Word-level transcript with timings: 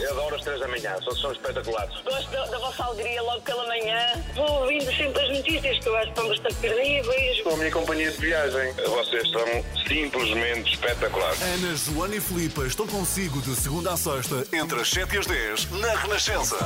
Eu 0.00 0.10
adoro 0.12 0.36
as 0.36 0.42
três 0.42 0.60
da 0.60 0.68
manhã, 0.68 0.96
são, 1.02 1.16
são 1.16 1.32
espetaculares. 1.32 2.00
Gosto 2.02 2.30
da, 2.30 2.46
da 2.46 2.58
vossa 2.58 2.84
alegria 2.84 3.22
logo 3.22 3.40
pela 3.42 3.66
manhã. 3.66 4.24
Vou 4.34 4.62
ouvindo 4.62 4.84
sempre 4.96 5.22
as 5.22 5.36
notícias 5.36 5.78
que 5.78 5.88
eu 5.88 5.96
acho 5.96 6.06
que 6.06 6.10
estão 6.10 6.28
bastante 6.28 6.54
terríveis. 6.56 7.42
São 7.42 7.52
a 7.52 7.56
minha 7.56 7.70
companhia 7.70 8.10
de 8.10 8.18
viagem. 8.18 8.72
Vocês 8.72 9.30
são 9.30 9.64
simplesmente 9.86 10.74
espetaculares. 10.74 11.40
Ana, 11.42 11.76
Joana 11.76 12.16
e 12.16 12.20
Filipe 12.20 12.60
estão 12.66 12.86
consigo 12.86 13.40
de 13.42 13.56
segunda 13.56 13.92
a 13.92 13.96
sexta, 13.96 14.44
entre 14.52 14.80
as 14.80 14.88
7 14.90 15.14
e 15.14 15.18
as 15.18 15.26
10, 15.26 15.70
na 15.72 15.94
Renascença. 15.94 16.56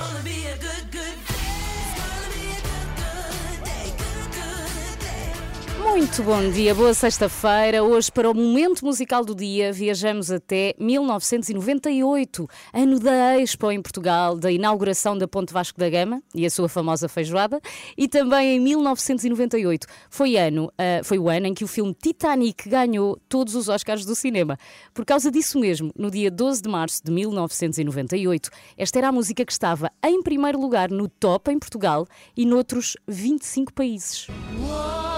Muito 5.83 6.23
bom 6.23 6.49
dia, 6.49 6.75
boa 6.77 6.95
sexta-feira. 6.95 7.83
Hoje, 7.83 8.11
para 8.11 8.31
o 8.31 8.35
momento 8.35 8.85
musical 8.85 9.25
do 9.25 9.35
dia, 9.35 9.73
viajamos 9.73 10.31
até 10.31 10.75
1998, 10.79 12.49
ano 12.73 13.01
da 13.01 13.39
Expo 13.41 13.69
em 13.69 13.83
Portugal, 13.83 14.37
da 14.37 14.51
inauguração 14.51 15.19
da 15.19 15.27
Ponte 15.27 15.53
Vasco 15.53 15.79
da 15.81 15.91
Gama 15.91 16.23
e 16.33 16.47
a 16.47 16.51
sua 16.51 16.69
famosa 16.69 17.09
feijoada. 17.09 17.61
E 17.99 18.07
também 18.07 18.57
em 18.57 18.61
1998 18.61 19.89
foi, 20.09 20.37
ano, 20.37 20.67
uh, 20.67 21.05
foi 21.05 21.19
o 21.19 21.29
ano 21.29 21.49
em 21.49 21.55
que 21.55 21.65
o 21.65 21.69
filme 21.69 21.93
Titanic 22.01 22.69
ganhou 22.69 23.19
todos 23.29 23.57
os 23.57 23.69
Oscars 23.69 24.05
do 24.05 24.15
cinema. 24.15 24.57
Por 24.95 25.05
causa 25.05 25.33
disso 25.33 25.59
mesmo, 25.59 25.93
no 25.99 26.13
dia 26.13 26.31
12 26.31 26.63
de 26.63 26.69
março 26.69 27.03
de 27.05 27.11
1998, 27.11 28.51
esta 28.79 28.99
era 29.01 29.09
a 29.09 29.13
música 29.13 29.45
que 29.45 29.53
estava 29.53 29.91
em 30.03 30.23
primeiro 30.23 30.61
lugar 30.61 30.91
no 30.91 31.09
top 31.09 31.51
em 31.51 31.59
Portugal 31.59 32.07
e 32.37 32.47
noutros 32.47 32.97
25 33.09 33.73
países. 33.73 34.29
É 34.29 35.12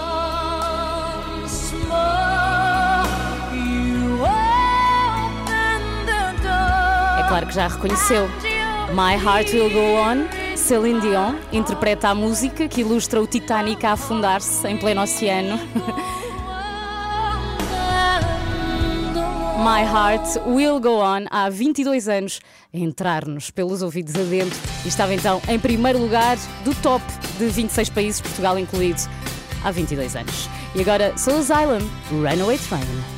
claro 7.35 7.47
que 7.47 7.55
já 7.55 7.67
reconheceu. 7.67 8.29
My 8.93 9.21
Heart 9.21 9.51
Will 9.51 9.69
Go 9.69 9.95
On, 9.99 10.55
Celine 10.55 11.01
Dion, 11.01 11.35
interpreta 11.51 12.07
a 12.07 12.15
música 12.15 12.65
que 12.69 12.79
ilustra 12.79 13.21
o 13.21 13.27
Titanic 13.27 13.85
a 13.85 13.91
afundar-se 13.91 14.65
em 14.65 14.77
pleno 14.77 15.01
oceano. 15.01 15.59
My 19.59 19.81
Heart 19.83 20.47
Will 20.47 20.79
Go 20.79 21.01
On, 21.01 21.25
há 21.29 21.49
22 21.49 22.07
anos, 22.07 22.39
entrar-nos 22.73 23.51
pelos 23.51 23.81
ouvidos 23.81 24.15
adentro 24.15 24.57
e 24.85 24.87
estava 24.87 25.13
então 25.13 25.41
em 25.49 25.59
primeiro 25.59 25.99
lugar 25.99 26.37
do 26.63 26.73
top 26.75 27.03
de 27.37 27.47
26 27.47 27.89
países, 27.89 28.21
Portugal 28.21 28.57
incluído, 28.57 29.01
há 29.61 29.71
22 29.71 30.15
anos. 30.15 30.49
E 30.73 30.79
agora 30.79 31.17
Soul 31.17 31.39
Asylum, 31.39 31.85
Runaway 32.11 32.57
Train. 32.59 33.14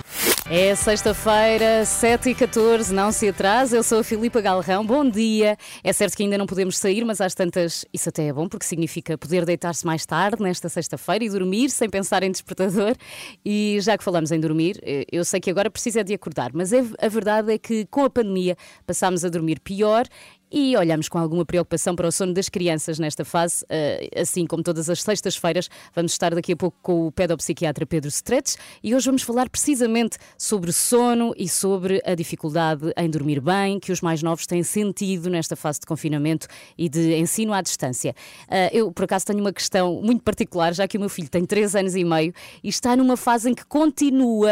É 0.49 0.73
sexta-feira, 0.75 1.83
7 1.83 2.29
e 2.29 2.35
14 2.35 2.93
não 2.93 3.11
se 3.11 3.27
atrase. 3.27 3.75
Eu 3.75 3.83
sou 3.83 3.99
a 3.99 4.03
Filipa 4.03 4.39
Galrão, 4.39 4.85
bom 4.85 5.07
dia. 5.09 5.57
É 5.83 5.91
certo 5.91 6.15
que 6.15 6.23
ainda 6.23 6.37
não 6.37 6.45
podemos 6.45 6.77
sair, 6.77 7.03
mas 7.03 7.19
às 7.19 7.35
tantas 7.35 7.85
isso 7.93 8.07
até 8.07 8.27
é 8.27 8.33
bom, 8.33 8.47
porque 8.47 8.65
significa 8.65 9.17
poder 9.17 9.43
deitar-se 9.43 9.85
mais 9.85 10.05
tarde 10.05 10.41
nesta 10.41 10.69
sexta-feira 10.69 11.25
e 11.25 11.29
dormir 11.29 11.69
sem 11.69 11.89
pensar 11.89 12.23
em 12.23 12.31
despertador. 12.31 12.95
E 13.43 13.77
já 13.81 13.97
que 13.97 14.03
falamos 14.05 14.31
em 14.31 14.39
dormir, 14.39 14.79
eh, 14.83 15.05
eu 15.11 15.25
sei 15.25 15.41
que 15.41 15.49
agora 15.49 15.69
precisa 15.69 16.01
de 16.01 16.13
acordar, 16.13 16.51
mas 16.53 16.71
é, 16.71 16.81
a 17.01 17.09
verdade 17.09 17.51
é 17.51 17.57
que 17.57 17.85
com 17.87 18.05
a 18.05 18.09
pandemia 18.09 18.55
passámos 18.85 19.25
a 19.25 19.29
dormir 19.29 19.59
pior 19.59 20.05
e 20.51 20.75
olhamos 20.77 21.09
com 21.09 21.17
alguma 21.17 21.45
preocupação 21.45 21.95
para 21.95 22.07
o 22.07 22.11
sono 22.11 22.33
das 22.33 22.49
crianças 22.49 22.99
nesta 22.99 23.25
fase, 23.25 23.65
eh, 23.69 24.09
assim 24.15 24.45
como 24.45 24.63
todas 24.63 24.89
as 24.89 25.01
sextas-feiras. 25.01 25.69
Vamos 25.93 26.13
estar 26.13 26.33
daqui 26.33 26.53
a 26.53 26.55
pouco 26.55 26.77
com 26.81 27.07
o 27.07 27.11
pedopsiquiatra 27.11 27.85
Pedro 27.85 28.09
Stretch 28.09 28.55
e 28.83 28.95
hoje 28.95 29.05
vamos 29.05 29.23
falar 29.23 29.49
precisamente 29.49 30.17
sobre 30.37 30.71
sono 30.71 31.33
e 31.37 31.49
sobre 31.49 32.01
a 32.05 32.15
dificuldade 32.15 32.93
em 32.95 33.09
dormir 33.09 33.41
bem 33.41 33.79
que 33.79 33.91
os 33.91 34.01
mais 34.01 34.23
novos 34.23 34.45
têm 34.45 34.63
sentido 34.63 35.29
nesta 35.29 35.55
fase 35.55 35.79
de 35.81 35.85
confinamento 35.85 36.47
e 36.77 36.87
de 36.87 37.15
ensino 37.15 37.53
à 37.53 37.61
distância. 37.61 38.15
Eh, 38.49 38.69
eu, 38.73 38.91
por 38.91 39.03
acaso, 39.03 39.25
tenho 39.25 39.39
uma 39.39 39.53
questão 39.53 40.01
muito 40.01 40.23
particular, 40.23 40.73
já 40.73 40.87
que 40.87 40.97
o 40.97 40.99
meu 40.99 41.09
filho 41.09 41.29
tem 41.29 41.45
3 41.45 41.75
anos 41.75 41.95
e 41.95 42.03
meio 42.03 42.33
e 42.63 42.69
está 42.69 42.95
numa 42.95 43.17
fase 43.17 43.49
em 43.49 43.53
que 43.53 43.65
continua 43.65 44.49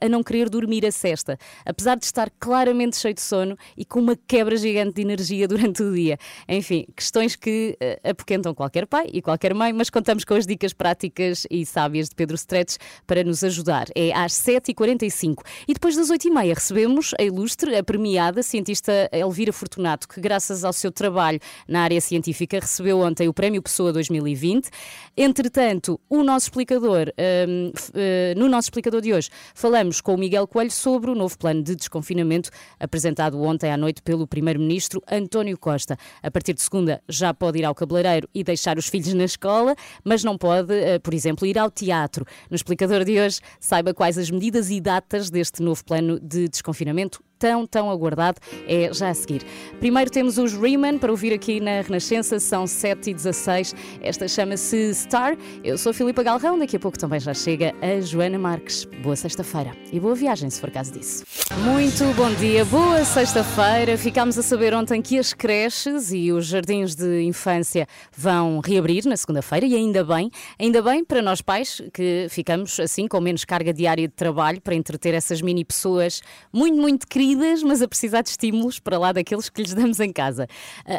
a, 0.00 0.04
a 0.04 0.08
não 0.08 0.22
querer 0.22 0.48
dormir 0.48 0.84
a 0.84 0.90
cesta, 0.90 1.38
apesar 1.64 1.96
de 1.96 2.04
estar 2.04 2.28
claramente 2.40 2.96
cheio 2.96 3.14
de 3.14 3.20
sono 3.20 3.56
e 3.76 3.84
com 3.84 4.00
uma 4.00 4.16
quebra 4.26 4.56
gigante 4.56 4.94
de 4.94 5.02
energia 5.02 5.27
energia 5.28 5.46
durante 5.48 5.82
o 5.82 5.92
dia. 5.92 6.18
Enfim, 6.48 6.86
questões 6.96 7.36
que 7.36 7.76
uh, 7.80 8.10
apoquentam 8.10 8.54
qualquer 8.54 8.86
pai 8.86 9.08
e 9.12 9.20
qualquer 9.20 9.54
mãe, 9.54 9.72
mas 9.72 9.90
contamos 9.90 10.24
com 10.24 10.34
as 10.34 10.46
dicas 10.46 10.72
práticas 10.72 11.46
e 11.50 11.64
sábias 11.64 12.08
de 12.08 12.14
Pedro 12.14 12.36
Stretch 12.36 12.76
para 13.06 13.22
nos 13.22 13.44
ajudar. 13.44 13.86
É 13.94 14.12
às 14.12 14.32
7h45. 14.32 15.44
E 15.66 15.74
depois 15.74 15.96
das 15.96 16.10
8h30 16.10 16.54
recebemos 16.54 17.14
a 17.18 17.22
ilustre, 17.22 17.76
a 17.76 17.82
premiada 17.82 18.42
cientista 18.42 19.08
Elvira 19.12 19.52
Fortunato, 19.52 20.08
que 20.08 20.20
graças 20.20 20.64
ao 20.64 20.72
seu 20.72 20.90
trabalho 20.90 21.40
na 21.66 21.82
área 21.82 22.00
científica 22.00 22.58
recebeu 22.60 23.00
ontem 23.00 23.28
o 23.28 23.34
Prémio 23.34 23.62
Pessoa 23.62 23.92
2020. 23.92 24.68
Entretanto, 25.16 26.00
o 26.08 26.22
nosso 26.22 26.46
explicador, 26.46 27.12
um, 27.48 27.68
uh, 27.68 27.72
eh, 27.94 28.34
no 28.36 28.48
nosso 28.48 28.66
explicador 28.66 29.00
de 29.00 29.12
hoje, 29.12 29.30
falamos 29.54 30.00
com 30.00 30.14
o 30.14 30.18
Miguel 30.18 30.46
Coelho 30.46 30.70
sobre 30.70 31.10
o 31.10 31.14
novo 31.14 31.36
plano 31.36 31.62
de 31.62 31.74
desconfinamento 31.74 32.50
apresentado 32.78 33.40
ontem 33.42 33.70
à 33.72 33.76
noite 33.76 34.00
pelo 34.02 34.26
Primeiro-Ministro 34.26 35.02
António 35.18 35.58
Costa. 35.58 35.96
A 36.22 36.30
partir 36.30 36.54
de 36.54 36.62
segunda 36.62 37.02
já 37.08 37.34
pode 37.34 37.58
ir 37.58 37.64
ao 37.64 37.74
cabeleireiro 37.74 38.28
e 38.34 38.42
deixar 38.42 38.78
os 38.78 38.88
filhos 38.88 39.12
na 39.14 39.24
escola, 39.24 39.74
mas 40.04 40.24
não 40.24 40.38
pode, 40.38 40.72
eh, 40.72 40.98
por 40.98 41.12
exemplo, 41.12 41.46
ir 41.46 41.58
ao 41.58 41.70
teatro. 41.70 42.24
No 42.50 42.56
explicador 42.56 43.04
de 43.04 43.20
hoje, 43.20 43.40
saiba 43.60 43.92
quais 43.92 44.16
as 44.16 44.30
medidas 44.30 44.70
e 44.70 44.80
datas 44.80 45.30
deste 45.30 45.62
novo 45.62 45.84
plano 45.84 46.18
de 46.20 46.48
desconfinamento 46.48 47.20
tão, 47.38 47.66
tão 47.66 47.90
aguardado 47.90 48.40
é 48.66 48.92
já 48.92 49.10
a 49.10 49.14
seguir. 49.14 49.42
Primeiro 49.78 50.10
temos 50.10 50.38
os 50.38 50.52
Riemann 50.52 50.98
para 50.98 51.10
ouvir 51.10 51.32
aqui 51.32 51.60
na 51.60 51.80
Renascença, 51.80 52.38
são 52.40 52.66
7 52.66 53.10
e 53.10 53.14
16. 53.14 53.74
Esta 54.02 54.26
chama-se 54.26 54.94
Star. 54.94 55.36
Eu 55.62 55.78
sou 55.78 55.90
a 55.90 55.94
Filipa 55.94 56.22
Galrão, 56.22 56.58
daqui 56.58 56.76
a 56.76 56.80
pouco 56.80 56.98
também 56.98 57.20
já 57.20 57.32
chega 57.32 57.74
a 57.80 58.00
Joana 58.00 58.38
Marques. 58.38 58.84
Boa 59.02 59.16
sexta-feira 59.16 59.72
e 59.92 60.00
boa 60.00 60.14
viagem, 60.14 60.50
se 60.50 60.60
for 60.60 60.70
caso 60.70 60.92
disso. 60.92 61.24
Muito 61.64 62.04
bom 62.14 62.32
dia, 62.34 62.64
boa 62.64 63.04
sexta-feira. 63.04 63.96
Ficámos 63.96 64.38
a 64.38 64.42
saber 64.42 64.74
ontem 64.74 65.00
que 65.00 65.18
as 65.18 65.32
creches 65.32 66.12
e 66.12 66.32
os 66.32 66.46
jardins 66.46 66.94
de 66.94 67.22
infância 67.22 67.86
vão 68.16 68.60
reabrir 68.60 69.04
na 69.06 69.16
segunda-feira 69.16 69.66
e 69.66 69.74
ainda 69.74 70.04
bem, 70.04 70.30
ainda 70.58 70.82
bem 70.82 71.04
para 71.04 71.22
nós 71.22 71.40
pais 71.40 71.80
que 71.92 72.26
ficamos 72.30 72.78
assim 72.80 73.06
com 73.06 73.20
menos 73.20 73.44
carga 73.44 73.72
diária 73.72 74.08
de 74.08 74.14
trabalho 74.14 74.60
para 74.60 74.74
entreter 74.74 75.14
essas 75.14 75.40
mini 75.40 75.64
pessoas 75.64 76.20
muito, 76.52 76.76
muito 76.76 77.06
queridas 77.06 77.27
mas 77.36 77.82
a 77.82 77.88
precisar 77.88 78.22
de 78.22 78.30
estímulos 78.30 78.78
para 78.78 78.98
lá 78.98 79.12
daqueles 79.12 79.48
que 79.48 79.62
lhes 79.62 79.74
damos 79.74 80.00
em 80.00 80.12
casa. 80.12 80.46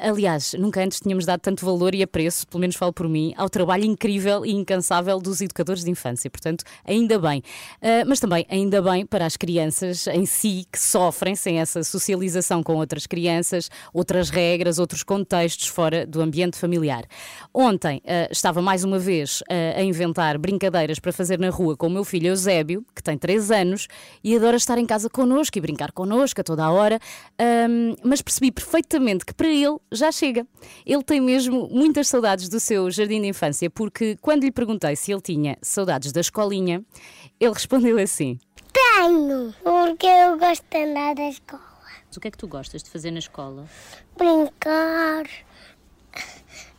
Aliás, 0.02 0.54
nunca 0.58 0.84
antes 0.84 1.00
tínhamos 1.00 1.26
dado 1.26 1.40
tanto 1.40 1.66
valor 1.66 1.96
e 1.96 2.04
apreço, 2.04 2.48
pelo 2.48 2.62
menos 2.62 2.76
falo 2.76 2.94
por 2.94 3.08
mim, 3.08 3.34
ao 3.38 3.50
trabalho 3.50 3.86
incrível 3.86 4.46
e 4.46 4.52
incansável 4.52 5.20
dos 5.20 5.42
educadores 5.42 5.84
de 5.84 5.92
infância. 5.92 6.30
Portanto, 6.30 6.64
ainda 6.86 7.18
bem. 7.20 7.42
Mas 8.08 8.20
também 8.20 8.46
ainda 8.50 8.82
bem 8.82 9.06
para 9.06 9.26
as 9.26 9.38
crianças 9.38 10.08
em 10.08 10.26
si 10.26 10.66
que 10.72 10.80
sofrem 10.80 11.36
sem 11.36 11.60
essa 11.60 11.84
socialização 11.84 12.62
com 12.62 12.76
outras 12.76 13.08
crianças, 13.08 13.70
outras 13.94 14.30
regras, 14.30 14.80
outros 14.80 15.04
contextos 15.04 15.68
fora 15.68 16.06
do 16.06 16.22
ambiente 16.22 16.58
familiar. 16.58 17.06
Ontem 17.54 18.02
estava 18.30 18.62
mais 18.62 18.84
uma 18.84 19.00
vez 19.00 19.42
a 19.76 19.82
inventar 19.82 20.38
brincadeiras 20.38 21.00
para 21.00 21.12
fazer 21.12 21.40
na 21.40 21.50
rua 21.50 21.76
com 21.76 21.88
o 21.88 21.90
meu 21.90 22.04
filho 22.04 22.28
Eusébio, 22.28 22.86
que 22.96 23.02
tem 23.02 23.18
3 23.18 23.52
anos 23.52 23.88
e 24.24 24.36
adora 24.36 24.58
estar 24.58 24.78
em 24.78 24.86
casa 24.86 25.10
connosco 25.10 25.58
e 25.58 25.62
brincar 25.62 25.92
connosco 25.92 26.19
connosco 26.20 26.42
a 26.42 26.44
toda 26.44 26.66
a 26.66 26.72
hora, 26.72 27.00
um, 27.70 27.96
mas 28.04 28.22
percebi 28.22 28.52
perfeitamente 28.52 29.26
que 29.26 29.34
para 29.34 29.48
ele 29.48 29.78
já 29.92 30.12
chega. 30.12 30.46
Ele 30.86 31.04
tem 31.04 31.22
mesmo 31.22 31.70
muitas 31.70 32.08
saudades 32.10 32.50
do 32.50 32.60
seu 32.60 32.92
jardim 32.92 33.22
de 33.22 33.28
infância, 33.28 33.70
porque 33.70 34.18
quando 34.22 34.44
lhe 34.44 34.52
perguntei 34.52 34.96
se 34.96 35.12
ele 35.14 35.22
tinha 35.22 35.58
saudades 35.62 36.12
da 36.12 36.20
escolinha, 36.20 36.84
ele 37.40 37.54
respondeu 37.54 37.98
assim: 37.98 38.38
Tenho, 38.74 39.54
porque 39.64 40.08
eu 40.08 40.38
gosto 40.38 40.66
de 40.70 40.78
andar 40.78 41.16
da 41.16 41.30
escola. 41.30 41.70
O 42.16 42.20
que 42.20 42.28
é 42.28 42.32
que 42.32 42.38
tu 42.38 42.48
gostas 42.48 42.84
de 42.84 42.90
fazer 42.90 43.12
na 43.12 43.20
escola? 43.20 43.66
Brincar, 44.18 45.26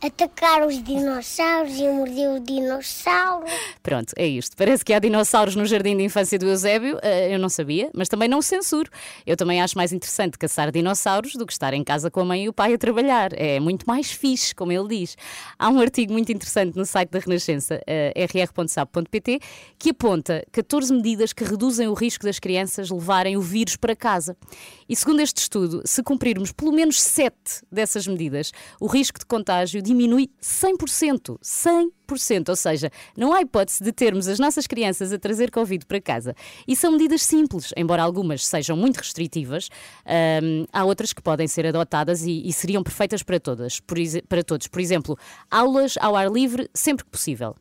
atacar 0.01 0.65
os 0.65 0.81
dinossauros 0.81 1.77
e 1.77 1.87
morder 1.87 2.29
o 2.29 2.39
dinossauro. 2.39 3.45
Pronto, 3.83 4.13
é 4.17 4.27
isto. 4.27 4.55
Parece 4.57 4.83
que 4.83 4.93
há 4.93 4.99
dinossauros 4.99 5.55
no 5.55 5.65
jardim 5.65 5.95
de 5.95 6.03
infância 6.03 6.37
do 6.39 6.47
Eusébio. 6.47 6.97
Uh, 6.97 7.31
eu 7.31 7.39
não 7.39 7.49
sabia, 7.49 7.89
mas 7.93 8.09
também 8.09 8.27
não 8.27 8.41
censuro. 8.41 8.89
Eu 9.25 9.37
também 9.37 9.61
acho 9.61 9.77
mais 9.77 9.91
interessante 9.91 10.37
caçar 10.37 10.71
dinossauros 10.71 11.33
do 11.33 11.45
que 11.45 11.53
estar 11.53 11.73
em 11.73 11.83
casa 11.83 12.09
com 12.09 12.21
a 12.21 12.25
mãe 12.25 12.45
e 12.45 12.49
o 12.49 12.53
pai 12.53 12.73
a 12.73 12.77
trabalhar. 12.77 13.31
É 13.33 13.59
muito 13.59 13.85
mais 13.85 14.11
fixe, 14.11 14.53
como 14.55 14.71
ele 14.71 14.87
diz. 14.87 15.15
Há 15.57 15.69
um 15.69 15.79
artigo 15.79 16.13
muito 16.13 16.31
interessante 16.31 16.75
no 16.75 16.85
site 16.85 17.09
da 17.09 17.19
Renascença, 17.19 17.75
uh, 17.75 18.19
rr.sap.pt, 18.19 19.39
que 19.77 19.91
aponta 19.91 20.45
14 20.51 20.93
medidas 20.93 21.33
que 21.33 21.43
reduzem 21.43 21.87
o 21.87 21.93
risco 21.93 22.25
das 22.25 22.39
crianças 22.39 22.89
levarem 22.89 23.37
o 23.37 23.41
vírus 23.41 23.75
para 23.75 23.95
casa. 23.95 24.35
E 24.89 24.95
segundo 24.95 25.21
este 25.21 25.37
estudo, 25.37 25.81
se 25.85 26.01
cumprirmos 26.01 26.51
pelo 26.51 26.71
menos 26.71 27.01
7 27.01 27.33
dessas 27.71 28.07
medidas, 28.07 28.51
o 28.79 28.87
risco 28.87 29.19
de 29.19 29.25
contágio 29.25 29.61
contágio 29.61 29.81
diminui 29.91 30.29
100%. 30.41 31.37
100%. 31.41 32.49
Ou 32.49 32.55
seja, 32.55 32.89
não 33.15 33.33
há 33.33 33.41
hipótese 33.41 33.83
de 33.83 33.91
termos 33.91 34.27
as 34.27 34.39
nossas 34.39 34.65
crianças 34.65 35.11
a 35.13 35.19
trazer 35.19 35.51
Covid 35.51 35.85
para 35.85 36.01
casa. 36.01 36.35
E 36.67 36.75
são 36.75 36.93
medidas 36.93 37.21
simples, 37.23 37.73
embora 37.75 38.01
algumas 38.01 38.45
sejam 38.45 38.75
muito 38.75 38.97
restritivas, 38.97 39.69
hum, 40.43 40.65
há 40.71 40.83
outras 40.83 41.13
que 41.13 41.21
podem 41.21 41.47
ser 41.47 41.65
adotadas 41.67 42.23
e, 42.23 42.47
e 42.47 42.53
seriam 42.53 42.83
perfeitas 42.83 43.21
para 43.21 43.39
todas, 43.39 43.79
por, 43.79 43.97
para 44.27 44.43
todos. 44.43 44.67
Por 44.67 44.81
exemplo, 44.81 45.17
aulas 45.49 45.95
ao 45.99 46.15
ar 46.15 46.31
livre 46.31 46.69
sempre 46.73 47.05
que 47.05 47.11
possível. 47.11 47.55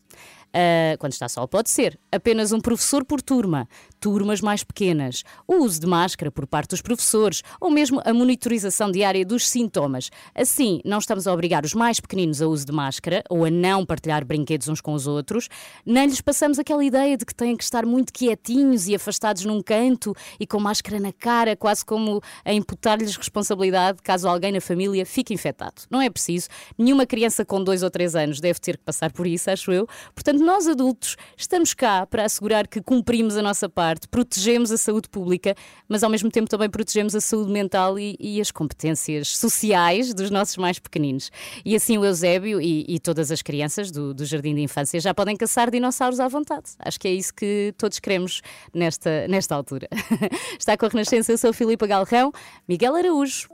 Uh, 0.50 0.98
quando 0.98 1.12
está 1.12 1.28
sol, 1.28 1.46
pode 1.46 1.70
ser 1.70 1.96
apenas 2.10 2.50
um 2.50 2.60
professor 2.60 3.04
por 3.04 3.22
turma, 3.22 3.68
turmas 4.00 4.40
mais 4.40 4.64
pequenas, 4.64 5.22
o 5.46 5.56
uso 5.56 5.80
de 5.80 5.86
máscara 5.86 6.30
por 6.30 6.46
parte 6.46 6.70
dos 6.70 6.80
professores 6.80 7.42
ou 7.60 7.70
mesmo 7.70 8.00
a 8.04 8.14
monitorização 8.14 8.90
diária 8.90 9.24
dos 9.24 9.48
sintomas. 9.48 10.10
Assim, 10.34 10.80
não 10.84 10.98
estamos 10.98 11.26
a 11.26 11.32
obrigar 11.32 11.64
os 11.64 11.74
mais 11.74 12.00
pequeninos 12.00 12.40
a 12.40 12.48
uso 12.48 12.64
de 12.64 12.72
máscara 12.72 13.22
ou 13.28 13.44
a 13.44 13.50
não 13.50 13.84
partilhar 13.84 14.24
brinquedos 14.24 14.68
uns 14.68 14.80
com 14.80 14.94
os 14.94 15.06
outros, 15.06 15.48
nem 15.84 16.06
lhes 16.06 16.20
passamos 16.20 16.58
aquela 16.58 16.84
ideia 16.84 17.16
de 17.16 17.26
que 17.26 17.34
têm 17.34 17.56
que 17.56 17.64
estar 17.64 17.84
muito 17.84 18.12
quietinhos 18.12 18.88
e 18.88 18.94
afastados 18.94 19.44
num 19.44 19.62
canto 19.62 20.14
e 20.38 20.46
com 20.46 20.58
máscara 20.58 20.98
na 20.98 21.12
cara, 21.12 21.54
quase 21.54 21.84
como 21.84 22.22
a 22.44 22.52
imputar-lhes 22.52 23.16
responsabilidade 23.16 24.00
caso 24.02 24.28
alguém 24.28 24.52
na 24.52 24.60
família 24.60 25.04
fique 25.04 25.34
infectado. 25.34 25.82
Não 25.90 26.00
é 26.00 26.08
preciso, 26.08 26.48
nenhuma 26.78 27.04
criança 27.04 27.44
com 27.44 27.62
dois 27.62 27.82
ou 27.82 27.90
três 27.90 28.14
anos 28.14 28.40
deve 28.40 28.58
ter 28.60 28.78
que 28.78 28.84
passar 28.84 29.12
por 29.12 29.26
isso, 29.26 29.50
acho 29.50 29.70
eu. 29.72 29.86
Portanto, 30.14 30.42
nós 30.42 30.66
adultos 30.66 31.16
estamos 31.36 31.74
cá 31.74 32.06
para 32.06 32.24
assegurar 32.24 32.66
que 32.66 32.80
cumprimos 32.80 33.36
a 33.36 33.42
nossa 33.42 33.68
parte, 33.68 33.89
protegemos 34.10 34.70
a 34.70 34.78
saúde 34.78 35.08
pública, 35.08 35.54
mas 35.88 36.02
ao 36.02 36.10
mesmo 36.10 36.30
tempo 36.30 36.48
também 36.48 36.68
protegemos 36.68 37.14
a 37.14 37.20
saúde 37.20 37.50
mental 37.50 37.98
e, 37.98 38.16
e 38.20 38.40
as 38.40 38.50
competências 38.50 39.36
sociais 39.36 40.12
dos 40.14 40.30
nossos 40.30 40.56
mais 40.56 40.78
pequeninos. 40.78 41.30
E 41.64 41.74
assim 41.74 41.98
o 41.98 42.04
Eusébio 42.04 42.60
e, 42.60 42.84
e 42.88 42.98
todas 42.98 43.30
as 43.30 43.42
crianças 43.42 43.90
do, 43.90 44.14
do 44.14 44.24
Jardim 44.24 44.54
de 44.54 44.60
Infância 44.60 45.00
já 45.00 45.14
podem 45.14 45.36
caçar 45.36 45.70
dinossauros 45.70 46.20
à 46.20 46.28
vontade. 46.28 46.70
Acho 46.78 47.00
que 47.00 47.08
é 47.08 47.12
isso 47.12 47.34
que 47.34 47.74
todos 47.76 47.98
queremos 47.98 48.42
nesta, 48.74 49.26
nesta 49.28 49.54
altura. 49.54 49.88
Está 50.58 50.76
com 50.76 50.86
a 50.86 50.88
Renascença, 50.88 51.32
eu 51.32 51.38
sou 51.38 51.52
Filipe 51.52 51.86
Galrão, 51.86 52.32
Miguel 52.68 52.94
Araújo. 52.94 53.48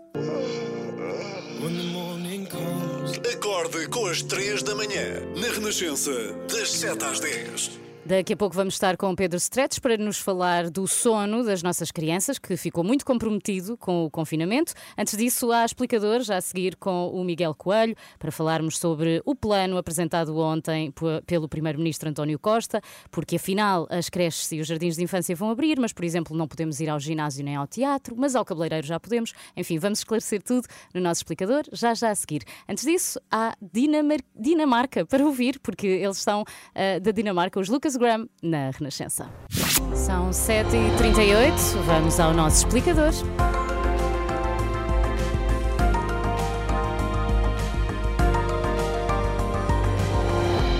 Acorde 3.32 3.88
com 3.88 4.06
as 4.06 4.22
3 4.22 4.62
da 4.62 4.74
manhã, 4.74 5.22
na 5.36 5.48
Renascença, 5.48 6.10
das 6.48 6.72
7 6.72 7.04
às 7.04 7.20
10. 7.20 7.85
Daqui 8.06 8.34
a 8.34 8.36
pouco 8.36 8.54
vamos 8.54 8.74
estar 8.74 8.96
com 8.96 9.12
Pedro 9.16 9.36
Stretch 9.36 9.80
para 9.80 9.96
nos 9.96 10.20
falar 10.20 10.70
do 10.70 10.86
sono 10.86 11.42
das 11.42 11.60
nossas 11.60 11.90
crianças, 11.90 12.38
que 12.38 12.56
ficou 12.56 12.84
muito 12.84 13.04
comprometido 13.04 13.76
com 13.76 14.04
o 14.04 14.10
confinamento. 14.10 14.74
Antes 14.96 15.16
disso, 15.16 15.50
há 15.50 15.64
explicador, 15.64 16.20
já 16.20 16.36
a 16.36 16.40
seguir 16.40 16.76
com 16.76 17.08
o 17.08 17.24
Miguel 17.24 17.52
Coelho, 17.52 17.96
para 18.16 18.30
falarmos 18.30 18.78
sobre 18.78 19.20
o 19.24 19.34
plano 19.34 19.76
apresentado 19.76 20.38
ontem 20.38 20.94
pelo 21.26 21.48
Primeiro-Ministro 21.48 22.08
António 22.08 22.38
Costa, 22.38 22.80
porque 23.10 23.34
afinal 23.34 23.88
as 23.90 24.08
creches 24.08 24.52
e 24.52 24.60
os 24.60 24.68
jardins 24.68 24.94
de 24.94 25.02
infância 25.02 25.34
vão 25.34 25.50
abrir, 25.50 25.76
mas, 25.80 25.92
por 25.92 26.04
exemplo, 26.04 26.36
não 26.36 26.46
podemos 26.46 26.78
ir 26.78 26.88
ao 26.88 27.00
ginásio 27.00 27.44
nem 27.44 27.56
ao 27.56 27.66
teatro, 27.66 28.14
mas 28.16 28.36
ao 28.36 28.44
cabeleireiro 28.44 28.86
já 28.86 29.00
podemos. 29.00 29.32
Enfim, 29.56 29.80
vamos 29.80 29.98
esclarecer 29.98 30.40
tudo 30.44 30.64
no 30.94 31.00
nosso 31.00 31.22
explicador, 31.22 31.64
já 31.72 31.92
já 31.92 32.12
a 32.12 32.14
seguir. 32.14 32.44
Antes 32.68 32.84
disso, 32.84 33.20
há 33.28 33.56
Dinamar 33.60 34.20
Dinamarca 34.32 35.04
para 35.04 35.26
ouvir, 35.26 35.58
porque 35.58 35.88
eles 35.88 36.18
são 36.18 36.42
uh, 36.42 37.00
da 37.00 37.10
Dinamarca, 37.10 37.58
os 37.58 37.68
Lucas 37.68 37.95
Instagram 37.96 38.26
na 38.42 38.70
Renascença. 38.70 39.26
São 39.94 40.30
7h38, 40.30 41.82
vamos 41.86 42.20
ao 42.20 42.34
nosso 42.34 42.66
explicador. 42.66 43.12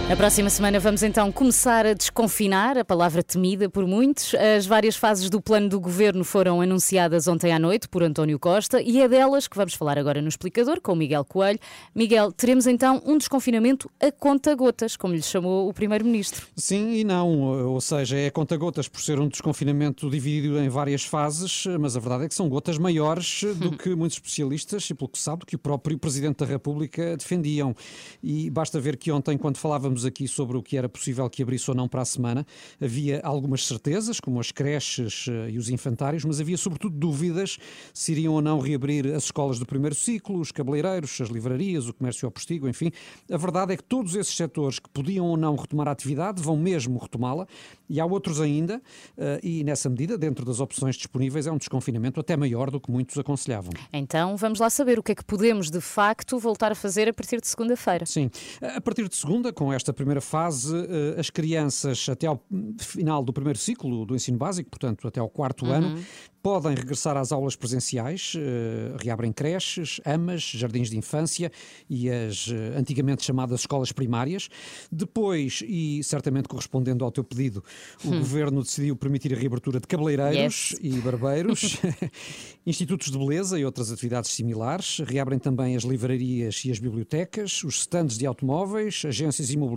Na 0.09 0.15
próxima 0.15 0.49
semana 0.49 0.79
vamos 0.79 1.03
então 1.03 1.33
começar 1.33 1.85
a 1.85 1.93
desconfinar, 1.93 2.79
a 2.79 2.85
palavra 2.85 3.25
temida 3.25 3.69
por 3.69 3.85
muitos. 3.85 4.37
As 4.37 4.65
várias 4.65 4.95
fases 4.95 5.29
do 5.29 5.41
plano 5.41 5.69
do 5.69 5.81
governo 5.81 6.23
foram 6.23 6.61
anunciadas 6.61 7.27
ontem 7.27 7.53
à 7.53 7.59
noite 7.59 7.89
por 7.89 8.05
António 8.05 8.39
Costa 8.39 8.81
e 8.81 9.01
é 9.01 9.09
delas 9.09 9.49
que 9.49 9.57
vamos 9.57 9.75
falar 9.75 9.99
agora 9.99 10.23
no 10.23 10.29
explicador 10.29 10.81
com 10.81 10.93
o 10.93 10.97
Miguel 10.97 11.25
Coelho. 11.25 11.59
Miguel, 11.93 12.31
teremos 12.31 12.69
então 12.69 13.03
um 13.05 13.19
desconfinamento 13.19 13.91
a 13.99 14.13
conta-gotas, 14.13 14.97
como 14.97 15.13
lhe 15.13 15.21
chamou 15.21 15.69
o 15.69 15.75
Primeiro-Ministro. 15.75 16.47
Sim 16.55 16.93
e 16.93 17.03
não, 17.03 17.67
ou 17.67 17.81
seja, 17.81 18.17
é 18.17 18.31
conta-gotas 18.31 18.87
por 18.87 19.01
ser 19.01 19.19
um 19.19 19.27
desconfinamento 19.27 20.09
dividido 20.09 20.61
em 20.61 20.69
várias 20.69 21.03
fases, 21.03 21.65
mas 21.81 21.97
a 21.97 22.01
verdade 22.01 22.27
é 22.27 22.29
que 22.29 22.35
são 22.35 22.49
gotas 22.49 22.79
maiores 22.79 23.43
do 23.57 23.73
que 23.77 23.93
muitos 23.97 24.19
especialistas 24.19 24.89
e, 24.89 24.95
pelo 24.95 25.09
que 25.09 25.19
sabe, 25.19 25.45
que 25.45 25.57
o 25.57 25.59
próprio 25.59 25.99
Presidente 25.99 26.37
da 26.37 26.47
República 26.47 27.17
defendiam. 27.17 27.75
E 28.23 28.49
basta 28.51 28.79
ver 28.79 28.97
que 28.97 29.11
ontem, 29.11 29.37
quando 29.37 29.57
falávamos 29.57 29.96
falávamos 29.97 30.05
aqui 30.05 30.29
sobre 30.29 30.57
o 30.57 30.63
que 30.63 30.77
era 30.77 30.89
possível 30.89 31.29
que 31.31 31.43
abrisse 31.43 31.71
ou 31.71 31.75
não 31.75 31.89
para 31.89 32.03
a 32.03 32.05
semana. 32.05 32.47
Havia 32.83 33.21
algumas 33.23 33.65
certezas, 33.65 34.21
como 34.21 34.39
as 34.39 34.53
creches 34.53 35.27
eh, 35.29 35.51
e 35.51 35.59
os 35.59 35.71
infantários, 35.71 36.25
mas 36.25 36.41
havia 36.41 36.57
sobretudo 36.57 36.97
dúvidas 36.97 37.57
se 37.95 38.13
iriam 38.13 38.35
ou 38.35 38.43
não 38.43 38.59
reabrir 38.59 39.07
as 39.15 39.25
escolas 39.25 39.59
do 39.59 39.65
primeiro 39.65 39.95
ciclo, 39.95 40.39
os 40.39 40.53
cabeleireiros, 40.53 41.19
as 41.21 41.29
livrarias, 41.29 41.89
o 41.89 41.95
comércio 41.95 42.27
ao 42.27 42.33
postigo, 42.33 42.69
enfim. 42.69 42.91
A 43.31 43.37
verdade 43.37 43.73
é 43.73 43.77
que 43.77 43.85
todos 43.85 44.15
esses 44.15 44.35
setores 44.35 44.79
que 44.79 44.89
podiam 44.91 45.27
ou 45.27 45.37
não 45.37 45.57
retomar 45.57 45.89
a 45.89 45.93
atividade 45.93 46.43
vão 46.43 46.57
mesmo 46.57 46.99
retomá-la 46.99 47.47
e 47.89 48.01
há 48.01 48.07
outros 48.07 48.41
ainda, 48.41 48.83
eh, 49.17 49.41
e 49.43 49.65
nessa 49.65 49.89
medida, 49.89 50.19
dentro 50.19 50.45
das 50.45 50.61
opções 50.61 50.97
disponíveis, 50.97 51.47
é 51.47 51.53
um 51.53 51.59
desconfinamento 51.59 52.21
até 52.21 52.37
maior 52.37 52.71
do 52.71 52.81
que 52.81 52.91
muitos 52.91 53.17
aconselhavam. 53.17 53.73
Então 53.93 54.37
vamos 54.37 54.59
lá 54.59 54.69
saber 54.69 54.99
o 54.99 55.03
que 55.03 55.13
é 55.13 55.15
que 55.15 55.25
podemos 55.25 55.71
de 55.71 55.81
facto 55.81 56.39
voltar 56.39 56.73
a 56.73 56.75
fazer 56.75 57.09
a 57.09 57.15
partir 57.15 57.41
de 57.41 57.47
segunda-feira. 57.47 58.05
Sim, 58.05 58.31
a 58.61 58.81
partir 58.81 59.09
de 59.09 59.17
segunda, 59.17 59.53
com 59.53 59.73
esta 59.73 59.86
primeira 59.93 60.21
fase, 60.21 60.75
eh, 60.77 61.21
as 61.21 61.31
crianças 61.31 62.09
até 62.09 62.27
ao 62.27 62.43
final 62.79 63.23
do 63.23 63.33
primeiro 63.33 63.59
ciclo 63.59 64.05
do 64.05 64.15
ensino 64.15 64.39
básico, 64.39 64.71
portanto 64.71 65.07
até 65.07 65.21
ao 65.21 65.29
quarto 65.29 65.65
uhum. 65.65 65.73
ano, 65.73 66.05
podem 66.47 66.77
regressar 66.77 67.17
às 67.17 67.33
aulas 67.33 67.57
presenciais, 67.57 68.35
uh, 68.37 68.97
reabrem 69.03 69.33
creches, 69.33 70.01
amas, 70.05 70.43
jardins 70.43 70.89
de 70.89 70.97
infância 70.97 71.51
e 71.91 72.09
as 72.09 72.47
uh, 72.47 72.55
antigamente 72.79 73.25
chamadas 73.25 73.63
escolas 73.63 73.91
primárias. 73.91 74.49
Depois, 74.93 75.65
e 75.67 76.01
certamente 76.05 76.47
correspondendo 76.47 77.05
ao 77.05 77.11
teu 77.11 77.25
pedido, 77.25 77.65
o 78.05 78.11
hum. 78.11 78.21
governo 78.21 78.63
decidiu 78.63 78.95
permitir 78.95 79.35
a 79.35 79.37
reabertura 79.37 79.81
de 79.81 79.89
cabeleireiros 79.89 80.71
yes. 80.71 80.79
e 80.81 81.01
barbeiros, 81.01 81.79
institutos 82.65 83.11
de 83.11 83.19
beleza 83.19 83.59
e 83.59 83.65
outras 83.65 83.91
atividades 83.91 84.31
similares. 84.31 85.01
Reabrem 85.01 85.41
também 85.41 85.75
as 85.75 85.83
livrarias 85.83 86.65
e 86.65 86.71
as 86.71 86.79
bibliotecas, 86.79 87.65
os 87.65 87.79
stands 87.79 88.17
de 88.17 88.25
automóveis, 88.25 89.03
agências 89.05 89.51
imobiliárias 89.51 89.76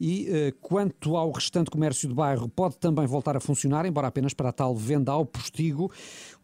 e, 0.00 0.28
uh, 0.28 0.58
quanto 0.60 1.16
ao 1.16 1.30
restante 1.30 1.70
comércio 1.70 2.08
de 2.08 2.14
bairro, 2.14 2.48
pode 2.48 2.76
também 2.78 3.06
voltar 3.06 3.36
a 3.36 3.40
funcionar, 3.40 3.86
embora 3.86 4.06
apenas 4.08 4.34
para 4.34 4.48
a 4.48 4.52
tal 4.52 4.74
venda 4.74 5.12
ao 5.12 5.24
postigo, 5.24 5.90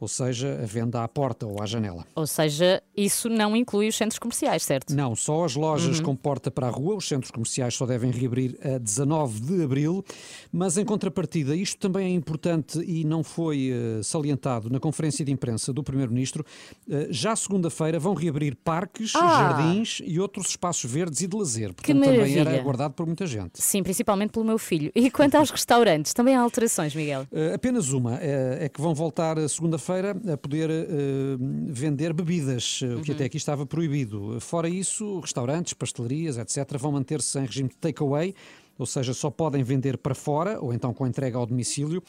ou 0.05 0.09
seja, 0.09 0.61
a 0.63 0.67
venda 0.67 1.03
à 1.03 1.09
porta 1.09 1.47
ou 1.47 1.63
à 1.63 1.67
janela. 1.67 2.07
Ou 2.15 2.27
seja, 2.27 2.83
isso 2.95 3.31
não 3.31 3.57
inclui 3.57 3.89
os 3.89 3.97
centros 3.97 4.19
comerciais, 4.19 4.63
certo? 4.63 4.95
Não, 4.95 5.17
só 5.17 5.45
as 5.45 5.57
lojas 5.57 5.99
uhum. 5.99 6.05
com 6.05 6.17
porta 6.17 6.51
para 6.51 6.67
a 6.67 6.71
rua, 6.71 6.95
os 6.95 7.09
centros 7.09 7.31
comerciais 7.31 7.75
só 7.75 7.87
devem 7.87 8.11
reabrir 8.11 8.59
a 8.63 8.77
19 8.77 9.41
de 9.41 9.65
abril, 9.65 10.05
mas 10.53 10.77
em 10.77 10.85
contrapartida, 10.85 11.57
isto 11.57 11.79
também 11.79 12.07
é 12.07 12.11
importante 12.15 12.79
e 12.81 13.03
não 13.03 13.25
foi 13.25 13.73
uh, 13.73 14.05
salientado 14.05 14.69
na 14.69 14.79
conferência 14.79 15.25
de 15.25 15.33
imprensa 15.33 15.73
do 15.73 15.83
Primeiro-Ministro, 15.83 16.45
uh, 16.87 17.07
já 17.09 17.35
segunda-feira 17.35 17.99
vão 17.99 18.13
reabrir 18.13 18.55
parques, 18.55 19.15
ah. 19.17 19.21
jardins 19.21 20.03
e 20.05 20.21
outros 20.21 20.49
espaços 20.49 20.91
verdes 20.91 21.23
e 21.23 21.27
de 21.27 21.35
lazer. 21.35 21.73
Portanto, 21.73 21.99
também 21.99 22.39
era 22.39 22.55
aguardado 22.55 22.93
por 22.93 23.07
muita 23.07 23.27
gente. 23.27 23.53
Sim, 23.55 23.83
principalmente 23.83 24.33
pelo 24.33 24.45
meu 24.45 24.59
filho. 24.59 24.93
E 24.95 25.11
quanto 25.11 25.37
aos 25.37 25.51
restaurantes, 25.51 26.13
também 26.13 26.37
há 26.37 26.43
alterações, 26.43 26.95
Miguel? 26.95 27.23
Uh, 27.33 27.55
apenas 27.55 27.91
uma, 27.91 28.19
é 28.21 28.69
que 28.69 28.83
vão 28.83 28.95
voltar 28.95 29.15
voltar 29.15 29.49
segunda-feira 29.95 30.17
a 30.33 30.37
poder 30.37 30.71
uh, 30.71 31.39
vender 31.69 32.13
bebidas, 32.13 32.81
uhum. 32.83 32.99
o 32.99 33.03
que 33.03 33.11
uhum. 33.11 33.15
até 33.15 33.25
aqui 33.25 33.37
estava 33.37 33.65
proibido. 33.67 34.41
Fora 34.41 34.69
isso, 34.69 35.21
restaurantes, 35.21 35.73
pastelarias, 35.75 36.37
etc., 36.39 36.77
vão 36.79 36.93
manter-se 36.93 37.39
em 37.39 37.47
regime 37.47 37.69
de 37.69 37.77
takeaway 37.77 38.35
ou 38.79 38.87
seja, 38.87 39.15
só 39.15 39.31
podem 39.31 39.63
vender 39.63 39.99
para 39.99 40.15
fora 40.15 40.61
ou 40.61 40.73
então 40.73 40.93
com 40.93 41.07
entrega 41.07 41.39
ao 41.39 41.47
domicílio 41.47 42.03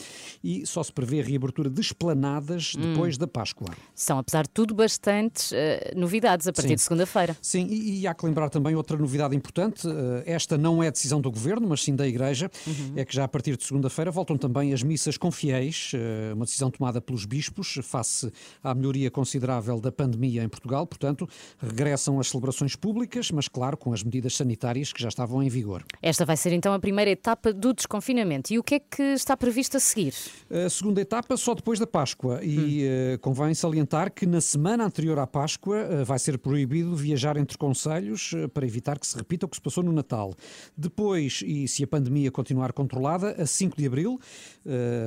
e 0.44 0.66
só 0.66 0.82
se 0.84 0.92
prevê 0.92 1.22
a 1.22 1.24
reabertura 1.24 1.70
de 1.70 1.82
esplanadas 1.82 2.74
hum. 2.76 2.82
depois 2.82 3.18
da 3.18 3.28
Páscoa. 3.28 3.68
São, 3.94 4.18
apesar 4.18 4.44
de 4.44 4.50
tudo, 4.50 4.74
bastantes 4.74 5.52
uh, 5.52 5.56
novidades 5.96 6.48
a 6.48 6.54
partir 6.54 6.70
sim. 6.70 6.76
de 6.76 6.82
segunda-feira. 6.82 7.38
Sim, 7.42 7.68
e, 7.70 8.02
e, 8.02 8.08
há 8.08 8.14
que 8.14 8.26
lembrar 8.26 8.50
também 8.50 8.76
outra 8.76 8.98
novidade 8.98 9.36
importante: 9.36 9.88
uh, 9.88 9.92
esta 10.26 10.58
não 10.58 10.82
é 10.82 10.90
decisão 10.90 11.22
do 11.22 11.32
governo, 11.32 11.68
mas 11.68 11.84
sim 11.84 11.96
da 11.96 12.08
Igreja, 12.08 12.50
uhum. 12.66 12.94
é 12.96 13.06
que 13.06 13.16
já 13.16 13.24
a 13.24 13.28
partir 13.28 13.58
de 13.58 13.64
segunda-feira 13.64 14.12
voltam 14.12 14.38
também 14.38 14.74
as 14.74 14.82
missas 14.82 15.18
com 15.18 15.32
fiéis, 15.32 15.92
uh, 15.94 16.34
uma 16.36 16.46
decisão 16.46 16.72
tomada 16.72 17.00
pelos 17.02 17.26
bispos 17.26 17.80
face 17.84 18.32
à 18.64 18.74
melhoria 18.74 19.12
considerável 19.12 19.80
da 19.80 19.92
pandemia 19.92 20.44
em 20.44 20.50
Portugal. 20.50 20.86
Portanto, 20.88 21.28
regressam 21.60 22.20
as 22.20 22.30
celebrações 22.30 22.76
públicas, 22.76 23.32
mas 23.32 23.48
claro, 23.48 23.78
com 23.78 23.94
as 23.94 24.04
medidas 24.04 24.36
sanitárias 24.36 24.92
que 24.92 25.02
já 25.02 25.10
estavam 25.10 25.44
em 25.44 25.50
vigor. 25.50 25.84
Esta 26.02 26.26
vai 26.26 26.38
ser 26.38 26.54
então 26.56 26.74
a 26.74 26.80
primeira 26.80 27.12
etapa 27.12 27.54
do 27.54 27.74
desconfinamento. 27.74 28.54
E 28.54 28.58
o 28.58 28.64
que 28.64 28.76
é 28.76 28.80
que 28.80 29.04
está 29.14 29.36
previsto 29.36 29.78
a 29.78 29.80
seguir? 29.80 30.14
A 30.50 30.70
segunda 30.70 31.02
etapa 31.02 31.36
só 31.38 31.54
depois 31.54 31.80
da 31.80 31.86
Páscoa 31.86 32.40
e 32.44 32.86
uh, 32.86 33.20
convém 33.20 33.54
salientar 33.54 34.12
que 34.12 34.26
na 34.26 34.42
semana 34.42 34.86
anterior 34.86 35.20
à 35.20 35.28
Páscoa 35.28 35.78
uh, 35.84 36.06
vai 36.06 36.18
ser 36.18 36.38
proibido 36.38 36.96
viajar 36.96 37.38
entre 37.38 37.58
conselhos 37.58 38.32
uh, 38.34 38.50
para 38.50 38.66
evitar 38.66 38.98
que 38.98 39.06
se 39.06 39.18
repita 39.18 39.46
o 39.46 39.50
que 39.50 39.58
se 39.58 39.62
passou 39.62 39.84
no 39.84 39.92
Natal. 39.92 40.34
Depois, 40.78 41.44
e 41.46 41.68
se 41.68 41.84
a 41.84 41.88
pandemia 41.88 42.32
continuar 42.32 42.74
controlada, 42.74 43.32
a 43.42 43.46
5 43.46 43.78
de 43.78 43.86
abril 43.86 44.20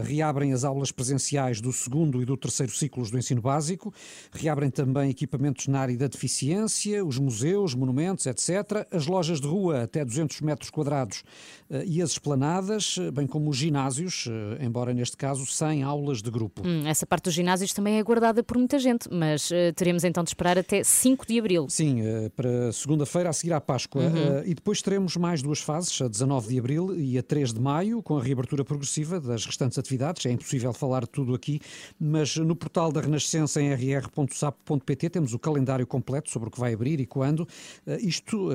reabrem 0.04 0.52
as 0.52 0.62
aulas 0.62 0.92
presenciais 0.92 1.60
do 1.60 1.72
segundo 1.72 2.22
e 2.22 2.24
do 2.24 2.36
terceiro 2.36 2.72
ciclos 2.72 3.10
do 3.10 3.18
ensino 3.18 3.40
básico, 3.40 3.92
reabrem 4.32 4.70
também 4.70 5.10
equipamentos 5.10 5.66
na 5.66 5.80
área 5.80 5.96
da 5.96 6.06
deficiência, 6.06 7.04
os 7.04 7.18
museus, 7.18 7.74
monumentos, 7.74 8.26
etc., 8.26 8.86
as 8.92 9.06
lojas 9.06 9.40
de 9.40 9.48
rua 9.48 9.82
até 9.82 10.04
200 10.04 10.40
metros 10.42 10.70
quadrados 10.70 11.24
e 11.84 12.00
as 12.00 12.10
esplanadas, 12.10 12.96
bem 13.12 13.26
como 13.26 13.50
os 13.50 13.56
ginásios, 13.56 14.26
embora 14.60 14.94
neste 14.94 15.16
caso 15.16 15.44
sem 15.46 15.82
aulas 15.82 16.22
de 16.22 16.30
grupo. 16.30 16.62
Hum, 16.64 16.86
essa 16.86 17.06
parte 17.06 17.24
dos 17.24 17.34
ginásios 17.34 17.72
também 17.72 17.96
é 17.96 18.00
aguardada 18.00 18.42
por 18.42 18.56
muita 18.56 18.78
gente, 18.78 19.08
mas 19.12 19.50
uh, 19.50 19.72
teremos 19.74 20.04
então 20.04 20.22
de 20.22 20.30
esperar 20.30 20.58
até 20.58 20.82
5 20.82 21.26
de 21.26 21.38
abril. 21.38 21.66
Sim, 21.68 22.02
uh, 22.02 22.30
para 22.30 22.72
segunda-feira 22.72 23.28
a 23.28 23.32
seguir 23.32 23.52
à 23.52 23.60
Páscoa. 23.60 24.02
Uhum. 24.02 24.40
Uh, 24.40 24.42
e 24.46 24.54
depois 24.54 24.82
teremos 24.82 25.16
mais 25.16 25.42
duas 25.42 25.60
fases, 25.60 26.00
a 26.00 26.08
19 26.08 26.48
de 26.48 26.58
abril 26.58 26.98
e 26.98 27.18
a 27.18 27.22
3 27.22 27.52
de 27.52 27.60
maio, 27.60 28.02
com 28.02 28.16
a 28.16 28.22
reabertura 28.22 28.64
progressiva 28.64 29.20
das 29.20 29.44
restantes 29.44 29.78
atividades. 29.78 30.24
É 30.26 30.30
impossível 30.30 30.72
falar 30.72 31.06
tudo 31.06 31.34
aqui, 31.34 31.60
mas 31.98 32.36
no 32.36 32.54
portal 32.56 32.92
da 32.92 33.00
Renascença 33.00 33.60
em 33.60 33.72
rr.sap.pt 33.72 35.10
temos 35.10 35.34
o 35.34 35.38
calendário 35.38 35.86
completo 35.86 36.30
sobre 36.30 36.48
o 36.48 36.50
que 36.50 36.60
vai 36.60 36.74
abrir 36.74 37.00
e 37.00 37.06
quando. 37.06 37.46
isto, 38.00 38.48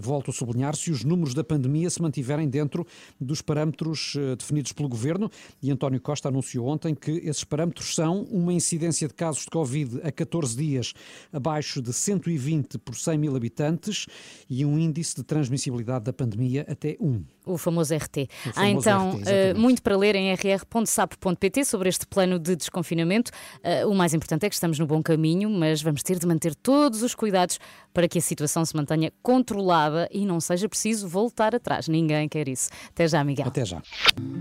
volto 0.00 0.30
a 0.30 0.34
sublinhar, 0.34 0.76
se 0.76 0.90
os 0.90 1.04
números 1.04 1.34
da 1.34 1.44
pandemia 1.44 1.88
se 1.90 2.00
mantiverem 2.00 2.25
dentro 2.48 2.86
dos 3.20 3.40
parâmetros 3.40 4.16
definidos 4.38 4.72
pelo 4.72 4.88
Governo 4.88 5.30
e 5.62 5.70
António 5.70 6.00
Costa 6.00 6.28
anunciou 6.28 6.66
ontem 6.66 6.94
que 6.94 7.10
esses 7.10 7.44
parâmetros 7.44 7.94
são 7.94 8.22
uma 8.24 8.52
incidência 8.52 9.08
de 9.08 9.14
casos 9.14 9.44
de 9.44 9.50
Covid 9.50 10.00
a 10.02 10.10
14 10.10 10.56
dias 10.56 10.92
abaixo 11.32 11.80
de 11.80 11.92
120 11.92 12.78
por 12.78 12.96
100 12.96 13.18
mil 13.18 13.36
habitantes 13.36 14.06
e 14.48 14.64
um 14.64 14.78
índice 14.78 15.16
de 15.16 15.22
transmissibilidade 15.22 16.04
da 16.04 16.12
pandemia 16.12 16.66
até 16.68 16.96
1. 17.00 17.24
O 17.44 17.56
famoso 17.56 17.94
RT. 17.94 18.28
O 18.46 18.52
famoso 18.52 18.58
Há 18.58 18.68
então 18.68 19.10
RT, 19.18 19.56
uh, 19.56 19.58
muito 19.58 19.82
para 19.82 19.96
ler 19.96 20.16
em 20.16 20.34
rr.sapo.pt 20.34 21.64
sobre 21.64 21.88
este 21.88 22.04
plano 22.06 22.38
de 22.38 22.56
desconfinamento. 22.56 23.30
Uh, 23.58 23.88
o 23.88 23.94
mais 23.94 24.12
importante 24.12 24.44
é 24.46 24.48
que 24.48 24.54
estamos 24.54 24.78
no 24.78 24.86
bom 24.86 25.00
caminho, 25.02 25.48
mas 25.48 25.80
vamos 25.80 26.02
ter 26.02 26.18
de 26.18 26.26
manter 26.26 26.54
todos 26.56 27.02
os 27.02 27.14
cuidados 27.14 27.60
para 27.96 28.06
que 28.06 28.18
a 28.18 28.20
situação 28.20 28.62
se 28.62 28.76
mantenha 28.76 29.10
controlada 29.22 30.06
e 30.12 30.26
não 30.26 30.38
seja 30.38 30.68
preciso 30.68 31.08
voltar 31.08 31.54
atrás. 31.54 31.88
Ninguém 31.88 32.28
quer 32.28 32.46
isso. 32.46 32.68
Até 32.90 33.08
já, 33.08 33.24
Miguel. 33.24 33.46
Até 33.46 33.64
já. 33.64 33.80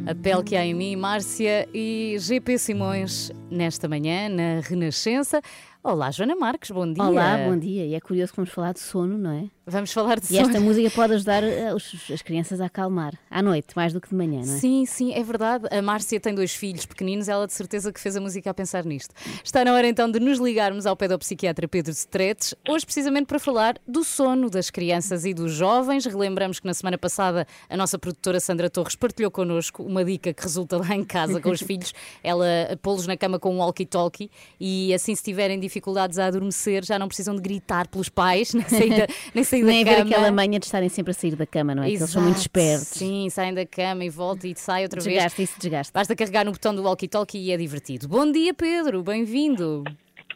A 0.06 0.14
pele 0.14 0.44
que 0.44 0.58
há 0.58 0.66
em 0.66 0.74
mim, 0.74 0.98
Márcia 0.98 1.66
e 1.74 2.18
GP 2.20 2.58
Simões, 2.58 3.32
nesta 3.50 3.88
manhã, 3.88 4.28
na 4.28 4.60
Renascença. 4.60 5.42
Olá, 5.82 6.12
Joana 6.12 6.36
Marques, 6.36 6.70
bom 6.70 6.92
dia. 6.92 7.02
Olá, 7.02 7.38
bom 7.48 7.58
dia. 7.58 7.86
E 7.86 7.96
é 7.96 8.02
curioso 8.02 8.34
que 8.34 8.36
vamos 8.36 8.52
falar 8.52 8.74
de 8.74 8.82
sono, 8.82 9.18
não 9.18 9.32
é? 9.32 9.50
Vamos 9.68 9.92
falar 9.92 10.20
de 10.20 10.32
E 10.32 10.38
esta 10.38 10.60
música 10.60 10.92
pode 10.92 11.14
ajudar 11.14 11.44
eh, 11.44 11.74
as 12.14 12.22
crianças 12.22 12.62
a 12.62 12.68
acalmar 12.68 13.18
à 13.32 13.42
noite, 13.42 13.70
mais 13.76 13.92
do 13.92 14.00
que 14.00 14.08
de 14.10 14.16
manhã, 14.16 14.44
não 14.46 14.54
é? 14.54 14.60
Sim, 14.60 14.86
sim, 14.86 15.12
é 15.12 15.24
verdade. 15.24 15.66
A 15.72 15.82
Márcia 15.82 16.20
tem 16.20 16.36
dois 16.36 16.54
filhos 16.54 16.86
pequeninos, 16.86 17.28
ela 17.28 17.48
de 17.48 17.54
certeza 17.54 17.92
que 17.92 18.00
fez 18.00 18.16
a 18.16 18.22
música 18.22 18.52
a 18.52 18.54
pensar 18.54 18.86
nisto. 18.86 19.16
Está 19.44 19.66
na 19.66 19.74
hora 19.74 19.88
então 19.88 20.10
de 20.12 20.20
nos 20.20 20.38
ligarmos 20.38 20.86
ao 20.86 20.96
pedopsiquiatra 20.96 21.68
Pedro 21.68 21.92
Stretes, 21.94 22.54
hoje 22.70 22.86
precisamente 22.86 23.26
para 23.26 23.40
falar 23.40 23.80
do 23.88 24.04
sono 24.04 24.52
das 24.52 24.70
crianças 24.70 25.26
e 25.26 25.34
dos 25.34 25.52
jovens. 25.52 26.06
Relembramos 26.06 26.60
que 26.60 26.68
na 26.68 26.74
semana 26.76 26.98
passada 26.98 27.48
a 27.68 27.76
nossa 27.76 27.98
produtora 27.98 28.40
Sandra 28.40 28.70
Torres 28.70 28.96
partilhou 28.96 29.32
connosco 29.32 29.82
uma 29.82 30.06
dica 30.06 30.32
que 30.32 30.44
resulta 30.44 30.78
lá 30.78 30.96
em 30.96 31.04
casa 31.04 31.42
com 31.42 31.50
os 31.50 31.62
filhos, 31.64 31.92
ela 32.24 32.46
pô-los 32.84 33.08
na 33.08 33.18
cama 33.18 33.40
com 33.40 33.56
um 33.56 33.58
walkie-talkie 33.58 34.30
e 34.60 34.94
assim 34.94 35.16
se 35.16 35.24
tiverem 35.24 35.60
dificuldades 35.60 36.20
a 36.20 36.28
adormecer 36.28 36.86
já 36.86 37.00
não 37.00 37.08
precisam 37.08 37.36
de 37.36 37.42
gritar 37.42 37.88
pelos 37.88 38.10
pais 38.10 38.50
saída, 38.70 39.08
na 39.34 39.44
saída 39.44 39.55
sair 39.62 39.64
Nem 39.64 39.86
da 39.86 39.96
cama. 39.96 40.10
aquela 40.10 40.32
manha 40.32 40.60
de 40.60 40.66
estarem 40.66 40.90
sempre 40.90 41.12
a 41.12 41.14
sair 41.14 41.36
da 41.36 41.46
cama, 41.46 41.76
não 41.76 41.84
é? 41.84 41.90
Exato. 41.92 41.98
Que 41.98 42.04
eles 42.04 42.12
são 42.12 42.22
muito 42.24 42.38
espertos. 42.38 42.88
Sim, 42.88 43.30
saem 43.30 43.54
da 43.54 43.66
cama 43.66 44.04
e 44.06 44.10
voltam 44.10 44.50
e 44.50 44.56
saem 44.56 44.84
outra 44.86 45.00
desgaste, 45.00 45.38
vez. 45.38 45.50
Isso 45.50 45.60
desgasta. 45.60 46.00
Basta 46.00 46.16
carregar 46.16 46.46
no 46.46 46.52
botão 46.52 46.74
do 46.76 46.84
walkie-talkie 46.84 47.38
e 47.38 47.52
é 47.52 47.58
divertido. 47.58 48.08
Bom 48.08 48.32
dia, 48.32 48.54
Pedro. 48.54 49.04
Bem-vindo. 49.04 49.84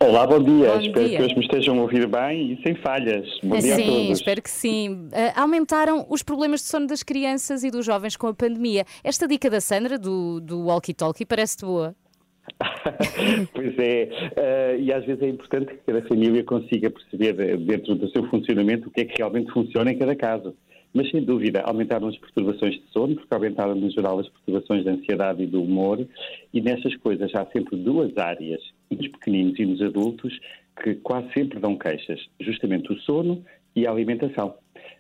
Olá, 0.02 0.26
bom 0.26 0.42
dia. 0.42 0.72
Bom 0.72 0.80
espero 0.80 1.08
dia. 1.08 1.18
que 1.18 1.24
hoje 1.26 1.36
me 1.36 1.42
estejam 1.42 1.78
a 1.78 1.82
ouvir 1.82 2.08
bem 2.08 2.54
e 2.54 2.64
sem 2.64 2.74
falhas. 2.76 3.28
Bom 3.44 3.58
dia 3.58 3.76
sim, 3.76 3.82
a 3.82 3.86
todos. 3.86 4.20
espero 4.20 4.42
que 4.42 4.50
sim. 4.50 4.90
Uh, 4.94 5.10
aumentaram 5.36 6.06
os 6.10 6.24
problemas 6.24 6.62
de 6.62 6.68
sono 6.68 6.88
das 6.88 7.04
crianças 7.04 7.66
e 7.66 7.70
dos 7.70 7.86
jovens 7.86 8.16
com 8.16 8.28
a 8.28 8.34
pandemia. 8.34 8.86
Esta 9.04 9.28
dica 9.28 9.50
da 9.50 9.60
Sandra, 9.60 10.00
do, 10.00 10.40
do 10.40 10.68
walkie-talkie, 10.68 11.26
parece-te 11.26 11.66
boa? 11.66 11.94
pois 13.54 13.78
é, 13.80 14.10
uh, 14.38 14.82
e 14.82 14.92
às 14.92 15.06
vezes 15.06 15.22
é 15.24 15.30
importante 15.30 15.68
que 15.68 15.78
cada 15.86 16.02
família 16.04 16.44
consiga 16.44 16.90
perceber 16.90 17.40
eh, 17.40 17.58
dentro 17.58 17.96
do 17.96 18.10
seu 18.10 18.28
funcionamento 18.30 18.90
o 18.90 18.92
que 18.92 19.02
é 19.02 19.06
que 19.06 19.18
realmente 19.18 19.52
funciona 19.52 19.92
em 19.92 19.98
cada 19.98 20.16
caso. 20.16 20.54
Mas 20.94 21.10
sem 21.12 21.24
dúvida, 21.24 21.62
aumentaram 21.62 22.08
as 22.08 22.18
perturbações 22.18 22.74
de 22.74 22.84
sono, 22.92 23.16
porque 23.16 23.34
aumentaram 23.34 23.76
no 23.76 23.90
geral 23.92 24.20
as 24.20 24.28
perturbações 24.28 24.84
de 24.84 24.90
ansiedade 24.90 25.44
e 25.44 25.48
do 25.48 25.62
humor, 25.62 26.06
e 26.52 26.62
nessas 26.62 26.96
coisas 26.98 27.34
há 27.36 27.46
sempre 27.46 27.78
duas 27.78 28.18
áreas, 28.18 28.62
nos 28.90 29.08
pequeninos 29.08 29.58
e 29.60 29.66
nos 29.66 29.82
adultos, 29.82 30.38
que 30.84 30.96
quase 30.96 31.32
sempre 31.34 31.60
dão 31.60 31.78
queixas, 31.78 32.20
justamente 32.40 32.92
o 32.92 33.00
sono 33.02 33.44
e 33.76 33.86
a 33.86 33.92
alimentação. 33.92 34.56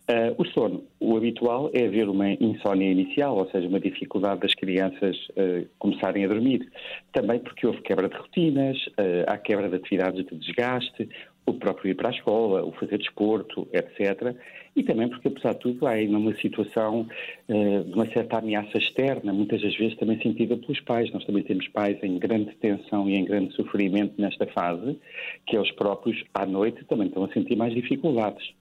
Uh, 0.09 0.33
o 0.41 0.45
sono, 0.47 0.83
o 0.99 1.15
habitual 1.15 1.69
é 1.71 1.85
haver 1.85 2.09
uma 2.09 2.31
insónia 2.31 2.89
inicial, 2.89 3.37
ou 3.37 3.47
seja, 3.51 3.67
uma 3.67 3.79
dificuldade 3.79 4.41
das 4.41 4.55
crianças 4.55 5.15
uh, 5.29 5.67
começarem 5.77 6.25
a 6.25 6.27
dormir. 6.27 6.67
Também 7.13 7.37
porque 7.37 7.67
houve 7.67 7.79
quebra 7.81 8.09
de 8.09 8.17
rotinas, 8.17 8.75
uh, 8.87 9.25
há 9.27 9.37
quebra 9.37 9.69
de 9.69 9.75
atividades 9.75 10.25
de 10.25 10.35
desgaste, 10.35 11.07
o 11.45 11.53
próprio 11.53 11.91
ir 11.91 11.93
para 11.93 12.09
a 12.09 12.11
escola, 12.11 12.65
o 12.65 12.71
fazer 12.71 12.97
desporto, 12.97 13.67
etc. 13.71 14.35
E 14.75 14.81
também 14.81 15.07
porque, 15.09 15.27
apesar 15.27 15.53
de 15.53 15.59
tudo, 15.59 15.85
há 15.85 15.91
ainda 15.91 16.17
uma 16.17 16.35
situação 16.35 17.07
de 17.47 17.91
uma 17.91 18.05
certa 18.11 18.37
ameaça 18.37 18.77
externa, 18.77 19.33
muitas 19.33 19.59
das 19.59 19.75
vezes 19.75 19.97
também 19.97 20.21
sentida 20.21 20.55
pelos 20.55 20.79
pais. 20.81 21.11
Nós 21.11 21.25
também 21.25 21.41
temos 21.41 21.67
pais 21.69 21.97
em 22.03 22.19
grande 22.19 22.55
tensão 22.57 23.09
e 23.09 23.15
em 23.15 23.25
grande 23.25 23.55
sofrimento 23.55 24.13
nesta 24.21 24.45
fase, 24.45 24.99
que 25.47 25.57
eles 25.57 25.71
próprios, 25.71 26.23
à 26.35 26.45
noite, 26.45 26.85
também 26.85 27.07
estão 27.07 27.23
a 27.23 27.33
sentir 27.33 27.55
mais 27.55 27.73
dificuldades. 27.73 28.53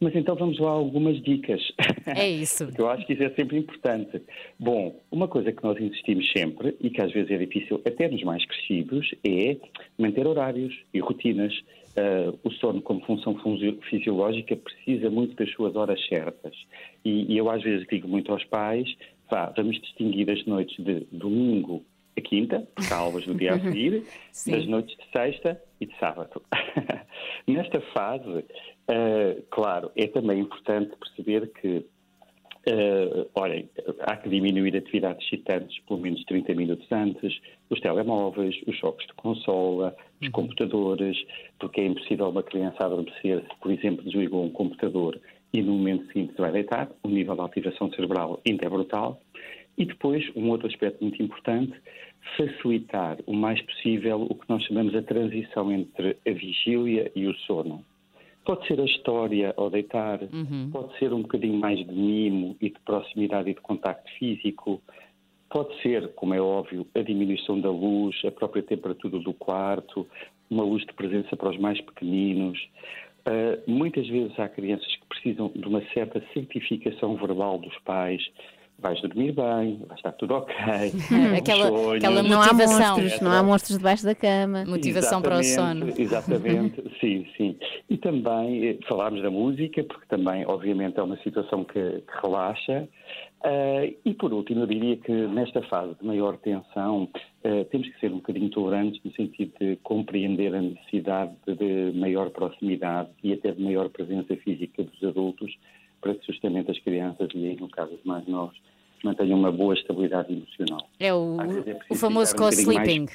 Mas 0.00 0.14
então 0.14 0.36
vamos 0.36 0.58
lá 0.58 0.70
a 0.70 0.74
algumas 0.74 1.20
dicas. 1.22 1.60
É 2.06 2.28
isso. 2.28 2.68
Eu 2.78 2.88
acho 2.88 3.04
que 3.06 3.14
isso 3.14 3.22
é 3.22 3.30
sempre 3.30 3.58
importante. 3.58 4.22
Bom, 4.58 5.00
uma 5.10 5.26
coisa 5.26 5.52
que 5.52 5.62
nós 5.62 5.80
insistimos 5.80 6.30
sempre 6.32 6.76
e 6.80 6.88
que 6.90 7.02
às 7.02 7.12
vezes 7.12 7.30
é 7.30 7.38
difícil 7.38 7.80
até 7.84 8.08
nos 8.08 8.22
mais 8.22 8.44
crescidos 8.44 9.12
é 9.26 9.56
manter 9.98 10.26
horários 10.26 10.74
e 10.94 11.00
rotinas. 11.00 11.52
Uh, 11.98 12.38
o 12.44 12.52
sono, 12.52 12.80
como 12.80 13.04
função 13.04 13.36
fisiológica, 13.90 14.54
precisa 14.54 15.10
muito 15.10 15.34
das 15.34 15.50
suas 15.50 15.74
horas 15.74 15.98
certas. 16.06 16.54
E, 17.04 17.32
e 17.32 17.36
eu 17.36 17.50
às 17.50 17.60
vezes 17.60 17.84
digo 17.90 18.06
muito 18.06 18.30
aos 18.30 18.44
pais: 18.44 18.88
vá, 19.28 19.52
vamos 19.56 19.80
distinguir 19.80 20.30
as 20.30 20.44
noites 20.46 20.76
de 20.84 21.06
domingo 21.10 21.82
quinta, 22.20 22.66
porque 22.74 22.92
há 22.92 22.96
aulas 22.96 23.26
no 23.26 23.34
dia 23.34 23.54
a 23.54 23.60
seguir, 23.60 24.04
das 24.46 24.66
noites 24.66 24.96
de 24.96 25.04
sexta 25.10 25.60
e 25.80 25.86
de 25.86 25.98
sábado. 25.98 26.42
Nesta 27.46 27.80
fase, 27.92 28.28
uh, 28.28 29.42
claro, 29.50 29.90
é 29.96 30.06
também 30.06 30.40
importante 30.40 30.96
perceber 30.96 31.50
que 31.52 31.84
Uh, 32.66 33.24
olhem, 33.34 33.66
há 34.00 34.16
que 34.16 34.28
diminuir 34.28 34.76
atividades 34.76 35.24
excitantes 35.24 35.78
pelo 35.86 36.00
menos 36.00 36.22
30 36.24 36.54
minutos 36.54 36.86
antes, 36.92 37.40
os 37.70 37.80
telemóveis, 37.80 38.54
os 38.66 38.76
jogos 38.78 39.06
de 39.06 39.14
consola, 39.14 39.96
os 40.20 40.26
uhum. 40.26 40.32
computadores, 40.32 41.16
porque 41.58 41.80
é 41.80 41.86
impossível 41.86 42.28
uma 42.28 42.42
criança 42.42 42.84
adormecer 42.84 43.40
se, 43.40 43.60
por 43.62 43.72
exemplo, 43.72 44.04
desligou 44.04 44.44
um 44.44 44.50
computador 44.50 45.18
e 45.52 45.62
no 45.62 45.72
momento 45.72 46.06
seguinte 46.12 46.34
vai 46.36 46.52
deitar, 46.52 46.90
o 47.02 47.08
nível 47.08 47.34
de 47.34 47.40
ativação 47.40 47.90
cerebral 47.92 48.40
ainda 48.46 48.66
é 48.66 48.68
brutal. 48.68 49.20
E 49.76 49.86
depois, 49.86 50.28
um 50.34 50.50
outro 50.50 50.66
aspecto 50.66 51.02
muito 51.02 51.22
importante, 51.22 51.72
facilitar 52.36 53.18
o 53.26 53.32
mais 53.32 53.60
possível 53.62 54.22
o 54.22 54.34
que 54.34 54.48
nós 54.48 54.62
chamamos 54.64 54.94
a 54.94 55.02
transição 55.02 55.72
entre 55.72 56.16
a 56.26 56.30
vigília 56.30 57.10
e 57.14 57.26
o 57.26 57.34
sono. 57.40 57.84
Pode 58.44 58.66
ser 58.66 58.80
a 58.80 58.84
história 58.84 59.52
ao 59.56 59.68
deitar, 59.68 60.20
uhum. 60.22 60.70
pode 60.72 60.98
ser 60.98 61.12
um 61.12 61.22
bocadinho 61.22 61.58
mais 61.58 61.78
de 61.78 61.92
mimo 61.92 62.56
e 62.60 62.70
de 62.70 62.80
proximidade 62.80 63.50
e 63.50 63.54
de 63.54 63.60
contacto 63.60 64.10
físico, 64.18 64.80
pode 65.50 65.80
ser, 65.82 66.08
como 66.14 66.34
é 66.34 66.40
óbvio, 66.40 66.86
a 66.94 67.00
diminuição 67.00 67.60
da 67.60 67.70
luz, 67.70 68.16
a 68.24 68.30
própria 68.30 68.62
temperatura 68.62 69.18
do 69.18 69.34
quarto, 69.34 70.06
uma 70.50 70.62
luz 70.62 70.84
de 70.86 70.92
presença 70.92 71.36
para 71.36 71.50
os 71.50 71.58
mais 71.58 71.80
pequeninos. 71.80 72.58
Uh, 73.26 73.70
muitas 73.70 74.06
vezes 74.08 74.38
há 74.38 74.48
crianças 74.48 74.94
que 74.96 75.06
precisam 75.06 75.52
de 75.54 75.66
uma 75.66 75.82
certa 75.92 76.22
certificação 76.32 77.16
verbal 77.16 77.58
dos 77.58 77.76
pais, 77.80 78.22
vais 78.80 79.00
dormir 79.00 79.32
bem, 79.32 79.80
vai 79.86 79.96
estar 79.96 80.12
tudo 80.12 80.34
ok. 80.34 80.54
Aquela- 81.36 81.68
Sonho. 81.68 81.96
aquela 81.96 82.22
Não 82.22 82.40
há 82.40 82.46
Motivação. 82.52 82.96
monstros, 82.96 83.20
não 83.20 83.32
há 83.32 83.42
monstros 83.42 83.78
debaixo 83.78 84.04
da 84.04 84.14
cama. 84.14 84.64
Motivação 84.66 85.20
para 85.20 85.38
o 85.38 85.42
sono. 85.44 85.88
Exatamente, 85.98 86.82
sim, 87.00 87.26
sim. 87.36 87.56
E 87.90 87.96
também 87.96 88.68
eh, 88.68 88.78
falámos 88.88 89.20
da 89.22 89.30
música, 89.30 89.82
porque 89.84 90.06
também, 90.08 90.46
obviamente, 90.46 90.98
é 90.98 91.02
uma 91.02 91.16
situação 91.18 91.64
que, 91.64 91.74
que 91.74 92.22
relaxa. 92.22 92.88
Ah, 93.42 93.88
e 94.04 94.14
por 94.14 94.32
último, 94.32 94.62
eu 94.62 94.66
diria 94.66 94.96
que 94.96 95.12
nesta 95.12 95.62
fase 95.62 95.94
de 96.00 96.06
maior 96.06 96.36
tensão, 96.38 97.08
ah, 97.44 97.64
temos 97.70 97.88
que 97.88 97.98
ser 98.00 98.12
um 98.12 98.16
bocadinho 98.16 98.48
tolerantes 98.50 99.00
no 99.04 99.12
sentido 99.12 99.52
de 99.60 99.76
compreender 99.82 100.54
a 100.54 100.60
necessidade 100.62 101.32
de 101.46 101.92
maior 101.98 102.30
proximidade 102.30 103.08
e 103.24 103.32
até 103.32 103.52
de 103.52 103.62
maior 103.62 103.88
presença 103.88 104.36
física 104.36 104.84
dos 104.84 105.02
adultos 105.08 105.52
para 106.00 106.14
que 106.14 106.26
justamente 106.26 106.70
as 106.70 106.78
crianças 106.78 107.28
e, 107.34 107.56
no 107.60 107.68
caso 107.68 107.92
dos 107.92 108.04
mais 108.04 108.26
novos, 108.26 108.56
mantenham 109.02 109.38
uma 109.38 109.52
boa 109.52 109.74
estabilidade 109.74 110.32
emocional. 110.32 110.88
É 110.98 111.12
o, 111.12 111.36
é 111.40 111.78
o 111.90 111.94
famoso 111.94 112.34
um 112.34 112.38
co-sleeping. 112.38 113.06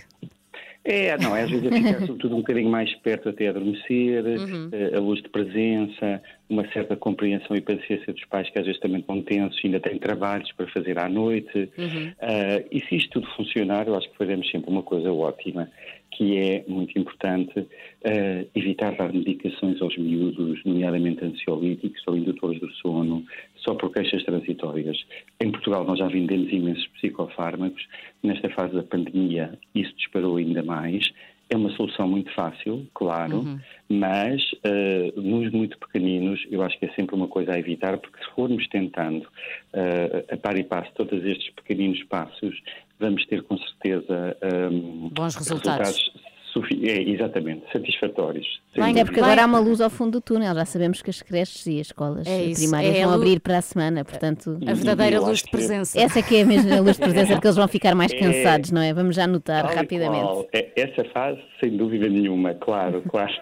É, 0.86 1.18
não, 1.18 1.34
é 1.34 1.44
às 1.44 1.50
vezes 1.50 1.66
é 1.66 1.72
ficar 1.72 2.00
sobretudo 2.06 2.36
um 2.36 2.40
bocadinho 2.40 2.70
mais 2.70 2.94
perto 2.96 3.30
até 3.30 3.48
adormecer, 3.48 4.24
eh, 4.74 4.98
a 4.98 5.00
luz 5.00 5.22
de 5.22 5.30
presença, 5.30 6.22
uma 6.50 6.68
certa 6.74 6.98
compreensão 6.98 7.56
e 7.56 7.62
paciência 7.62 8.12
dos 8.12 8.26
pais 8.26 8.50
que 8.50 8.60
às 8.60 8.66
vezes 8.66 8.82
também 8.82 9.00
estão 9.00 9.22
tensos 9.22 9.58
e 9.64 9.68
ainda 9.68 9.80
têm 9.80 9.98
trabalhos 9.98 10.52
para 10.52 10.68
fazer 10.68 11.00
à 11.00 11.08
noite. 11.08 11.72
Ah, 12.20 12.62
e 12.70 12.82
se 12.82 12.98
isto 12.98 13.22
tudo 13.22 13.28
funcionar, 13.34 13.88
eu 13.88 13.96
acho 13.96 14.10
que 14.12 14.18
fazemos 14.18 14.50
sempre 14.52 14.70
uma 14.70 14.84
coisa 14.84 15.10
ótima, 15.14 15.70
que 16.16 16.38
é 16.38 16.64
muito 16.68 16.98
importante 16.98 17.68
ah, 18.06 18.46
evitar 18.56 18.96
dar 18.96 19.12
medicações 19.14 19.82
aos 19.82 19.98
miúdos, 19.98 20.64
nomeadamente 20.66 21.24
ansiolíticos 21.24 22.02
ou 22.08 22.18
indutores 22.18 22.60
do 22.60 22.72
sono, 22.74 23.24
só 23.58 23.74
por 23.76 23.92
queixas 23.92 24.24
transitórias. 24.24 24.98
Em 25.40 25.52
Portugal 25.52 25.86
nós 25.86 26.00
já 26.00 26.08
vendemos 26.08 26.52
imensos 26.52 26.88
psicofármacos. 26.88 27.88
Nesta 28.22 28.50
fase 28.50 28.74
da 28.74 28.84
pandemia 28.84 29.58
isso 29.74 29.94
disparou 29.96 30.38
ainda 30.38 30.64
mais. 30.64 31.12
É 31.50 31.58
uma 31.58 31.70
solução 31.76 32.08
muito 32.08 32.34
fácil, 32.34 32.88
claro, 32.96 33.60
mas 33.88 34.42
eh, 34.64 35.14
nos 35.16 35.52
muito 35.52 35.78
pequeninos 35.78 36.44
eu 36.50 36.64
acho 36.64 36.80
que 36.80 36.86
é 36.86 36.90
sempre 36.94 37.16
uma 37.16 37.28
coisa 37.28 37.54
a 37.54 37.60
evitar, 37.60 37.98
porque 38.00 38.18
se 38.24 38.32
formos 38.32 38.68
tentando 38.70 39.28
eh, 39.74 40.26
a 40.32 40.38
par 40.38 40.58
e 40.58 40.64
passo 40.64 40.92
todos 40.96 41.24
estes 41.24 41.52
pequeninos 41.52 42.02
passos, 42.06 42.60
vamos 43.04 43.26
ter 43.28 43.44
com 43.44 43.58
certeza 43.58 44.38
ehm, 44.42 45.10
Bons 45.14 45.36
resultados. 45.36 46.12
sufi- 46.54 46.88
é, 46.88 47.02
exatamente, 47.10 47.64
satisfatórios. 47.72 48.46
Bem, 48.76 48.86
dúvida. 48.88 49.06
porque 49.06 49.20
agora 49.20 49.44
há 49.44 49.46
uma 49.46 49.60
luz 49.60 49.82
ao 49.82 49.90
fundo 49.90 50.14
do 50.14 50.22
túnel. 50.22 50.54
Já 50.56 50.66
sabemos 50.66 51.02
que 51.02 51.10
as 51.10 51.22
creches 51.22 51.66
e 51.68 51.80
as 51.80 51.88
escolas 51.88 52.26
É 52.28 52.44
isso, 52.46 52.62
primárias 52.62 52.96
é 52.96 53.06
vão 53.06 53.14
abrir 53.14 53.40
para 53.40 53.58
a 53.58 53.62
semana, 53.62 54.04
portanto. 54.06 54.58
A 54.68 54.74
verdadeira 54.74 55.20
luz 55.20 55.40
de 55.40 55.46
que- 55.46 55.52
presença. 55.52 56.00
Essa 56.00 56.20
é 56.20 56.22
que 56.24 56.36
é 56.38 56.42
a 56.42 56.46
mesma 56.46 56.80
luz 56.80 56.96
de 56.96 57.02
presença, 57.02 57.34
porque 57.34 57.48
eles 57.48 57.56
vão 57.58 57.68
ficar 57.68 57.94
mais 57.96 58.12
É. 58.14 58.18
cansados, 58.18 58.72
não 58.72 58.82
é? 58.82 58.94
Vamos 58.94 59.16
já 59.16 59.26
notar 59.28 59.64
Tal 59.68 59.76
rapidamente. 59.76 60.48
É, 60.54 60.72
Essa 60.76 61.04
fase, 61.12 61.40
sem 61.64 61.76
dúvida 61.78 62.08
nenhuma, 62.10 62.54
claro, 62.56 63.02
claro. 63.10 63.34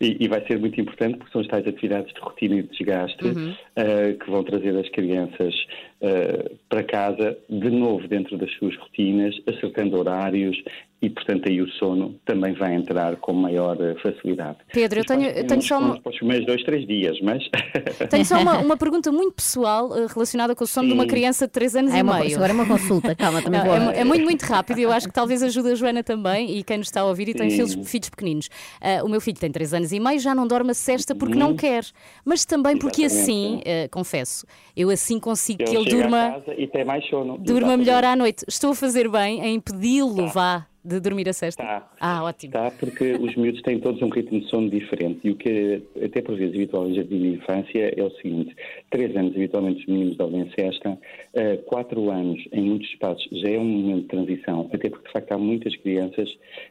E, 0.00 0.16
e 0.20 0.28
vai 0.28 0.46
ser 0.46 0.58
muito 0.58 0.78
importante 0.80 1.16
porque 1.18 1.32
são 1.32 1.40
as 1.42 1.46
tais 1.48 1.66
atividades 1.66 2.12
de 2.14 2.20
rotina 2.20 2.56
e 2.56 2.62
de 2.62 2.68
desgaste 2.76 3.24
Uhum. 3.26 3.54
eh, 3.76 4.12
que 4.14 4.30
vão 4.30 4.42
trazer 4.44 4.76
as 4.76 4.88
crianças 4.90 5.54
eh, 6.00 6.56
para 6.68 6.84
casa, 6.84 7.36
de 7.48 7.70
novo 7.70 8.06
dentro 8.06 8.36
das 8.36 8.50
suas 8.52 8.76
rotinas, 8.76 9.34
acertando 9.46 9.98
horários 9.98 10.56
e, 11.00 11.08
portanto, 11.10 11.48
aí 11.48 11.62
o 11.62 11.68
sono 11.74 12.14
também 12.24 12.52
vai 12.54 12.74
entrar 12.74 13.16
com 13.16 13.32
maior 13.32 13.76
eh, 13.80 13.94
facilidade. 14.02 14.58
Pedro, 14.72 15.00
eu 15.00 15.04
tenho- 15.04 15.30
eu 15.30 15.46
tenho 15.46 15.62
só 15.62 15.78
uma- 15.78 16.00
Para 16.00 16.10
os 16.10 16.16
primeiros 16.18 16.44
dois, 16.46 16.62
três 16.64 16.86
dias, 16.86 17.16
mas. 17.22 17.42
Tenho 18.10 18.24
só 18.24 18.40
uma, 18.40 18.58
uma 18.58 18.76
pergunta 18.76 19.12
muito 19.12 19.34
pessoal 19.34 19.96
eh, 19.96 20.06
relacionada 20.12 20.54
com 20.56 20.64
o 20.64 20.66
sono 20.66 20.88
de 20.88 20.94
uma 20.94 21.04
Sim. 21.04 21.08
criança 21.10 21.46
de 21.46 21.52
3 21.52 21.76
anos 21.76 21.94
é 21.94 21.98
e 21.98 22.02
uma, 22.02 22.18
meio. 22.18 22.36
agora 22.36 22.50
é 22.52 22.54
uma 22.54 22.66
consulta, 22.66 23.14
calma, 23.14 23.40
também 23.42 23.60
Não, 23.60 23.66
vou. 23.66 23.76
é, 23.92 24.00
é 24.00 24.04
muito, 24.04 24.24
muito 24.24 24.42
rápido 24.42 24.78
e 24.78 24.82
eu 24.82 24.90
acho 24.92 25.06
que 25.06 25.14
talvez 25.14 25.42
ajude 25.42 25.70
a 25.70 25.74
Joana 25.74 26.02
também 26.02 26.56
e 26.58 26.62
quem 26.64 26.78
nos 26.78 26.88
está 26.88 27.02
a 27.02 27.04
ouvir 27.04 27.28
e 27.28 27.34
tem 27.34 27.50
Sim. 27.50 27.56
filhos, 27.66 27.88
filhos 27.90 28.08
pequeninos. 28.10 28.48
Ah, 28.80 29.04
o 29.04 29.08
meu 29.08 29.20
filho 29.20 29.38
tem 29.38 29.50
3 29.52 29.72
anos 29.74 29.92
e 29.92 30.00
meio, 30.00 30.18
já 30.18 30.34
não 30.34 30.46
dorme 30.46 30.70
a 30.72 30.74
cesta 30.74 31.14
porque 31.14 31.34
Uhum. 31.34 31.40
não 31.40 31.56
quer, 31.56 31.84
mas 32.24 32.44
também 32.44 32.76
porque 32.76 33.04
assim, 33.04 33.60
Exatamente. 33.64 33.68
eh, 33.68 33.88
confesso, 33.88 34.46
eu 34.76 34.90
assim 34.90 35.20
consigo 35.20 35.64
que 35.64 35.76
Ele 35.76 35.84
durma, 35.88 36.42
e 36.56 36.66
tem 36.66 36.84
mais 36.84 37.06
sono. 37.08 37.38
durma 37.38 37.58
Exatamente. 37.58 37.78
melhor 37.86 38.04
à 38.04 38.16
noite. 38.16 38.44
Estou 38.48 38.70
a 38.70 38.74
fazer 38.74 39.08
bem 39.08 39.40
em 39.44 39.54
impedi-lo, 39.56 40.26
vá, 40.28 40.66
de 40.84 41.00
dormir 41.00 41.28
a 41.28 41.32
cesta. 41.32 41.62
Tá. 41.62 41.90
Ah, 42.00 42.24
ótimo. 42.24 42.52
Tá, 42.52 42.70
porque 42.70 43.12
os 43.12 43.34
miúdos 43.36 43.62
têm 43.62 43.80
todos 43.80 44.00
um 44.02 44.08
ritmo 44.08 44.40
de 44.40 44.48
sono 44.48 44.70
diferente 44.70 45.20
e 45.24 45.30
o 45.30 45.36
que 45.36 45.82
até 46.02 46.22
por 46.22 46.36
vezes 46.36 46.54
habitual 46.54 46.88
em 46.88 46.94
jardim 46.94 47.18
de 47.18 47.28
infância 47.36 47.94
é 47.96 48.02
o 48.02 48.10
seguinte, 48.10 48.54
três 48.90 49.14
anos 49.16 49.34
habitualmente 49.34 49.80
os 49.80 49.86
meninos 49.86 50.16
dormem 50.16 50.50
cesta, 50.58 50.98
eh, 51.34 51.56
quatro 51.66 52.10
anos 52.10 52.40
em 52.52 52.62
muitos 52.62 52.88
espaços 52.88 53.28
já 53.32 53.50
é 53.50 53.58
um 53.58 53.64
momento 53.64 54.02
de 54.02 54.08
transição, 54.08 54.70
até 54.72 54.88
porque 54.88 55.06
de 55.06 55.12
facto 55.12 55.32
há 55.32 55.38
muitas 55.38 55.74
crianças 55.76 56.28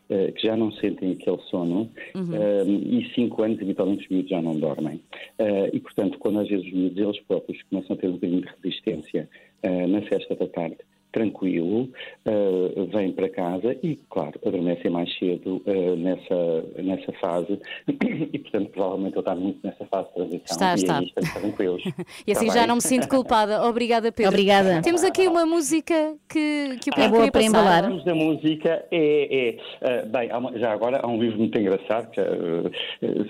eh, 0.09 0.31
que 0.31 0.47
já 0.47 0.55
não 0.55 0.71
sentem 0.71 1.11
aquele 1.11 1.41
sono 1.49 1.89
eh, 2.15 2.63
e 2.65 3.11
cinco 3.13 3.43
anos 3.43 3.61
habitualmente 3.61 4.03
os 4.03 4.09
miúdos 4.09 4.29
já 4.29 4.41
não 4.41 4.53
dormem. 4.53 4.99
Eh, 5.39 5.69
e 5.73 5.79
portanto, 5.79 6.17
quando 6.19 6.39
às 6.39 6.47
vezes 6.47 6.65
os 6.65 6.73
miúdos 6.73 6.97
eles 6.97 7.19
próprios 7.21 7.61
começam 7.63 7.95
a 7.95 7.99
ter 7.99 8.07
um 8.07 8.13
bocadinho 8.13 8.41
de 8.41 8.47
resistência 8.47 9.29
eh, 9.63 9.87
na 9.87 10.01
festa 10.01 10.35
da 10.35 10.47
tarde, 10.47 10.77
tranquilo, 11.17 11.89
eh, 12.25 12.87
vem 12.93 13.11
para 13.11 13.27
casa 13.29 13.75
e, 13.81 13.97
claro, 14.09 14.39
adormecem 14.45 14.91
mais 14.91 15.09
cedo 15.17 15.61
eh, 15.65 15.95
nessa, 15.95 16.65
nessa 16.83 17.11
fase 17.13 17.59
e, 18.33 18.37
portanto, 18.39 18.69
provavelmente 18.69 19.13
ele 19.13 19.19
está 19.19 19.35
muito 19.35 19.59
nessa 19.63 19.85
fase 19.85 20.07
de 20.09 20.13
transição 20.13 20.41
Está, 20.45 20.71
e 20.71 20.75
está. 20.75 20.97
aí 20.99 21.05
estamos 21.05 21.33
tranquilos. 21.33 21.83
E 22.27 22.31
assim 22.31 22.47
Está 22.47 22.53
já 22.55 22.59
bem? 22.61 22.67
não 22.67 22.75
me 22.75 22.81
sinto 22.81 23.07
culpada. 23.07 23.63
Obrigada, 23.67 24.11
Pedro. 24.11 24.31
Obrigada. 24.31 24.81
Temos 24.81 25.03
aqui 25.03 25.27
uma 25.27 25.45
música 25.45 26.15
que, 26.29 26.77
que 26.81 26.89
o 26.89 26.93
É 26.93 26.95
Pedro 26.95 27.09
boa 27.11 27.19
queria 27.23 27.31
para 27.31 27.43
embalar. 27.43 27.83
Falamos 27.83 28.03
da 28.03 28.13
música 28.15 28.85
é, 28.91 29.49
é 29.49 29.57
eh, 29.81 30.05
bem, 30.05 30.29
uma- 30.33 30.57
já 30.59 30.71
agora 30.73 30.99
há 31.01 31.07
um 31.07 31.19
livro 31.19 31.37
muito 31.39 31.57
engraçado 31.57 32.09
que, 32.11 32.21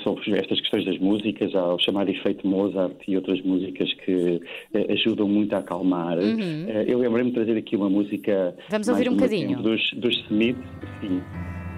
sobre 0.03 0.37
estas 0.37 0.59
questões 0.61 0.85
das 0.85 0.97
músicas, 0.99 1.53
há 1.55 1.73
o 1.73 1.79
chamado 1.79 2.09
efeito 2.09 2.45
Mozart 2.47 2.95
e 3.07 3.15
outras 3.15 3.41
músicas 3.41 3.93
que 4.05 4.41
ajudam 4.89 5.27
muito 5.27 5.53
a 5.55 5.59
acalmar. 5.59 6.17
Eh, 6.17 6.85
eu 6.87 6.97
lembrei-me 6.99 7.29
de 7.29 7.35
trazer 7.35 7.57
aqui 7.57 7.76
uma 7.77 7.89
música. 7.89 8.55
Vamos 8.69 8.87
ouvir 8.87 9.09
um 9.09 9.15
bocadinho. 9.15 9.61
dos, 9.61 9.91
dos 9.93 10.15
Smiths, 10.25 10.63
sim. 11.01 11.21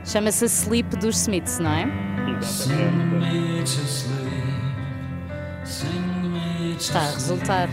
Chama-se 0.05 0.45
Sleep 0.45 0.95
dos 0.97 1.17
Smiths, 1.17 1.59
não 1.59 1.71
é? 1.71 1.85
Está 6.77 6.99
a 6.99 7.11
resultar. 7.11 7.69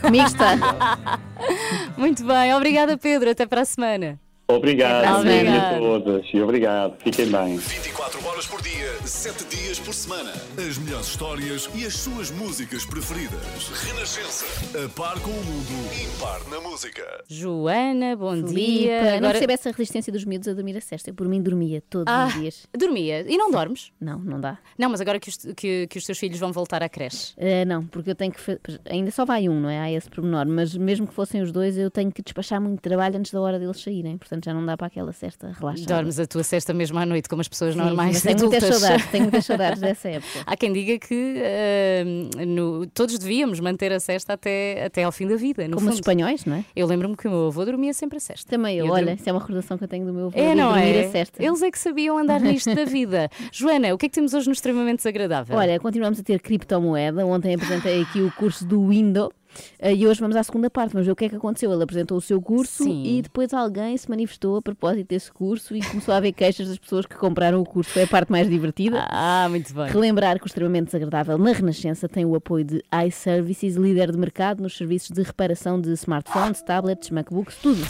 Comigo 0.00 0.26
está. 0.26 1.18
Muito 1.96 2.24
bem, 2.24 2.54
obrigada, 2.54 2.98
Pedro. 2.98 3.30
Até 3.30 3.46
para 3.46 3.62
a 3.62 3.64
semana. 3.64 4.20
Obrigado, 4.48 5.26
a 5.26 5.78
todas 5.78 6.24
e 6.32 6.40
obrigado. 6.40 6.94
Fiquem 7.02 7.26
bem. 7.26 7.56
24 7.56 8.24
horas 8.28 8.46
por 8.46 8.62
dia, 8.62 8.92
7 9.04 9.44
dias 9.56 9.80
por 9.80 9.92
semana. 9.92 10.30
As 10.56 10.78
melhores 10.78 11.08
histórias 11.08 11.68
e 11.74 11.84
as 11.84 11.94
suas 11.94 12.30
músicas 12.30 12.84
preferidas. 12.86 13.40
Renascença. 13.84 14.44
A 14.84 14.88
par 14.90 15.18
com 15.18 15.30
o 15.32 15.44
mundo, 15.44 15.90
impar 16.00 16.48
na 16.48 16.60
música. 16.60 17.02
Joana, 17.28 18.14
bom 18.14 18.40
dia. 18.40 19.00
Não 19.00 19.08
Agora... 19.16 19.30
percebe 19.32 19.52
essa 19.52 19.70
resistência 19.72 20.12
dos 20.12 20.24
miúdos 20.24 20.46
a 20.46 20.52
dormir 20.54 20.76
a 20.76 20.80
cesta. 20.80 21.10
Eu, 21.10 21.14
por 21.14 21.26
mim, 21.26 21.42
dormia 21.42 21.82
todos 21.90 22.06
Ah, 22.06 22.26
os 22.28 22.34
dias. 22.34 22.68
dormia. 22.78 23.26
E 23.28 23.36
não 23.36 23.50
dormes? 23.50 23.90
Não, 24.00 24.20
não 24.20 24.40
dá. 24.40 24.58
Não, 24.78 24.88
mas 24.88 25.00
agora 25.00 25.18
que 25.18 25.28
os, 25.28 25.38
que, 25.56 25.88
que 25.88 25.98
os 25.98 26.04
teus 26.04 26.18
filhos 26.20 26.38
vão 26.38 26.52
voltar 26.52 26.84
à 26.84 26.88
creche. 26.88 27.34
Ah, 27.36 27.64
não, 27.64 27.84
porque 27.84 28.10
eu 28.10 28.14
tenho 28.14 28.30
que. 28.30 28.40
Ainda 28.88 29.10
só 29.10 29.24
vai 29.24 29.48
um, 29.48 29.58
não 29.60 29.68
é? 29.68 29.80
Há 29.80 29.90
esse 29.90 30.08
pormenor. 30.08 30.46
Mas 30.46 30.76
mesmo 30.76 31.04
que 31.04 31.12
fossem 31.14 31.42
os 31.42 31.50
dois, 31.50 31.76
eu 31.76 31.90
tenho 31.90 32.12
que 32.12 32.22
despachar 32.22 32.60
muito 32.60 32.80
trabalho 32.80 33.18
antes 33.18 33.32
da 33.32 33.40
hora 33.40 33.58
deles 33.58 33.80
saírem. 33.82 34.16
Portanto, 34.16 34.35
já 34.44 34.54
não 34.54 34.64
dá 34.64 34.76
para 34.76 34.86
aquela 34.86 35.12
cesta 35.12 35.52
relaxada. 35.58 35.86
Dormes 35.94 36.18
a 36.20 36.26
tua 36.26 36.42
cesta 36.42 36.72
mesmo 36.74 36.98
à 36.98 37.06
noite, 37.06 37.28
como 37.28 37.40
as 37.40 37.48
pessoas 37.48 37.74
Sim, 37.74 37.80
normais 37.80 38.22
tenho 38.22 38.38
muitas 38.38 38.64
saudades, 38.64 39.06
tenho 39.06 39.22
muitas 39.24 39.46
saudades 39.46 39.80
dessa 39.82 40.08
época. 40.08 40.40
Há 40.46 40.56
quem 40.56 40.72
diga 40.72 40.98
que 40.98 41.42
ah, 41.44 42.44
no- 42.46 42.86
todos 42.88 43.18
devíamos 43.18 43.60
manter 43.60 43.92
a 43.92 44.00
cesta 44.00 44.32
até, 44.34 44.84
até 44.84 45.04
ao 45.04 45.12
fim 45.12 45.26
da 45.26 45.36
vida. 45.36 45.64
Como 45.64 45.76
os 45.76 45.82
fundo. 45.82 45.94
espanhóis, 45.94 46.44
não 46.44 46.56
é? 46.56 46.64
Eu 46.74 46.86
lembro-me 46.86 47.16
que 47.16 47.26
o 47.26 47.30
meu 47.30 47.46
avô 47.48 47.64
dormia 47.64 47.92
sempre 47.92 48.16
a 48.18 48.20
cesta. 48.20 48.48
Também 48.50 48.76
eu, 48.76 48.86
Eu 48.86 48.92
olha, 48.92 49.12
isso 49.12 49.28
é 49.28 49.32
uma 49.32 49.40
recordação 49.40 49.76
que 49.78 49.84
eu 49.84 49.88
tenho 49.88 50.06
do 50.06 50.12
meu 50.12 50.26
avô. 50.26 50.38
É, 50.38 50.54
não 50.54 50.72
dormir 50.72 50.94
é? 50.96 51.06
a 51.06 51.10
cesta. 51.10 51.42
Eles 51.42 51.62
é 51.62 51.70
que 51.70 51.78
sabiam 51.78 52.18
andar 52.18 52.40
nisto 52.40 52.74
da 52.74 52.84
vida. 52.84 53.28
Joana, 53.52 53.94
o 53.94 53.98
que 53.98 54.06
é 54.06 54.08
que 54.08 54.14
temos 54.14 54.34
hoje 54.34 54.46
no 54.46 54.52
extremamente 54.52 54.98
desagradável? 54.98 55.56
Olha, 55.56 55.78
continuamos 55.80 56.18
a 56.18 56.22
ter 56.22 56.40
criptomoeda. 56.40 57.24
Ontem 57.26 57.54
apresentei 57.54 58.02
aqui 58.02 58.20
o 58.20 58.30
curso 58.32 58.64
do 58.64 58.88
Window. 58.88 59.32
Eh, 59.78 59.94
E 59.94 60.06
hoje 60.06 60.20
vamos 60.20 60.36
à 60.36 60.42
segunda 60.42 60.68
parte, 60.70 60.92
vamos 60.92 61.06
ver 61.06 61.12
o 61.12 61.16
que 61.16 61.24
é 61.24 61.28
que 61.28 61.36
aconteceu. 61.36 61.72
Ele 61.72 61.82
apresentou 61.82 62.18
o 62.18 62.20
seu 62.20 62.40
curso 62.40 62.84
Sim. 62.84 63.04
e 63.04 63.22
depois 63.22 63.52
alguém 63.52 63.96
se 63.96 64.08
manifestou 64.08 64.56
a 64.56 64.62
propósito 64.62 65.08
desse 65.08 65.30
curso 65.32 65.74
e 65.76 65.80
começou 65.80 66.14
a 66.14 66.18
haver 66.18 66.32
queixas 66.32 66.68
das 66.68 66.78
pessoas 66.78 67.06
que 67.06 67.16
compraram 67.16 67.60
o 67.60 67.64
curso. 67.64 67.90
Foi 67.90 68.02
a 68.02 68.06
parte 68.06 68.30
mais 68.30 68.48
divertida. 68.48 69.06
Ah, 69.08 69.46
muito 69.48 69.72
bem. 69.74 69.86
Relembrar 69.86 70.38
que 70.38 70.44
o 70.44 70.46
extremamente 70.46 70.86
desagradável 70.86 71.38
na 71.38 71.52
Renascença 71.52 72.08
tem 72.08 72.24
o 72.24 72.34
apoio 72.34 72.64
de 72.64 72.82
iServices, 73.06 73.76
líder 73.76 74.12
de 74.12 74.18
mercado 74.18 74.62
nos 74.62 74.76
serviços 74.76 75.10
de 75.10 75.22
reparação 75.22 75.80
de 75.80 75.92
smartphones, 75.92 76.62
tablets, 76.62 77.10
MacBooks, 77.10 77.56
tudo. 77.62 77.82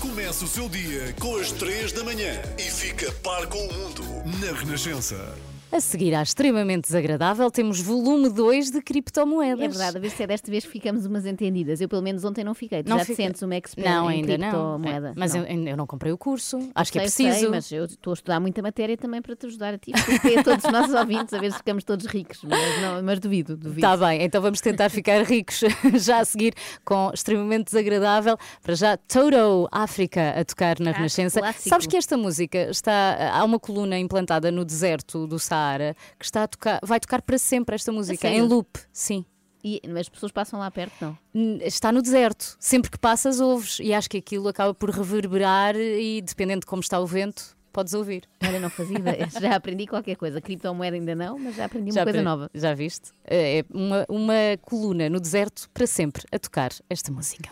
Comece 0.00 0.44
o 0.44 0.48
seu 0.48 0.68
dia 0.68 1.14
com 1.20 1.36
as 1.36 1.52
3 1.52 1.92
da 1.92 2.02
manhã 2.02 2.32
e 2.58 2.62
fica 2.62 3.10
par 3.22 3.46
com 3.46 3.58
o 3.58 3.72
mundo 3.72 4.02
na 4.40 4.52
Renascença. 4.58 5.16
A 5.72 5.80
seguir 5.80 6.14
à 6.14 6.22
extremamente 6.22 6.84
desagradável, 6.84 7.50
temos 7.50 7.80
volume 7.80 8.30
2 8.30 8.70
de 8.70 8.80
criptomoedas. 8.80 9.60
É 9.64 9.68
verdade, 9.68 9.96
a 9.96 10.00
ver 10.00 10.10
se 10.10 10.22
é 10.22 10.26
desta 10.26 10.48
vez 10.50 10.64
que 10.64 10.70
ficamos 10.70 11.04
umas 11.04 11.26
entendidas. 11.26 11.80
Eu, 11.80 11.88
pelo 11.88 12.00
menos, 12.02 12.24
ontem 12.24 12.44
não 12.44 12.54
fiquei. 12.54 12.82
Tu 12.84 12.88
Não 12.88 12.98
já 12.98 13.04
fica- 13.04 13.14
te 13.14 13.26
sentes 13.26 13.42
uma 13.42 13.54
expert 13.56 13.86
Não, 13.86 14.08
em 14.10 14.20
ainda 14.20 14.38
não. 14.38 14.48
criptomoeda? 14.48 15.12
Mas 15.16 15.34
Não. 15.34 15.44
eu, 15.44 15.66
eu 15.66 15.76
não 15.76 15.86
comprei 15.86 16.12
o 16.12 16.16
curso. 16.16 16.70
Acho 16.74 16.92
que 16.92 16.98
é 16.98 17.08
Sei, 17.08 17.26
preciso. 17.26 17.40
sei, 17.40 17.48
mas 17.50 17.72
eu 17.72 17.84
estou 17.84 18.12
a 18.12 18.14
estudar 18.14 18.38
muita 18.40 18.62
matéria 18.62 18.96
também 18.96 19.20
para 19.20 19.34
te 19.34 19.46
ajudar 19.46 19.74
a 19.74 19.78
ti 19.78 19.90
e 20.24 20.38
a 20.38 20.42
todos 20.44 20.64
os 20.64 20.72
nossos 20.72 20.94
ouvintes 20.94 21.34
a 21.34 21.38
ver 21.40 21.50
se 21.50 21.58
ficamos 21.58 21.82
todos 21.84 22.06
ricos. 22.06 22.38
Mas, 22.44 22.80
não, 22.80 23.02
mas 23.02 23.18
duvido, 23.18 23.56
duvido. 23.56 23.86
Está 23.86 23.96
bem, 23.96 24.22
então 24.22 24.40
vamos 24.40 24.60
tentar 24.60 24.88
ficar 24.88 25.20
ricos 25.24 25.60
já 26.00 26.20
a 26.20 26.24
seguir 26.24 26.54
com 26.84 27.10
extremamente 27.12 27.64
desagradável. 27.66 28.38
Para 28.62 28.74
já, 28.76 28.96
Toto 28.96 29.68
África 29.72 30.30
a 30.40 30.44
tocar 30.44 30.78
na 30.78 30.92
Renascença. 30.92 31.40
clássico. 31.40 31.68
Sabes 31.68 31.86
que 31.88 31.96
esta 31.96 32.16
música 32.16 32.70
está. 32.70 33.32
Há 33.32 33.44
uma 33.44 33.58
coluna 33.58 33.98
implantada 33.98 34.50
no 34.52 34.64
deserto 34.64 35.26
do 35.26 35.38
Que 36.18 36.24
está 36.24 36.42
a 36.44 36.48
tocar, 36.48 36.80
vai 36.82 37.00
tocar 37.00 37.22
para 37.22 37.38
sempre 37.38 37.74
esta 37.74 37.90
música, 37.92 38.28
em 38.28 38.42
loop, 38.42 38.78
sim. 38.92 39.24
E, 39.64 39.80
mas 39.88 40.00
as 40.02 40.08
pessoas 40.08 40.30
passam 40.30 40.60
lá 40.60 40.70
perto, 40.70 40.94
não? 41.00 41.58
Está 41.62 41.90
no 41.90 42.00
deserto. 42.00 42.56
Sempre 42.60 42.88
que 42.88 42.98
passas, 42.98 43.40
ouves. 43.40 43.78
E 43.80 43.92
acho 43.92 44.08
que 44.08 44.18
aquilo 44.18 44.46
acaba 44.46 44.72
por 44.72 44.90
reverberar 44.90 45.74
e, 45.74 46.22
dependendo 46.22 46.60
de 46.60 46.66
como 46.66 46.80
está 46.80 47.00
o 47.00 47.06
vento, 47.06 47.56
podes 47.72 47.92
ouvir. 47.92 48.28
Olha, 48.46 48.60
não 48.60 48.70
fazia 48.70 48.96
ideia. 48.96 49.28
Já 49.40 49.56
aprendi 49.56 49.86
qualquer 49.88 50.14
coisa. 50.14 50.40
Criptomoeda 50.40 50.96
ainda 50.96 51.16
não, 51.16 51.36
mas 51.36 51.56
já 51.56 51.64
aprendi 51.64 51.90
uma 51.90 51.94
Já 51.94 52.04
coisa 52.04 52.22
nova. 52.22 52.48
Já 52.54 52.74
viste? 52.74 53.10
É 53.24 53.64
uma, 53.74 54.06
uma 54.08 54.34
coluna 54.62 55.10
no 55.10 55.18
deserto 55.18 55.68
para 55.74 55.86
sempre 55.86 56.22
a 56.30 56.38
tocar 56.38 56.70
esta 56.88 57.10
música. 57.10 57.50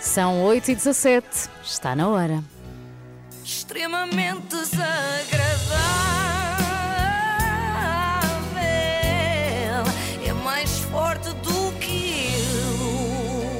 São 0.00 0.42
8 0.44 0.70
e 0.70 0.74
17 0.74 1.26
Está 1.62 1.94
na 1.94 2.08
hora. 2.08 2.42
extremamente 3.44 4.46
desagradável. 4.48 6.25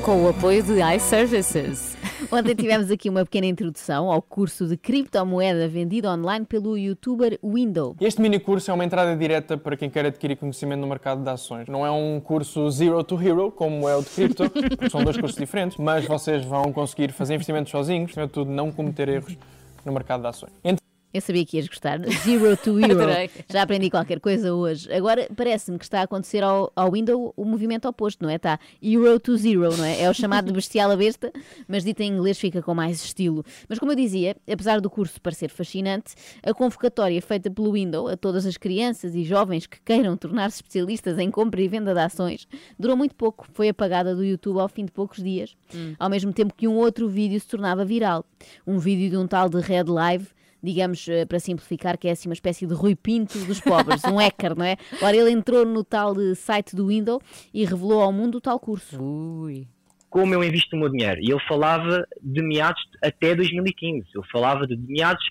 Com 0.06 0.22
o 0.24 0.28
apoio 0.28 0.62
de 0.62 0.80
iServices. 0.94 1.96
Ontem 2.30 2.54
tivemos 2.54 2.92
aqui 2.92 3.10
uma 3.10 3.24
pequena 3.24 3.46
introdução 3.46 4.10
ao 4.10 4.22
curso 4.22 4.68
de 4.68 4.76
criptomoeda 4.76 5.66
vendido 5.68 6.08
online 6.08 6.46
pelo 6.46 6.78
youtuber 6.78 7.36
Window. 7.42 7.96
Este 8.00 8.22
mini 8.22 8.38
curso 8.38 8.70
é 8.70 8.74
uma 8.74 8.84
entrada 8.84 9.16
direta 9.16 9.58
para 9.58 9.76
quem 9.76 9.90
quer 9.90 10.06
adquirir 10.06 10.36
conhecimento 10.36 10.78
no 10.80 10.86
mercado 10.86 11.24
de 11.24 11.28
ações. 11.28 11.66
Não 11.66 11.84
é 11.84 11.90
um 11.90 12.20
curso 12.20 12.70
zero 12.70 13.02
to 13.02 13.20
hero, 13.20 13.50
como 13.50 13.88
é 13.88 13.96
o 13.96 14.02
de 14.02 14.08
cripto, 14.10 14.48
porque 14.48 14.88
são 14.88 15.02
dois 15.02 15.16
cursos 15.16 15.36
diferentes, 15.36 15.76
mas 15.76 16.06
vocês 16.06 16.44
vão 16.44 16.72
conseguir 16.72 17.10
fazer 17.10 17.34
investimentos 17.34 17.72
sozinhos, 17.72 18.12
acima 18.12 18.28
de 18.28 18.32
tudo, 18.32 18.48
não 18.50 18.70
cometer 18.70 19.08
erros 19.08 19.36
no 19.84 19.92
mercado 19.92 20.20
de 20.20 20.28
ações. 20.28 20.52
Ent- 20.64 20.85
Eu 21.16 21.22
sabia 21.22 21.46
que 21.46 21.56
ias 21.56 21.66
gostar. 21.66 21.98
Zero 22.26 22.58
to 22.58 22.76
Hero. 22.78 23.30
Já 23.48 23.62
aprendi 23.62 23.88
qualquer 23.88 24.20
coisa 24.20 24.52
hoje. 24.52 24.92
Agora 24.92 25.26
parece-me 25.34 25.78
que 25.78 25.84
está 25.86 26.00
a 26.00 26.02
acontecer 26.02 26.44
ao, 26.44 26.70
ao 26.76 26.92
Window 26.92 27.32
o 27.34 27.42
movimento 27.42 27.88
oposto, 27.88 28.22
não 28.22 28.28
é? 28.28 28.34
Está 28.34 28.60
Hero 28.82 29.18
to 29.18 29.34
Zero, 29.34 29.74
não 29.78 29.84
é? 29.86 30.02
É 30.02 30.10
o 30.10 30.12
chamado 30.12 30.48
de 30.48 30.52
bestial 30.52 30.90
a 30.90 30.96
besta, 30.96 31.32
mas 31.66 31.82
dito 31.84 32.02
em 32.02 32.12
inglês 32.12 32.38
fica 32.38 32.60
com 32.60 32.74
mais 32.74 33.02
estilo. 33.02 33.42
Mas 33.66 33.78
como 33.78 33.92
eu 33.92 33.96
dizia, 33.96 34.36
apesar 34.46 34.78
do 34.78 34.90
curso 34.90 35.18
parecer 35.18 35.48
fascinante, 35.48 36.14
a 36.42 36.52
convocatória 36.52 37.22
feita 37.22 37.50
pelo 37.50 37.72
Window 37.72 38.08
a 38.08 38.16
todas 38.18 38.44
as 38.44 38.58
crianças 38.58 39.14
e 39.14 39.24
jovens 39.24 39.66
que 39.66 39.80
queiram 39.80 40.18
tornar-se 40.18 40.56
especialistas 40.56 41.18
em 41.18 41.30
compra 41.30 41.62
e 41.62 41.66
venda 41.66 41.94
de 41.94 42.00
ações 42.00 42.46
durou 42.78 42.94
muito 42.94 43.14
pouco. 43.14 43.48
Foi 43.54 43.70
apagada 43.70 44.14
do 44.14 44.22
YouTube 44.22 44.60
ao 44.60 44.68
fim 44.68 44.84
de 44.84 44.92
poucos 44.92 45.22
dias, 45.22 45.56
ao 45.98 46.10
mesmo 46.10 46.30
tempo 46.30 46.52
que 46.54 46.68
um 46.68 46.74
outro 46.76 47.08
vídeo 47.08 47.40
se 47.40 47.48
tornava 47.48 47.86
viral. 47.86 48.22
Um 48.66 48.78
vídeo 48.78 49.08
de 49.08 49.16
um 49.16 49.26
tal 49.26 49.48
de 49.48 49.58
Red 49.60 49.84
Live 49.84 50.35
digamos, 50.66 51.08
eh, 51.08 51.24
para 51.24 51.38
simplificar, 51.38 51.96
que 51.96 52.08
é 52.08 52.10
assim 52.10 52.28
uma 52.28 52.34
espécie 52.34 52.66
de 52.66 52.74
Rui 52.74 52.94
Pinto 52.94 53.38
dos 53.46 53.60
pobres, 53.60 54.02
um 54.04 54.16
hacker, 54.16 54.54
não 54.58 54.64
é? 54.66 54.76
Ora, 55.00 55.16
ele 55.16 55.30
entrou 55.30 55.64
no 55.64 55.82
tal 55.84 56.14
de 56.14 56.34
site 56.34 56.74
do 56.76 56.88
Windows 56.88 57.22
e 57.54 57.64
revelou 57.64 58.02
ao 58.02 58.12
mundo 58.12 58.36
o 58.38 58.40
tal 58.40 58.58
curso. 58.60 59.00
Ui. 59.02 59.66
como 60.10 60.32
eu 60.34 60.42
invisto 60.42 60.74
o 60.74 60.78
meu 60.78 60.88
dinheiro. 60.88 61.20
E 61.20 61.30
ele 61.30 61.40
falava 61.46 62.06
de 62.22 62.42
meados 62.42 62.80
até 63.02 63.34
2015. 63.34 64.06
Ele 64.14 64.26
falava 64.32 64.66
de 64.66 64.76
meados 64.76 65.22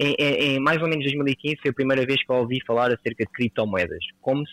em, 0.00 0.14
em- 0.18 0.56
em 0.56 0.58
mais 0.60 0.82
ou 0.82 0.88
menos 0.88 1.04
2015, 1.04 1.56
foi 1.62 1.70
a 1.70 1.74
primeira 1.74 2.04
vez 2.04 2.20
que 2.24 2.32
eu 2.32 2.36
ouvi 2.36 2.58
falar 2.66 2.86
acerca 2.92 3.24
de 3.24 3.30
criptomoedas. 3.30 4.04
Como 4.20 4.44
se, 4.44 4.52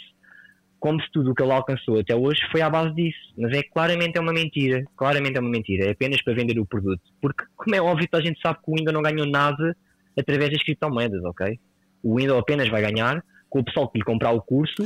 como 0.80 1.02
se 1.02 1.08
tudo 1.12 1.32
o 1.32 1.36
que 1.36 1.42
ele 1.42 1.52
alcançou 1.52 2.00
até 2.00 2.16
hoje 2.16 2.42
foi 2.52 2.62
à 2.62 2.70
base 2.70 2.94
disso. 2.94 3.18
Mas 3.36 3.58
é 3.58 3.64
claramente 3.64 4.18
é 4.18 4.22
uma 4.22 4.34
mentira. 4.34 4.84
Claramente 4.96 5.38
é 5.38 5.40
uma 5.40 5.50
mentira. 5.50 5.86
É 5.88 5.92
apenas 5.92 6.22
para 6.22 6.36
vender 6.36 6.60
o 6.60 6.66
produto. 6.66 7.02
Porque, 7.20 7.44
como 7.56 7.76
é 7.76 7.82
óbvio, 7.82 8.08
a 8.12 8.22
gente 8.22 8.40
sabe 8.40 8.60
que 8.64 8.70
o 8.72 8.76
Windows 8.76 8.94
não 8.94 9.02
ganhou 9.02 9.26
nada 9.26 9.76
através 10.18 10.52
das 10.52 10.64
criptomoedas, 10.64 11.24
ok? 11.24 11.60
O 12.04 12.18
Windows 12.18 12.40
apenas 12.40 12.68
vai 12.70 12.82
ganhar 12.82 13.24
com 13.50 13.60
o 13.60 13.64
pessoal 13.64 13.90
que 13.90 13.98
lhe 14.00 14.04
comprar 14.06 14.32
o 14.32 14.42
curso 14.42 14.84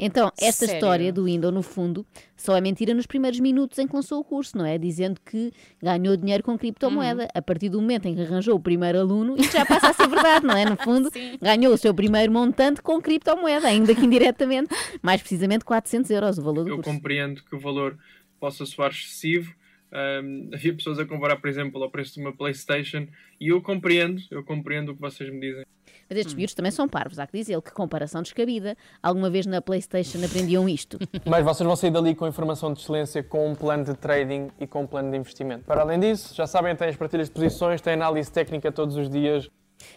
Então, 0.00 0.30
esta 0.40 0.64
Sério? 0.64 0.74
história 0.74 1.12
do 1.12 1.24
Windows, 1.24 1.52
no 1.52 1.60
fundo, 1.62 2.06
só 2.36 2.56
é 2.56 2.60
mentira 2.60 2.94
nos 2.94 3.04
primeiros 3.04 3.40
minutos 3.40 3.76
em 3.80 3.88
que 3.88 3.96
lançou 3.96 4.20
o 4.20 4.24
curso, 4.24 4.56
não 4.56 4.64
é? 4.64 4.78
Dizendo 4.78 5.20
que 5.26 5.52
ganhou 5.82 6.16
dinheiro 6.16 6.40
com 6.44 6.56
criptomoeda. 6.56 7.22
Uhum. 7.24 7.28
A 7.34 7.42
partir 7.42 7.68
do 7.68 7.80
momento 7.80 8.06
em 8.06 8.14
que 8.14 8.20
arranjou 8.22 8.54
o 8.54 8.60
primeiro 8.60 9.00
aluno, 9.00 9.34
isto 9.36 9.52
já 9.54 9.66
passa 9.66 9.88
a 9.88 9.92
ser 9.92 10.06
verdade, 10.08 10.46
não 10.46 10.56
é? 10.56 10.64
No 10.64 10.76
fundo, 10.76 11.10
ganhou 11.42 11.74
o 11.74 11.76
seu 11.76 11.92
primeiro 11.92 12.30
montante 12.32 12.80
com 12.80 13.00
criptomoeda, 13.02 13.66
ainda 13.66 13.92
que 13.92 14.04
indiretamente. 14.04 14.68
Mais 15.02 15.20
precisamente 15.20 15.64
400 15.64 16.08
euros 16.12 16.38
o 16.38 16.42
valor 16.42 16.62
do 16.64 16.70
Eu 16.70 16.76
curso. 16.76 16.90
compreendo 16.92 17.42
que 17.42 17.56
o 17.56 17.58
valor 17.58 17.98
possa 18.38 18.64
soar 18.64 18.92
excessivo. 18.92 19.52
Ahm, 19.90 20.50
havia 20.52 20.74
pessoas 20.74 20.98
a 20.98 21.06
comparar, 21.06 21.36
por 21.36 21.48
exemplo, 21.48 21.82
ao 21.82 21.90
preço 21.90 22.14
de 22.14 22.20
uma 22.20 22.32
PlayStation 22.32 23.06
e 23.40 23.48
eu 23.48 23.62
compreendo, 23.62 24.20
eu 24.30 24.44
compreendo 24.44 24.92
o 24.92 24.94
que 24.94 25.00
vocês 25.00 25.30
me 25.32 25.40
dizem. 25.40 25.64
Mas 26.08 26.18
estes 26.18 26.34
miúdos 26.34 26.54
também 26.54 26.70
são 26.70 26.88
parvos, 26.88 27.18
há 27.18 27.26
que 27.26 27.36
dizer 27.36 27.60
que 27.60 27.70
comparação 27.70 28.22
descabida. 28.22 28.76
Alguma 29.02 29.28
vez 29.28 29.46
na 29.46 29.60
PlayStation 29.60 30.24
aprendiam 30.24 30.68
isto. 30.68 30.98
Mas 31.26 31.44
vocês 31.44 31.66
vão 31.66 31.76
sair 31.76 31.90
dali 31.90 32.14
com 32.14 32.26
informação 32.26 32.72
de 32.72 32.80
excelência, 32.80 33.22
com 33.22 33.50
um 33.50 33.54
plano 33.54 33.84
de 33.84 33.94
trading 33.94 34.48
e 34.58 34.66
com 34.66 34.82
um 34.82 34.86
plano 34.86 35.10
de 35.10 35.18
investimento. 35.18 35.64
Para 35.64 35.82
além 35.82 36.00
disso, 36.00 36.34
já 36.34 36.46
sabem, 36.46 36.74
têm 36.74 36.88
as 36.88 36.96
partilhas 36.96 37.28
de 37.28 37.34
posições, 37.34 37.80
têm 37.80 37.92
análise 37.92 38.30
técnica 38.32 38.72
todos 38.72 38.96
os 38.96 39.08
dias. 39.08 39.50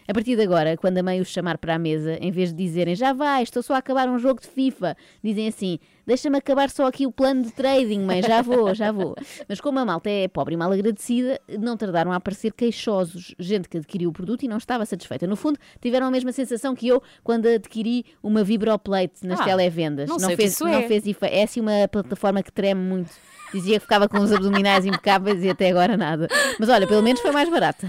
A 0.06 0.14
partir 0.14 0.36
de 0.36 0.42
agora, 0.42 0.76
quando 0.76 0.98
a 0.98 1.02
mãe 1.02 1.20
os 1.20 1.28
chamar 1.28 1.58
para 1.58 1.74
a 1.74 1.78
mesa, 1.78 2.16
em 2.20 2.30
vez 2.30 2.52
de 2.52 2.62
dizerem 2.62 2.94
já 2.94 3.12
vai, 3.12 3.42
estou 3.42 3.62
só 3.62 3.74
a 3.74 3.78
acabar 3.78 4.08
um 4.08 4.18
jogo 4.18 4.40
de 4.40 4.46
FIFA, 4.46 4.96
dizem 5.22 5.48
assim: 5.48 5.78
deixa-me 6.06 6.38
acabar 6.38 6.70
só 6.70 6.86
aqui 6.86 7.06
o 7.06 7.12
plano 7.12 7.42
de 7.42 7.52
trading, 7.52 8.00
mãe, 8.00 8.22
já 8.22 8.42
vou, 8.42 8.74
já 8.74 8.90
vou. 8.92 9.14
Mas 9.48 9.60
como 9.60 9.78
a 9.78 9.84
malta 9.84 10.08
é 10.10 10.28
pobre 10.28 10.54
e 10.54 10.56
mal 10.56 10.70
agradecida, 10.72 11.40
não 11.58 11.76
tardaram 11.76 12.12
a 12.12 12.16
aparecer 12.16 12.52
queixosos, 12.52 13.34
gente 13.38 13.68
que 13.68 13.78
adquiriu 13.78 14.10
o 14.10 14.12
produto 14.12 14.42
e 14.44 14.48
não 14.48 14.56
estava 14.56 14.84
satisfeita. 14.86 15.26
No 15.26 15.36
fundo, 15.36 15.58
tiveram 15.80 16.06
a 16.06 16.10
mesma 16.10 16.32
sensação 16.32 16.74
que 16.74 16.88
eu 16.88 17.02
quando 17.22 17.46
adquiri 17.46 18.04
uma 18.22 18.42
Vibroplate 18.44 19.26
nas 19.26 19.40
Ah, 19.40 19.44
televendas. 19.44 20.08
não 20.08 20.18
sei 20.18 20.28
o 20.28 20.30
que 20.30 20.36
fez, 20.36 20.52
isso 20.52 20.64
não 20.64 20.72
é. 20.74 20.82
fez 20.88 21.06
efe- 21.06 21.26
É 21.26 21.42
assim 21.44 21.60
uma 21.60 21.86
plataforma 21.90 22.42
que 22.42 22.52
treme 22.52 22.80
muito. 22.80 23.10
Dizia 23.52 23.74
que 23.78 23.80
ficava 23.80 24.08
com 24.08 24.18
os 24.18 24.32
abdominais 24.32 24.86
impecáveis 24.86 25.44
e 25.44 25.50
até 25.50 25.68
agora 25.68 25.94
nada. 25.94 26.26
Mas 26.58 26.68
olha, 26.70 26.86
pelo 26.86 27.02
menos 27.02 27.20
foi 27.20 27.30
mais 27.32 27.50
barata. 27.50 27.86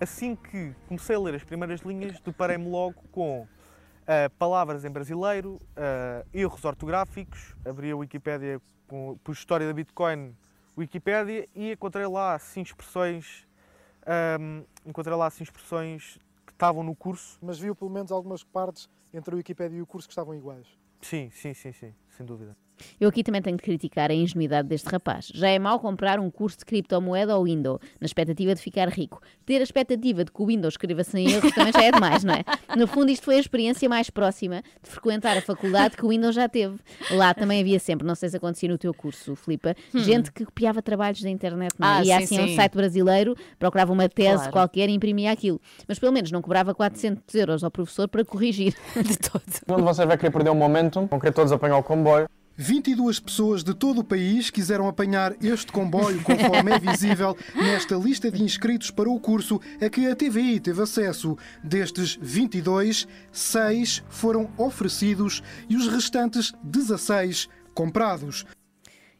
Assim 0.00 0.36
que 0.36 0.72
comecei 0.86 1.16
a 1.16 1.18
ler 1.18 1.34
as 1.34 1.42
primeiras 1.44 1.80
linhas, 1.80 2.20
deparei-me 2.24 2.68
logo 2.68 2.94
com 3.10 3.44
ah, 4.06 4.30
palavras 4.38 4.84
em 4.84 4.90
brasileiro, 4.90 5.60
ah, 5.76 6.24
erros 6.32 6.64
ortográficos, 6.64 7.54
abri 7.64 7.90
a 7.90 7.96
Wikipédia, 7.96 8.60
com, 8.86 9.18
pus 9.22 9.38
História 9.38 9.66
da 9.66 9.72
Bitcoin, 9.72 10.36
Wikipédia, 10.76 11.48
e 11.54 11.72
encontrei 11.72 12.06
lá 12.06 12.34
assim 12.34 12.62
expressões, 12.62 13.46
ahm, 14.06 14.62
encontrei 14.86 15.14
lá 15.14 15.26
assim 15.26 15.44
expressões 15.44 16.18
que 16.46 16.52
estavam 16.52 16.82
no 16.82 16.94
curso. 16.94 17.38
Mas 17.42 17.58
viu 17.58 17.74
pelo 17.74 17.90
menos 17.90 18.10
algumas 18.10 18.42
partes 18.42 18.88
entre 19.12 19.34
a 19.34 19.36
Wikipédia 19.36 19.76
e 19.76 19.82
o 19.82 19.86
curso 19.86 20.08
que 20.08 20.12
estavam 20.12 20.34
iguais. 20.34 20.66
Sim, 21.00 21.30
sim, 21.30 21.52
sim, 21.52 21.72
sim, 21.72 21.94
sem 22.16 22.24
dúvida. 22.24 22.56
Eu 23.00 23.08
aqui 23.08 23.22
também 23.22 23.40
tenho 23.42 23.56
de 23.56 23.62
criticar 23.62 24.10
a 24.10 24.14
ingenuidade 24.14 24.68
deste 24.68 24.88
rapaz. 24.88 25.30
Já 25.34 25.48
é 25.48 25.58
mau 25.58 25.78
comprar 25.80 26.18
um 26.20 26.30
curso 26.30 26.58
de 26.58 26.64
criptomoeda 26.64 27.32
ao 27.32 27.44
Windows, 27.44 27.80
na 28.00 28.06
expectativa 28.06 28.54
de 28.54 28.60
ficar 28.60 28.88
rico. 28.88 29.20
Ter 29.46 29.58
a 29.58 29.62
expectativa 29.62 30.24
de 30.24 30.30
que 30.32 30.42
o 30.42 30.46
Windows 30.46 30.74
escreva 30.74 31.02
sem 31.04 31.30
erros 31.30 31.52
também 31.52 31.72
já 31.72 31.82
é 31.84 31.90
demais, 31.92 32.24
não 32.24 32.34
é? 32.34 32.44
No 32.76 32.86
fundo, 32.86 33.10
isto 33.10 33.24
foi 33.24 33.36
a 33.36 33.40
experiência 33.40 33.88
mais 33.88 34.10
próxima 34.10 34.62
de 34.82 34.90
frequentar 34.90 35.36
a 35.36 35.42
faculdade 35.42 35.96
que 35.96 36.04
o 36.04 36.08
Windows 36.08 36.34
já 36.34 36.48
teve. 36.48 36.76
Lá 37.10 37.34
também 37.34 37.60
havia 37.60 37.78
sempre, 37.78 38.06
não 38.06 38.14
sei 38.14 38.28
se 38.28 38.36
acontecia 38.36 38.68
no 38.68 38.78
teu 38.78 38.92
curso, 38.94 39.34
Filipa, 39.36 39.74
gente 39.94 40.30
que 40.32 40.44
copiava 40.44 40.80
trabalhos 40.82 41.20
da 41.22 41.28
internet, 41.30 41.72
não 41.78 41.86
é? 41.86 41.90
Ah, 41.90 42.04
Ia 42.04 42.18
sim, 42.18 42.24
assim 42.24 42.38
a 42.38 42.42
um 42.44 42.48
sim. 42.48 42.56
site 42.56 42.74
brasileiro, 42.74 43.36
procurava 43.58 43.92
uma 43.92 44.08
tese 44.08 44.32
Claro. 44.36 44.52
qualquer 44.52 44.88
e 44.88 44.92
imprimia 44.92 45.30
aquilo. 45.30 45.60
Mas 45.86 45.98
pelo 45.98 46.12
menos 46.12 46.30
não 46.30 46.40
cobrava 46.42 46.74
400 46.74 47.34
euros 47.34 47.62
ao 47.64 47.70
professor 47.70 48.08
para 48.08 48.24
corrigir. 48.24 48.74
De 49.02 49.16
todo. 49.18 49.42
Quando 49.66 49.84
você 49.84 50.06
vai 50.06 50.16
querer 50.16 50.30
perder 50.30 50.50
um 50.50 50.54
momentum, 50.54 51.06
vão 51.06 51.18
querer 51.20 51.32
todos 51.32 51.52
apanhar 51.52 51.76
o 51.78 51.82
comboio. 51.82 52.28
22 52.56 53.18
pessoas 53.18 53.64
de 53.64 53.74
todo 53.74 54.00
o 54.00 54.04
país 54.04 54.50
quiseram 54.50 54.86
apanhar 54.86 55.34
este 55.42 55.72
comboio, 55.72 56.22
conforme 56.22 56.72
é 56.72 56.78
visível 56.78 57.36
nesta 57.54 57.96
lista 57.96 58.30
de 58.30 58.42
inscritos 58.42 58.90
para 58.90 59.08
o 59.08 59.18
curso 59.18 59.60
a 59.80 59.88
que 59.88 60.06
a 60.06 60.14
TVI 60.14 60.60
teve 60.60 60.82
acesso. 60.82 61.36
Destes 61.64 62.18
22, 62.20 63.08
6 63.30 64.02
foram 64.08 64.50
oferecidos 64.56 65.42
e 65.68 65.76
os 65.76 65.88
restantes 65.88 66.52
16 66.62 67.48
comprados. 67.74 68.44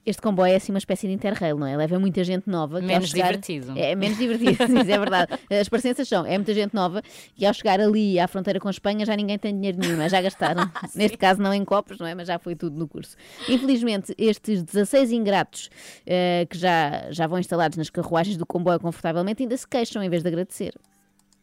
Este 0.05 0.21
comboio 0.21 0.53
é 0.53 0.57
assim 0.57 0.73
uma 0.73 0.79
espécie 0.79 1.07
de 1.07 1.13
interrail, 1.13 1.57
não 1.57 1.67
é? 1.67 1.77
Leva 1.77 1.97
muita 1.99 2.25
gente 2.25 2.49
nova. 2.51 2.81
Menos 2.81 3.11
chegar- 3.11 3.27
divertido. 3.37 3.73
É 3.79 3.95
menos 3.95 4.19
divertido, 4.19 4.57
sim, 4.67 4.79
é 4.79 4.99
verdade. 4.99 5.33
As 5.49 5.69
parecenças 5.69 6.09
são, 6.09 6.27
é 6.27 6.37
muita 6.37 6.53
gente 6.53 6.75
nova 6.75 7.01
e 7.39 7.47
ao 7.47 7.55
chegar 7.55 7.81
ali 7.81 8.19
à 8.19 8.27
fronteira 8.27 8.59
com 8.59 8.67
a 8.67 8.71
Espanha 8.73 9.07
já 9.07 9.15
ninguém 9.17 9.39
tem 9.39 9.55
dinheiro 9.55 9.79
nenhum, 9.79 10.03
é? 10.03 10.09
já 10.09 10.21
gastaram. 10.21 10.69
Neste 10.95 11.17
caso 11.17 11.41
não 11.41 11.55
em 11.55 11.65
copos, 11.65 11.99
não 11.99 12.07
é? 12.07 12.15
Mas 12.17 12.27
já 12.27 12.39
foi 12.39 12.57
tudo 12.57 12.77
no 12.77 12.89
curso. 12.89 13.17
Infelizmente, 13.49 14.13
estes 14.19 14.63
16 14.65 15.13
ingratos 15.13 15.71
eh, 16.05 16.47
que 16.51 16.59
já, 16.59 17.07
já 17.11 17.29
vão 17.29 17.39
instalados 17.39 17.79
nas 17.79 17.89
carruagens 17.89 18.37
do 18.37 18.45
comboio 18.45 18.81
confortavelmente 18.81 19.43
ainda 19.43 19.57
se 19.57 19.69
queixam 19.69 20.03
em 20.03 20.11
vez 20.11 20.23
de 20.23 20.29
agradecer. 20.29 20.75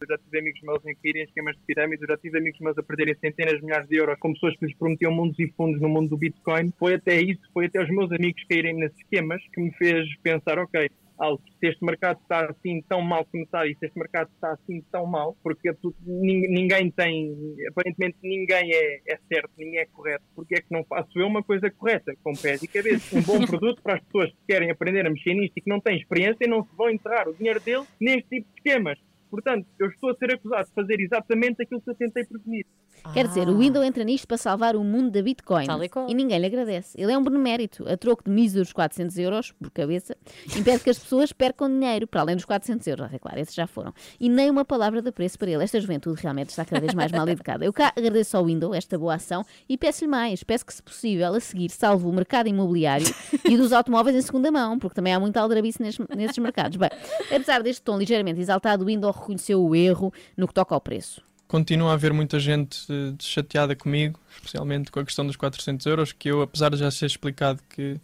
Eu 0.02 0.08
já 0.08 0.18
tive 0.18 0.40
amigos 0.40 0.62
meus 0.62 0.86
em 0.86 0.96
caírem 0.96 1.24
em 1.24 1.26
esquemas 1.26 1.58
de 1.58 1.62
pirâmide, 1.64 2.02
eu 2.04 2.08
já 2.08 2.18
tive 2.18 2.38
amigos 2.38 2.60
meus 2.62 2.78
a 2.78 2.84
perderem 2.84 3.16
centenas 3.16 3.56
de 3.56 3.66
milhares 3.66 3.90
de 3.90 3.98
euros 3.98 4.18
com 4.18 4.32
pessoas 4.32 4.56
que 4.56 4.66
lhes 4.66 4.78
prometiam 4.78 5.12
mundos 5.12 5.38
e 5.40 5.52
fundos 5.58 5.82
no 5.82 5.90
mundo 5.90 6.12
do 6.12 6.18
Bitcoin. 6.18 6.72
Foi 6.80 6.94
até 6.94 7.20
isso, 7.20 7.42
foi 7.54 7.66
até 7.66 7.84
os 7.84 7.90
meus 7.90 8.10
amigos 8.14 8.42
caírem 8.46 8.76
nesses 8.76 8.98
esquemas 8.98 9.44
que 9.54 9.60
me 9.60 9.74
fez 9.74 10.08
pensar, 10.24 10.58
ok, 10.58 10.90
Alves, 11.18 11.44
se 11.60 11.68
este 11.68 11.84
mercado 11.84 12.18
está 12.22 12.46
assim 12.46 12.82
tão 12.88 13.02
mal 13.02 13.26
como 13.26 13.44
está 13.44 13.68
e 13.68 13.76
se 13.76 13.88
este 13.88 14.00
mercado 14.00 14.30
está 14.34 14.54
assim 14.54 14.82
tão 14.90 15.06
mal, 15.06 15.36
porque 15.44 15.68
é 15.68 15.76
ninguém 16.06 16.90
tem, 16.92 17.36
aparentemente 17.68 18.16
ninguém 18.24 18.72
é, 18.74 19.02
é 19.06 19.20
certo, 19.28 19.52
ninguém 19.58 19.80
é 19.80 19.86
correto, 19.88 20.24
porque 20.34 20.56
é 20.56 20.62
que 20.62 20.72
não 20.72 20.86
faço 20.86 21.20
eu 21.20 21.28
uma 21.28 21.44
coisa 21.44 21.70
correta, 21.70 22.16
com 22.24 22.32
pés 22.32 22.64
e 22.64 22.70
cabeça? 22.70 23.18
Um 23.18 23.22
bom 23.22 23.46
produto 23.46 23.82
para 23.82 23.96
as 23.96 24.04
pessoas 24.06 24.30
que 24.30 24.38
querem 24.48 24.72
aprender 24.72 25.06
a 25.06 25.10
mexer 25.10 25.34
nisto 25.34 25.58
e 25.58 25.62
que 25.62 25.70
não 25.70 25.82
têm 25.82 25.98
experiência 25.98 26.46
e 26.46 26.48
não 26.48 26.64
se 26.64 26.74
vão 26.78 26.90
enterrar 26.90 27.28
o 27.28 27.34
dinheiro 27.34 27.60
deles 27.60 27.86
neste 28.00 28.30
tipo 28.30 28.48
de 28.48 28.56
esquemas. 28.56 28.98
Portanto, 29.30 29.68
eu 29.78 29.88
estou 29.88 30.10
a 30.12 30.16
ser 30.16 30.34
acusado 30.34 30.68
de 30.68 30.74
fazer 30.74 31.00
exatamente 31.00 31.62
aquilo 31.62 31.82
que 31.82 31.92
eu 31.92 31.96
tentei 31.96 32.26
prevenir. 32.26 32.66
Quer 33.14 33.28
dizer, 33.28 33.50
o 33.50 33.58
Windows 33.58 33.86
entra 33.86 34.04
nisto 34.04 34.28
para 34.28 34.38
salvar 34.38 34.76
o 34.76 34.84
mundo 34.84 35.10
da 35.12 35.22
Bitcoin. 35.22 35.66
Tal 35.66 35.84
e 35.84 35.90
qual. 35.90 36.10
E 36.10 36.14
ninguém 36.14 36.40
lhe 36.40 36.46
agradece. 36.46 37.00
Ele 37.00 37.12
é 37.12 37.18
um 37.18 37.24
benemérito, 37.24 37.88
a 37.90 37.98
troco 37.98 38.24
de 38.24 38.32
míseros 38.32 38.72
400 38.74 39.18
euros 39.18 39.52
por 39.52 39.72
cabeça, 39.72 40.16
impede 40.56 40.84
que 40.84 40.90
as 40.90 41.00
pessoas 41.00 41.32
percam 41.32 41.70
dinheiro, 41.70 42.08
para 42.08 42.22
além 42.22 42.36
dos 42.36 42.46
400 42.46 42.86
euros, 42.88 43.14
é 43.14 43.20
claro, 43.20 43.40
esses 43.40 43.54
já 43.54 43.68
foram. 43.68 43.94
E 44.20 44.30
nem 44.30 44.50
uma 44.50 44.66
palavra 44.66 45.02
de 45.02 45.10
apreço 45.10 45.38
para 45.38 45.50
ele. 45.50 45.64
Esta 45.64 45.80
juventude 45.80 46.22
realmente 46.22 46.50
está 46.50 46.66
cada 46.66 46.82
vez 46.82 46.94
mais 46.94 47.12
mal 47.12 47.28
educada. 47.28 47.66
Eu 47.66 47.74
cá 47.74 47.94
agradeço 47.96 48.38
ao 48.38 48.46
Windows 48.46 48.76
esta 48.76 48.98
boa 48.98 49.16
ação 49.16 49.44
e 49.68 49.78
peço-lhe 49.78 50.10
mais. 50.10 50.44
Peço 50.44 50.66
que, 50.66 50.74
se 50.74 50.84
possível, 50.84 51.34
a 51.34 51.40
seguir, 51.40 51.70
salve 51.70 52.06
o 52.06 52.12
mercado 52.12 52.48
imobiliário 52.48 53.08
e 53.46 53.58
dos 53.58 53.74
automóveis 53.74 54.16
em 54.16 54.22
segunda 54.22 54.52
mão, 54.52 54.78
porque 54.78 54.96
também 54.96 55.14
há 55.14 55.20
muita 55.20 55.42
aldrabice 55.42 55.82
nesses, 55.82 56.00
nesses 56.16 56.38
mercados. 56.38 56.78
Bem, 56.78 56.90
apesar 57.32 57.62
deste 57.64 57.82
tom 57.82 57.98
ligeiramente 57.98 58.40
exaltado, 58.40 58.84
o 58.84 58.88
Windows 58.88 59.16
reconheceu 59.16 59.64
o 59.64 59.76
erro 59.76 60.14
no 60.38 60.48
que 60.48 60.54
toca 60.54 60.74
ao 60.74 60.82
preço. 60.82 61.29
Continua 61.50 61.90
a 61.90 61.94
haver 61.96 62.14
muita 62.14 62.40
gente 62.40 62.86
eh, 62.90 63.14
chateada 63.20 63.76
comigo, 63.76 64.20
especialmente 64.36 64.92
com 64.92 65.00
a 65.00 65.04
questão 65.04 65.26
dos 65.26 65.36
400 65.36 65.84
euros, 65.88 66.12
que 66.14 66.30
eu, 66.30 66.44
apesar 66.44 66.70
de 66.70 66.78
já 66.78 66.92
ser 66.92 67.08
explicado 67.08 67.60
que, 67.68 68.00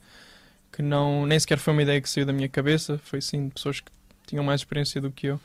que 0.71 0.81
não, 0.81 1.27
nem 1.27 1.39
sequer 1.39 1.59
foi 1.59 1.71
uma 1.73 1.83
ideia 1.83 2.01
que 2.01 2.09
saiu 2.09 2.25
da 2.25 2.33
minha 2.33 2.49
cabeça, 2.49 2.99
foi 3.03 3.21
sim 3.21 3.47
de 3.47 3.53
pessoas 3.53 3.79
que 3.81 3.91
tinham 4.25 4.43
mais 4.43 4.61
experiência 4.61 4.99
do 4.99 5.11
que 5.11 5.27
eu. 5.27 5.39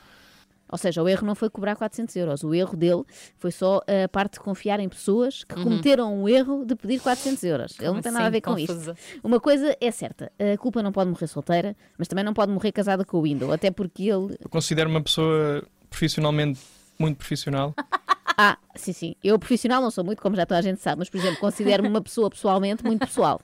Ou 0.72 0.78
seja, 0.78 1.02
o 1.02 1.08
erro 1.08 1.26
não 1.26 1.34
foi 1.34 1.50
cobrar 1.50 1.76
400 1.76 2.14
euros. 2.16 2.42
O 2.44 2.54
erro 2.54 2.74
dele 2.76 3.02
foi 3.38 3.50
só 3.50 3.82
a 4.04 4.08
parte 4.08 4.34
de 4.34 4.40
confiar 4.40 4.80
em 4.80 4.88
pessoas 4.88 5.44
que 5.44 5.54
Uhum. 5.56 5.64
cometeram 5.64 6.22
o 6.22 6.28
erro 6.28 6.64
de 6.64 6.76
pedir 6.76 7.00
400 7.00 7.42
euros. 7.42 7.74
Ele 7.78 7.90
não 7.90 8.00
tem 8.00 8.12
nada 8.12 8.24
a 8.24 8.28
assim? 8.28 8.32
ver 8.32 8.40
com 8.40 8.54
Confusa. 8.56 8.92
isto. 8.96 9.20
Uma 9.22 9.40
coisa 9.40 9.76
é 9.80 9.90
certa: 9.90 10.32
a 10.38 10.56
culpa 10.56 10.80
não 10.82 10.92
pode 10.92 11.10
morrer 11.10 11.26
solteira, 11.26 11.76
mas 11.98 12.08
também 12.08 12.24
não 12.24 12.32
pode 12.32 12.50
morrer 12.52 12.70
casada 12.72 13.04
com 13.04 13.18
o 13.18 13.22
Windows. 13.22 13.52
Até 13.52 13.70
porque 13.70 14.04
ele. 14.04 14.36
Eu 14.40 14.48
considero 14.48 14.88
uma 14.88 15.02
pessoa 15.02 15.62
profissionalmente 15.90 16.60
muito 17.00 17.16
profissional. 17.16 17.74
Ah, 18.42 18.56
sim, 18.74 18.94
sim. 18.94 19.14
Eu 19.22 19.38
profissional 19.38 19.82
não 19.82 19.90
sou 19.90 20.02
muito, 20.02 20.22
como 20.22 20.34
já 20.34 20.46
toda 20.46 20.60
a 20.60 20.62
gente 20.62 20.80
sabe, 20.80 21.00
mas, 21.00 21.10
por 21.10 21.18
exemplo, 21.18 21.38
considero-me 21.38 21.90
uma 21.90 22.00
pessoa 22.00 22.30
pessoalmente 22.30 22.82
muito 22.82 23.00
pessoal. 23.00 23.38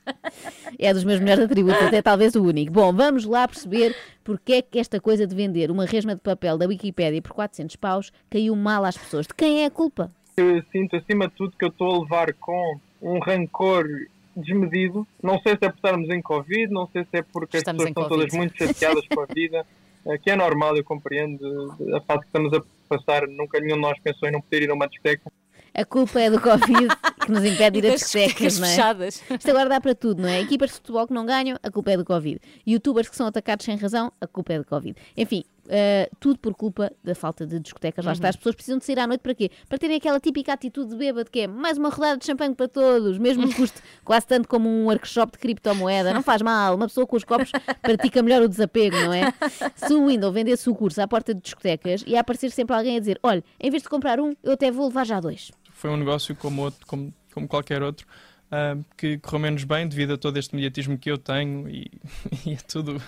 É 0.79 0.91
dos 0.95 1.05
meus 1.05 1.21
melhores 1.21 1.45
atributos, 1.45 1.83
até 1.83 2.01
talvez 2.01 2.35
o 2.35 2.43
único. 2.43 2.73
Bom, 2.73 2.95
vamos 2.95 3.27
lá 3.27 3.47
perceber 3.47 3.95
porque 4.25 4.55
é 4.55 4.63
que 4.63 4.79
esta 4.79 4.99
coisa 4.99 5.27
de 5.27 5.35
vender 5.35 5.71
uma 5.71 5.85
resma 5.85 6.15
de 6.15 6.23
papel 6.23 6.57
da 6.57 6.67
Wikipédia 6.67 7.21
por 7.21 7.33
400 7.33 7.77
paus 7.77 8.11
caiu 8.31 8.57
mal 8.57 8.87
às 8.87 8.97
pessoas. 8.97 9.27
De 9.27 9.35
quem 9.35 9.65
é 9.65 9.67
a 9.67 9.71
culpa? 9.71 10.11
Eu 10.39 10.63
sinto, 10.73 10.97
acima 10.97 11.29
de 11.29 11.35
tudo, 11.35 11.55
que 11.59 11.65
eu 11.67 11.69
estou 11.69 11.95
a 11.95 11.99
levar 12.01 12.33
com 12.33 12.81
um 13.03 13.19
rancor 13.19 13.87
desmedido. 14.35 15.07
Não 15.23 15.39
sei 15.41 15.59
se 15.59 15.65
é 15.67 15.69
por 15.69 15.77
estarmos 15.77 16.09
em 16.09 16.23
Covid, 16.23 16.73
não 16.73 16.89
sei 16.93 17.03
se 17.05 17.19
é 17.19 17.23
porque 17.23 17.59
Estamos 17.59 17.83
as 17.83 17.91
em 17.91 17.93
pessoas 17.93 18.07
estão 18.07 18.19
todas 18.19 18.35
muito 18.35 18.57
chateadas 18.57 19.07
com 19.09 19.21
a 19.21 19.27
vida, 19.27 19.67
que 20.23 20.31
é 20.31 20.37
normal, 20.37 20.77
eu 20.77 20.85
compreendo 20.85 21.75
a 21.95 22.01
fase 22.01 22.21
que 22.21 22.27
estamos 22.27 22.53
a 22.53 22.63
passar. 22.89 23.27
Nunca 23.27 23.59
nenhum 23.61 23.77
de 23.77 23.83
nós 23.83 23.99
pensou 24.01 24.29
em 24.29 24.33
não 24.33 24.41
poder 24.41 24.63
ir 24.63 24.71
a 24.71 24.75
uma 24.75 24.87
discoteca. 24.87 25.31
A 25.75 25.85
culpa 25.85 26.21
é 26.21 26.31
do 26.31 26.41
Covid 26.41 26.89
que 27.25 27.31
nos 27.31 27.45
impede 27.45 27.81
de 27.83 27.87
ir 27.87 27.91
a 27.91 27.95
discotecas 27.95 28.59
não 28.59 28.67
é? 28.67 28.71
fechadas. 28.71 29.23
Isto 29.31 29.51
agora 29.51 29.69
dá 29.69 29.81
para 29.81 29.95
tudo, 29.95 30.23
não 30.23 30.29
é? 30.29 30.41
Equipas 30.41 30.71
de 30.71 30.77
futebol 30.77 31.07
que 31.07 31.13
não 31.13 31.27
ganham, 31.27 31.59
a 31.63 31.71
culpa 31.71 31.91
é 31.91 31.97
do 31.99 32.05
Covid. 32.05 32.41
Youtubers 32.67 33.09
que 33.09 33.17
são 33.17 33.27
atacados 33.27 33.67
sem 33.67 33.77
razão, 33.77 34.11
a 34.19 34.27
culpa 34.27 34.55
é 34.55 34.59
do 34.59 34.65
Covid. 34.65 34.97
Enfim, 35.17 35.45
eh, 35.69 36.09
tudo 36.21 36.39
por 36.39 36.55
culpa 36.55 36.93
da 37.03 37.15
falta 37.15 37.47
de 37.47 37.59
discotecas. 37.61 38.05
Lá 38.05 38.13
está, 38.13 38.27
Uhum. 38.27 38.31
as 38.31 38.37
pessoas 38.37 38.55
precisam 38.55 38.79
de 38.79 38.85
sair 38.85 38.99
à 38.99 39.07
noite 39.07 39.21
para 39.21 39.35
quê? 39.35 39.51
Para 39.69 39.79
terem 39.79 39.97
aquela 39.97 40.19
típica 40.21 40.53
atitude 40.53 40.91
de 40.91 40.97
bêbado 40.97 41.31
que 41.31 41.41
é 41.41 41.47
mais 41.47 41.79
uma 41.79 41.89
rodada 41.89 42.17
de 42.19 42.27
champanhe 42.27 42.55
para 42.55 42.69
todos, 42.69 43.19
mesmo 43.19 43.49
que 43.49 43.55
custe 43.55 43.81
quase 44.05 44.27
tanto 44.27 44.49
como 44.49 44.69
um 44.69 44.85
workshop 44.87 45.33
de 45.33 45.39
criptomoeda. 45.39 46.13
Não 46.15 46.23
faz 46.23 46.43
mal, 46.43 46.75
uma 46.75 46.87
pessoa 46.87 47.07
com 47.07 47.17
os 47.17 47.25
copos 47.25 47.51
pratica 47.83 48.23
melhor 48.23 48.43
o 48.43 48.49
desapego, 48.49 48.97
não 48.97 49.13
é? 49.13 49.33
Se 49.75 49.93
o 49.95 50.07
Windows 50.07 50.33
vendesse 50.33 50.69
o 50.71 50.75
curso 50.75 51.01
à 51.03 51.07
porta 51.09 51.35
de 51.35 51.41
discotecas, 51.41 52.03
ia 52.07 52.21
aparecer 52.21 52.51
sempre 52.51 52.75
alguém 52.77 52.97
a 52.97 53.01
dizer: 53.01 53.19
olha, 53.23 53.43
em 53.61 53.71
vez 53.71 53.83
de 53.83 53.89
comprar 53.89 54.21
um, 54.21 54.35
eu 54.43 54.53
até 54.53 54.71
vou 54.71 54.87
levar 54.89 55.05
já 55.07 55.21
dois. 55.21 55.51
Foi 55.73 55.91
um 55.91 55.97
negócio 55.97 56.35
como, 56.37 56.63
outro, 56.63 56.87
como, 56.87 57.13
como 57.35 57.47
qualquer 57.47 57.83
outro. 57.83 58.07
ah, 58.51 58.77
que 58.97 59.19
correu 59.19 59.41
menos 59.41 59.65
bem 59.65 59.87
devido 59.89 60.15
a 60.15 60.17
todo 60.17 60.37
este 60.39 60.55
mediatismo 60.55 60.97
que 60.97 61.11
eu 61.11 61.19
tenho 61.19 61.69
e, 61.69 61.91
e 62.47 62.55
a 62.55 62.59
tudo, 62.59 63.03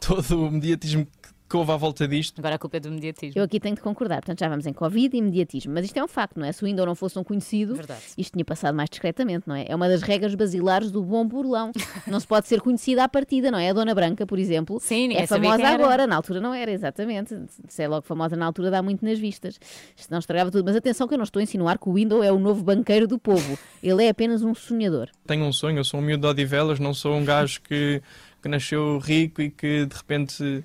todo 0.00 0.46
o 0.46 0.50
mediatismo 0.50 1.04
que, 1.06 1.33
que 1.48 1.56
houve 1.56 1.70
à 1.72 1.76
volta 1.76 2.08
disto. 2.08 2.38
Agora 2.40 2.54
a 2.54 2.58
culpa 2.58 2.78
é 2.78 2.80
do 2.80 2.90
mediatismo. 2.90 3.38
Eu 3.38 3.44
aqui 3.44 3.60
tenho 3.60 3.74
de 3.74 3.80
concordar. 3.80 4.16
Portanto, 4.16 4.40
já 4.40 4.48
vamos 4.48 4.66
em 4.66 4.72
Covid 4.72 5.14
e 5.14 5.18
imediatismo. 5.18 5.72
Mas 5.74 5.84
isto 5.84 5.96
é 5.96 6.02
um 6.02 6.08
facto, 6.08 6.38
não 6.38 6.46
é? 6.46 6.52
Se 6.52 6.62
o 6.62 6.66
Windows 6.66 6.86
não 6.86 6.94
fosse 6.94 7.18
um 7.18 7.24
conhecido, 7.24 7.74
Verdade. 7.74 8.00
isto 8.16 8.32
tinha 8.32 8.44
passado 8.44 8.74
mais 8.74 8.88
discretamente, 8.88 9.46
não 9.46 9.54
é? 9.54 9.66
É 9.68 9.74
uma 9.76 9.88
das 9.88 10.02
regras 10.02 10.34
basilares 10.34 10.90
do 10.90 11.02
bom 11.02 11.26
burlão. 11.26 11.72
Não 12.06 12.20
se 12.20 12.26
pode 12.26 12.46
ser 12.46 12.60
conhecida 12.60 13.02
à 13.04 13.08
partida, 13.08 13.50
não 13.50 13.58
é? 13.58 13.70
A 13.70 13.72
Dona 13.72 13.94
Branca, 13.94 14.26
por 14.26 14.38
exemplo, 14.38 14.78
Sim, 14.78 15.14
é 15.14 15.26
famosa 15.26 15.66
agora. 15.66 16.06
Na 16.06 16.16
altura 16.16 16.40
não 16.40 16.52
era, 16.52 16.70
exatamente. 16.70 17.34
Se 17.68 17.82
é 17.82 17.88
logo 17.88 18.02
famosa 18.02 18.36
na 18.36 18.46
altura, 18.46 18.70
dá 18.70 18.82
muito 18.82 19.04
nas 19.04 19.18
vistas. 19.18 19.58
Isto 19.96 20.10
não 20.10 20.18
estragava 20.18 20.50
tudo. 20.50 20.64
Mas 20.64 20.76
atenção 20.76 21.08
que 21.08 21.14
eu 21.14 21.18
não 21.18 21.24
estou 21.24 21.40
a 21.40 21.42
insinuar 21.42 21.78
que 21.78 21.88
o 21.88 21.94
Windows 21.94 22.24
é 22.24 22.30
o 22.30 22.38
novo 22.38 22.62
banqueiro 22.62 23.06
do 23.08 23.18
povo. 23.18 23.58
Ele 23.82 24.04
é 24.04 24.08
apenas 24.10 24.42
um 24.42 24.54
sonhador. 24.54 25.08
Tenho 25.26 25.44
um 25.44 25.52
sonho, 25.52 25.78
eu 25.78 25.84
sou 25.84 26.00
um 26.00 26.02
miúdo 26.02 26.22
de 26.22 26.28
Odivelas, 26.28 26.78
não 26.78 26.92
sou 26.94 27.14
um 27.14 27.24
gajo 27.24 27.60
que, 27.62 28.02
que 28.42 28.48
nasceu 28.48 28.98
rico 28.98 29.40
e 29.42 29.50
que 29.50 29.86
de 29.86 29.96
repente 29.96 30.64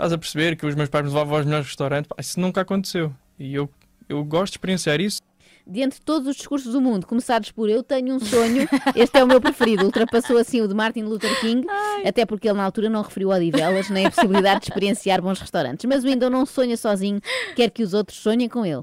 estás 0.00 0.12
a 0.14 0.18
perceber 0.18 0.56
que 0.56 0.64
os 0.64 0.74
meus 0.74 0.88
pais 0.88 1.04
me 1.04 1.10
levavam 1.10 1.36
aos 1.36 1.44
melhores 1.44 1.66
restaurantes. 1.66 2.08
Pá, 2.08 2.16
isso 2.18 2.40
nunca 2.40 2.62
aconteceu. 2.62 3.14
E 3.38 3.54
eu, 3.54 3.68
eu 4.08 4.24
gosto 4.24 4.52
de 4.52 4.58
experienciar 4.58 4.98
isso. 5.00 5.20
Diante 5.66 5.96
de 5.96 6.02
todos 6.02 6.26
os 6.26 6.36
discursos 6.36 6.72
do 6.72 6.80
mundo, 6.80 7.06
começados 7.06 7.52
por 7.52 7.68
eu 7.68 7.82
tenho 7.82 8.14
um 8.14 8.18
sonho, 8.18 8.66
este 8.96 9.18
é 9.18 9.22
o 9.22 9.26
meu 9.26 9.40
preferido. 9.40 9.84
Ultrapassou 9.84 10.38
assim 10.38 10.60
o 10.62 10.66
de 10.66 10.74
Martin 10.74 11.02
Luther 11.02 11.38
King, 11.38 11.66
até 12.04 12.24
porque 12.24 12.48
ele 12.48 12.56
na 12.56 12.64
altura 12.64 12.88
não 12.88 13.02
referiu 13.02 13.28
Odivelas 13.28 13.90
nem 13.90 14.06
a 14.06 14.10
possibilidade 14.10 14.60
de 14.60 14.66
experienciar 14.70 15.20
bons 15.20 15.38
restaurantes. 15.38 15.84
Mas 15.84 16.02
o 16.02 16.08
Windows 16.08 16.32
não 16.32 16.46
sonha 16.46 16.76
sozinho, 16.76 17.20
quer 17.54 17.70
que 17.70 17.82
os 17.82 17.92
outros 17.92 18.18
sonhem 18.18 18.48
com 18.48 18.64
ele. 18.64 18.82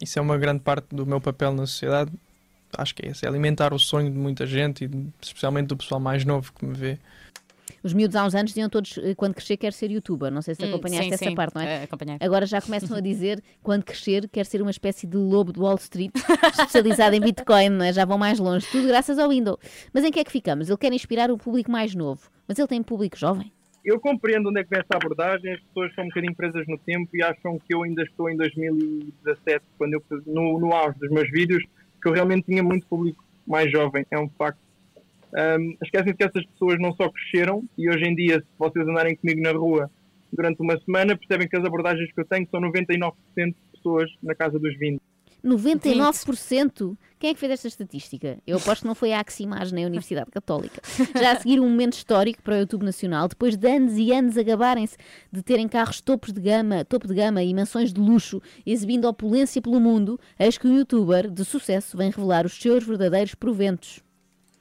Isso 0.00 0.18
é 0.18 0.22
uma 0.22 0.38
grande 0.38 0.60
parte 0.60 0.86
do 0.90 1.06
meu 1.06 1.20
papel 1.20 1.52
na 1.52 1.66
sociedade. 1.66 2.10
Acho 2.76 2.94
que 2.94 3.06
é 3.06 3.10
esse, 3.10 3.24
é 3.24 3.28
alimentar 3.28 3.72
o 3.72 3.78
sonho 3.78 4.10
de 4.10 4.18
muita 4.18 4.46
gente 4.46 4.84
e 4.84 5.12
especialmente 5.20 5.68
do 5.68 5.76
pessoal 5.76 6.00
mais 6.00 6.24
novo 6.24 6.52
que 6.52 6.64
me 6.64 6.74
vê. 6.74 6.98
Os 7.86 7.94
miúdos 7.94 8.16
há 8.16 8.26
uns 8.26 8.34
anos 8.34 8.50
diziam 8.50 8.68
todos, 8.68 8.98
eh, 8.98 9.14
quando 9.14 9.32
crescer, 9.34 9.56
quer 9.56 9.72
ser 9.72 9.92
youtuber. 9.92 10.28
Não 10.32 10.42
sei 10.42 10.56
se 10.56 10.64
Hum, 10.64 10.70
acompanhaste 10.70 11.06
sim, 11.06 11.14
essa 11.14 11.24
sim, 11.24 11.34
parte, 11.36 11.54
não 11.54 11.62
é? 11.62 11.84
acompanhei. 11.84 12.16
Agora 12.20 12.44
já 12.44 12.60
começam 12.60 12.96
a 12.96 13.00
dizer, 13.00 13.40
quando 13.62 13.84
crescer, 13.84 14.28
quer 14.28 14.44
ser 14.44 14.60
uma 14.60 14.72
espécie 14.72 15.06
de 15.06 15.16
lobo 15.16 15.52
de 15.52 15.60
Wall 15.60 15.76
Street, 15.76 16.10
especializado 16.50 17.14
em 17.14 17.20
Bitcoin, 17.20 17.68
não 17.68 17.84
é? 17.84 17.92
Já 17.92 18.04
vão 18.04 18.18
mais 18.18 18.40
longe. 18.40 18.66
Tudo 18.72 18.88
graças 18.88 19.20
ao 19.20 19.28
Windows. 19.28 19.58
Mas 19.94 20.02
em 20.04 20.10
que 20.10 20.18
é 20.18 20.24
que 20.24 20.32
ficamos? 20.32 20.68
Ele 20.68 20.76
quer 20.78 20.92
inspirar 20.92 21.30
o 21.30 21.38
público 21.38 21.70
mais 21.70 21.94
novo. 21.94 22.28
Mas 22.48 22.58
ele 22.58 22.66
tem 22.66 22.82
público 22.82 23.16
jovem? 23.16 23.52
Eu 23.84 24.00
compreendo 24.00 24.48
onde 24.48 24.58
é 24.58 24.64
que 24.64 24.70
vem 24.70 24.80
essa 24.80 24.96
abordagem, 24.96 25.52
as 25.54 25.60
pessoas 25.60 25.94
são 25.94 26.02
um 26.02 26.08
bocadinho 26.08 26.34
presas 26.34 26.66
no 26.66 26.76
tempo 26.78 27.08
e 27.14 27.22
acham 27.22 27.56
que 27.56 27.72
eu 27.72 27.84
ainda 27.84 28.02
estou 28.02 28.28
em 28.28 28.36
2017, 28.36 29.64
quando 29.78 29.94
eu, 29.94 30.02
no, 30.26 30.58
no 30.58 30.72
auge 30.72 30.98
dos 30.98 31.08
meus 31.10 31.30
vídeos, 31.30 31.62
que 32.02 32.08
eu 32.08 32.12
realmente 32.12 32.46
tinha 32.46 32.64
muito 32.64 32.84
público 32.88 33.22
mais 33.46 33.70
jovem, 33.70 34.04
é 34.10 34.18
um 34.18 34.28
facto. 34.30 34.58
Um, 35.36 35.76
esquecem 35.82 36.16
que 36.16 36.24
essas 36.24 36.46
pessoas 36.46 36.78
não 36.78 36.94
só 36.94 37.10
cresceram 37.10 37.62
e 37.76 37.90
hoje 37.90 38.04
em 38.04 38.14
dia, 38.14 38.40
se 38.40 38.46
vocês 38.58 38.88
andarem 38.88 39.14
comigo 39.16 39.42
na 39.42 39.52
rua 39.52 39.90
durante 40.32 40.62
uma 40.62 40.80
semana, 40.80 41.16
percebem 41.16 41.46
que 41.46 41.56
as 41.56 41.64
abordagens 41.64 42.10
que 42.10 42.20
eu 42.20 42.24
tenho 42.24 42.48
são 42.50 42.60
99% 42.60 43.12
de 43.36 43.54
pessoas 43.72 44.10
na 44.22 44.34
casa 44.34 44.58
dos 44.58 44.76
20. 44.78 45.00
99%? 45.44 46.96
Quem 47.18 47.30
é 47.30 47.34
que 47.34 47.40
fez 47.40 47.52
esta 47.52 47.68
estatística? 47.68 48.38
Eu 48.46 48.56
aposto 48.56 48.82
que 48.82 48.88
não 48.88 48.94
foi 48.94 49.12
a 49.12 49.20
Aximage 49.20 49.72
nem 49.72 49.84
a 49.84 49.86
Universidade 49.86 50.30
Católica. 50.30 50.80
Já 51.14 51.32
a 51.32 51.36
seguir 51.36 51.60
um 51.60 51.68
momento 51.68 51.94
histórico 51.94 52.42
para 52.42 52.54
o 52.54 52.58
YouTube 52.58 52.84
Nacional, 52.84 53.28
depois 53.28 53.56
de 53.56 53.68
anos 53.68 53.96
e 53.96 54.12
anos 54.12 54.36
a 54.36 54.42
gabarem-se 54.42 54.96
de 55.30 55.42
terem 55.42 55.68
carros 55.68 56.00
topos 56.00 56.32
de 56.32 56.40
gama, 56.40 56.84
topo 56.84 57.06
de 57.06 57.14
gama 57.14 57.42
e 57.42 57.54
mansões 57.54 57.92
de 57.92 58.00
luxo, 58.00 58.40
exibindo 58.66 59.06
opulência 59.06 59.62
pelo 59.62 59.80
mundo, 59.80 60.18
eis 60.38 60.58
que 60.58 60.66
um 60.66 60.76
youtuber 60.76 61.30
de 61.30 61.44
sucesso 61.44 61.96
vem 61.96 62.10
revelar 62.10 62.44
os 62.44 62.54
seus 62.54 62.84
verdadeiros 62.84 63.34
proventos. 63.34 64.05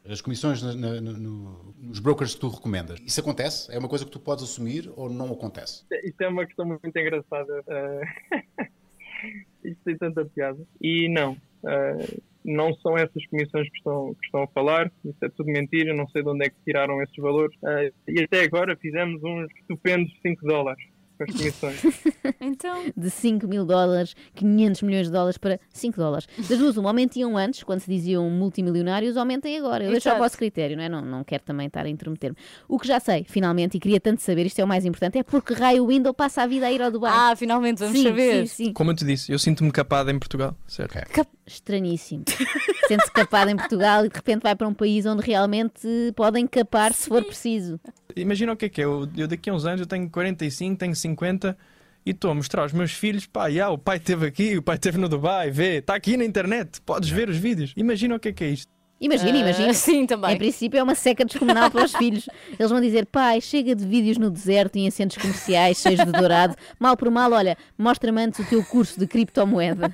As 0.08 0.22
comissões 0.22 0.62
na, 0.62 0.74
na, 0.74 1.02
no, 1.02 1.74
nos 1.78 2.00
brokers 2.00 2.36
que 2.36 2.42
tu 2.42 2.48
recomendas. 2.50 3.00
Isso 3.06 3.20
acontece? 3.20 3.72
É 3.74 3.80
uma 3.80 3.90
coisa 3.90 4.06
que 4.06 4.12
tu 4.12 4.20
podes 4.20 4.44
assumir 4.44 4.92
ou 4.96 5.10
não 5.10 5.32
acontece? 5.32 5.86
Isto 6.04 6.22
é 6.22 6.28
uma 6.28 6.46
questão 6.46 6.66
muito 6.66 6.98
engraçada. 6.98 7.64
Uh, 9.26 9.68
isto 9.68 9.80
tem 9.86 9.98
tanta 9.98 10.26
piada. 10.26 10.60
E 10.80 11.10
não, 11.10 11.32
uh, 11.32 12.22
não 12.44 12.74
são 12.76 12.98
essas 12.98 13.26
comissões 13.28 13.68
que 13.70 13.78
estão, 13.78 14.14
que 14.14 14.26
estão 14.26 14.44
a 14.44 14.48
falar. 14.48 14.92
Isso 15.04 15.18
é 15.24 15.30
tudo 15.30 15.48
mentira. 15.48 15.94
Não 15.96 16.08
sei 16.10 16.22
de 16.22 16.30
onde 16.30 16.46
é 16.46 16.50
que 16.50 16.56
tiraram 16.66 17.02
esses 17.02 17.16
valores. 17.16 17.56
Uh, 17.64 17.92
e 18.08 18.22
até 18.22 18.44
agora 18.44 18.76
fizemos 18.76 19.24
uns 19.24 19.48
estupendos 19.62 20.12
5 20.22 20.46
dólares 20.46 20.86
com 21.18 21.24
as 21.24 21.32
comissões. 21.32 21.82
então... 22.40 22.84
De 22.96 23.10
5 23.10 23.48
mil 23.48 23.66
dólares, 23.66 24.16
500 24.36 24.82
milhões 24.82 25.08
de 25.08 25.14
dólares 25.14 25.38
para 25.38 25.60
5 25.72 25.98
dólares. 25.98 26.28
Das 26.50 26.58
duas, 26.58 26.78
uma 26.78 26.90
aumentiam 26.90 27.38
antes, 27.38 27.64
quando 27.64 27.80
se 27.80 27.90
diziam 27.90 28.30
multimilionários, 28.30 29.18
aumentem 29.18 29.58
agora. 29.58 29.84
Eu 29.84 29.92
deixo 29.92 30.10
ao 30.10 30.18
vosso 30.18 30.38
critério, 30.38 30.78
não 30.78 30.84
é? 30.84 30.90
Não, 30.90 31.02
não 31.02 31.24
quero 31.24 31.44
também 31.44 31.68
estar 31.68 31.86
a 31.86 31.90
intrometer-me. 31.90 32.38
O 32.68 32.80
que 32.80 32.88
já 32.88 33.00
sei, 33.00 33.26
finalmente, 33.28 33.78
e 33.78 33.80
queria 33.80 34.00
tanto 34.00 34.22
saber, 34.22 34.46
isto 34.46 34.60
é 34.60 34.64
o 34.64 34.68
mais 34.68 34.86
importante, 34.86 35.18
é 35.18 35.24
porque 35.24 35.54
raio 35.54 35.84
o 35.84 35.88
Windows 35.88 36.16
passa 36.16 36.44
a 36.44 36.48
vida 36.48 36.68
a 36.68 36.72
ir 36.72 36.82
ao 36.82 36.92
Dubai. 36.92 37.12
Ah, 37.14 37.36
finalmente, 37.36 37.80
vamos 37.80 37.98
sim, 37.98 38.04
saber. 38.04 38.48
Sim, 38.48 38.66
sim. 38.66 38.74
Como 38.74 38.92
eu 38.92 38.96
te 38.96 39.06
disse, 39.06 39.32
eu 39.32 39.40
sinto-me 39.40 39.72
capado 39.72 40.10
em 40.12 40.20
Portugal, 40.20 40.56
certo? 40.68 40.94
Cap... 41.12 41.30
Estranhíssimo. 41.48 42.24
Sente-se 42.88 43.12
capado 43.12 43.50
em 43.52 43.56
Portugal 43.56 44.06
e 44.06 44.10
de 44.10 44.16
repente 44.16 44.42
vai 44.44 44.56
para 44.56 44.68
um 44.68 44.74
país 44.74 45.06
onde 45.06 45.22
realmente 45.26 45.88
podem 46.16 46.48
capar 46.48 46.94
se 46.94 47.08
for 47.08 47.24
preciso. 47.24 47.80
Imagina 48.16 48.54
o 48.54 48.56
que 48.58 48.66
é 48.66 48.70
que 48.70 48.82
é. 48.82 48.86
Eu, 48.86 49.08
eu 49.16 49.28
daqui 49.28 49.50
a 49.50 49.54
uns 49.54 49.66
anos 49.66 49.82
eu 49.82 49.88
tenho 49.88 50.10
45, 50.10 50.76
tenho 50.78 50.96
50 50.96 51.58
e 52.06 52.12
estou 52.12 52.32
a 52.32 52.36
mostrar 52.36 52.64
aos 52.64 52.74
meus 52.74 52.92
filhos, 52.92 53.26
pá, 53.26 53.50
já, 53.50 53.70
o 53.70 53.78
pai 53.78 53.98
esteve 53.98 54.28
aqui, 54.28 54.58
o 54.58 54.62
pai 54.62 54.76
esteve 54.76 54.98
no 54.98 55.10
Dubai, 55.10 55.50
vê, 55.50 55.78
está 55.78 55.96
aqui 55.96 56.16
na 56.18 56.24
internet, 56.24 56.80
podes 56.82 57.10
ver 57.10 57.30
os 57.30 57.38
vídeos. 57.38 57.74
Imagina 57.76 58.16
o 58.16 58.20
que 58.20 58.30
é 58.30 58.32
que 58.34 58.44
é 58.44 58.48
isto. 58.50 58.72
Imagina, 59.02 59.34
Ah, 59.34 59.42
imagina. 59.42 59.74
sim, 59.74 60.06
também. 60.06 60.36
Em 60.36 60.38
princípio 60.38 60.80
é 60.80 60.84
uma 60.84 60.96
seca 60.96 61.26
descomunal 61.26 61.70
para 61.70 61.84
os 61.84 61.94
filhos. 61.96 62.30
Eles 62.58 62.72
vão 62.72 62.80
dizer, 62.80 63.06
pai, 63.08 63.42
chega 63.42 63.76
de 63.76 63.86
vídeos 63.86 64.18
no 64.18 64.30
deserto 64.32 64.78
e 64.78 64.86
em 64.86 64.90
centros 64.92 65.22
comerciais 65.22 65.78
cheios 65.80 66.00
de 66.06 66.12
dourado. 66.12 66.56
Mal 66.80 66.96
por 66.96 67.12
mal, 67.12 67.32
olha, 67.34 67.58
mostra-me 67.78 68.24
antes 68.24 68.40
o 68.40 68.46
teu 68.50 68.64
curso 68.64 68.98
de 69.00 69.06
criptomoeda. 69.06 69.94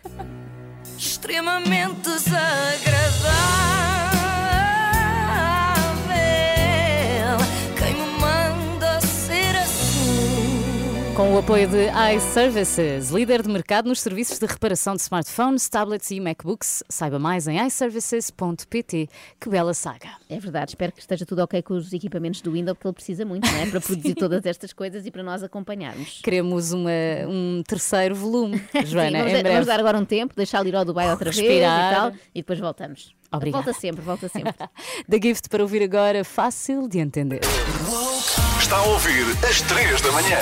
Extremamente 1.01 2.11
desagradável. 2.11 3.90
Com 11.21 11.35
o 11.35 11.37
apoio 11.37 11.67
de 11.67 11.87
iServices, 12.15 13.11
líder 13.11 13.43
de 13.43 13.47
mercado 13.47 13.87
nos 13.87 14.01
serviços 14.01 14.39
de 14.39 14.45
reparação 14.47 14.95
de 14.95 15.03
smartphones, 15.03 15.69
tablets 15.69 16.09
e 16.09 16.19
MacBooks. 16.19 16.83
Saiba 16.89 17.19
mais 17.19 17.47
em 17.47 17.63
iServices.pt. 17.63 19.07
Que 19.39 19.47
bela 19.47 19.71
saga. 19.75 20.09
É 20.27 20.39
verdade, 20.39 20.71
espero 20.71 20.91
que 20.91 20.99
esteja 20.99 21.23
tudo 21.23 21.43
ok 21.43 21.61
com 21.61 21.75
os 21.75 21.93
equipamentos 21.93 22.41
do 22.41 22.53
Windows, 22.53 22.75
porque 22.75 22.87
ele 22.87 22.93
precisa 22.95 23.23
muito, 23.23 23.47
não 23.47 23.55
é? 23.55 23.67
Para 23.67 23.79
produzir 23.79 24.15
todas 24.17 24.43
estas 24.47 24.73
coisas 24.73 25.05
e 25.05 25.11
para 25.11 25.21
nós 25.21 25.43
acompanharmos. 25.43 26.21
Queremos 26.23 26.71
uma, 26.71 26.89
um 27.29 27.61
terceiro 27.67 28.15
volume, 28.15 28.59
Joana, 28.83 29.19
Sim, 29.19 29.23
vamos, 29.25 29.33
em 29.33 29.43
vamos 29.43 29.67
dar 29.67 29.79
agora 29.79 29.99
um 29.99 30.05
tempo, 30.05 30.33
deixá-lo 30.35 30.67
ir 30.69 30.75
ao 30.75 30.83
Dubai 30.83 31.07
outra 31.11 31.29
Respirar. 31.29 31.81
vez 31.81 31.91
e 31.91 31.95
tal, 31.95 32.11
e 32.33 32.41
depois 32.41 32.59
voltamos. 32.59 33.15
Obrigada. 33.31 33.63
Volta 33.63 33.79
sempre, 33.79 34.01
volta 34.01 34.27
sempre. 34.27 34.55
Da 35.07 35.17
Gift 35.21 35.49
para 35.49 35.61
ouvir 35.61 35.83
agora, 35.83 36.23
fácil 36.23 36.87
de 36.87 36.97
entender. 36.97 37.41
Está 38.59 38.77
a 38.77 38.83
ouvir 38.85 39.25
às 39.47 39.61
3 39.61 40.01
da 40.01 40.11
manhã. 40.13 40.39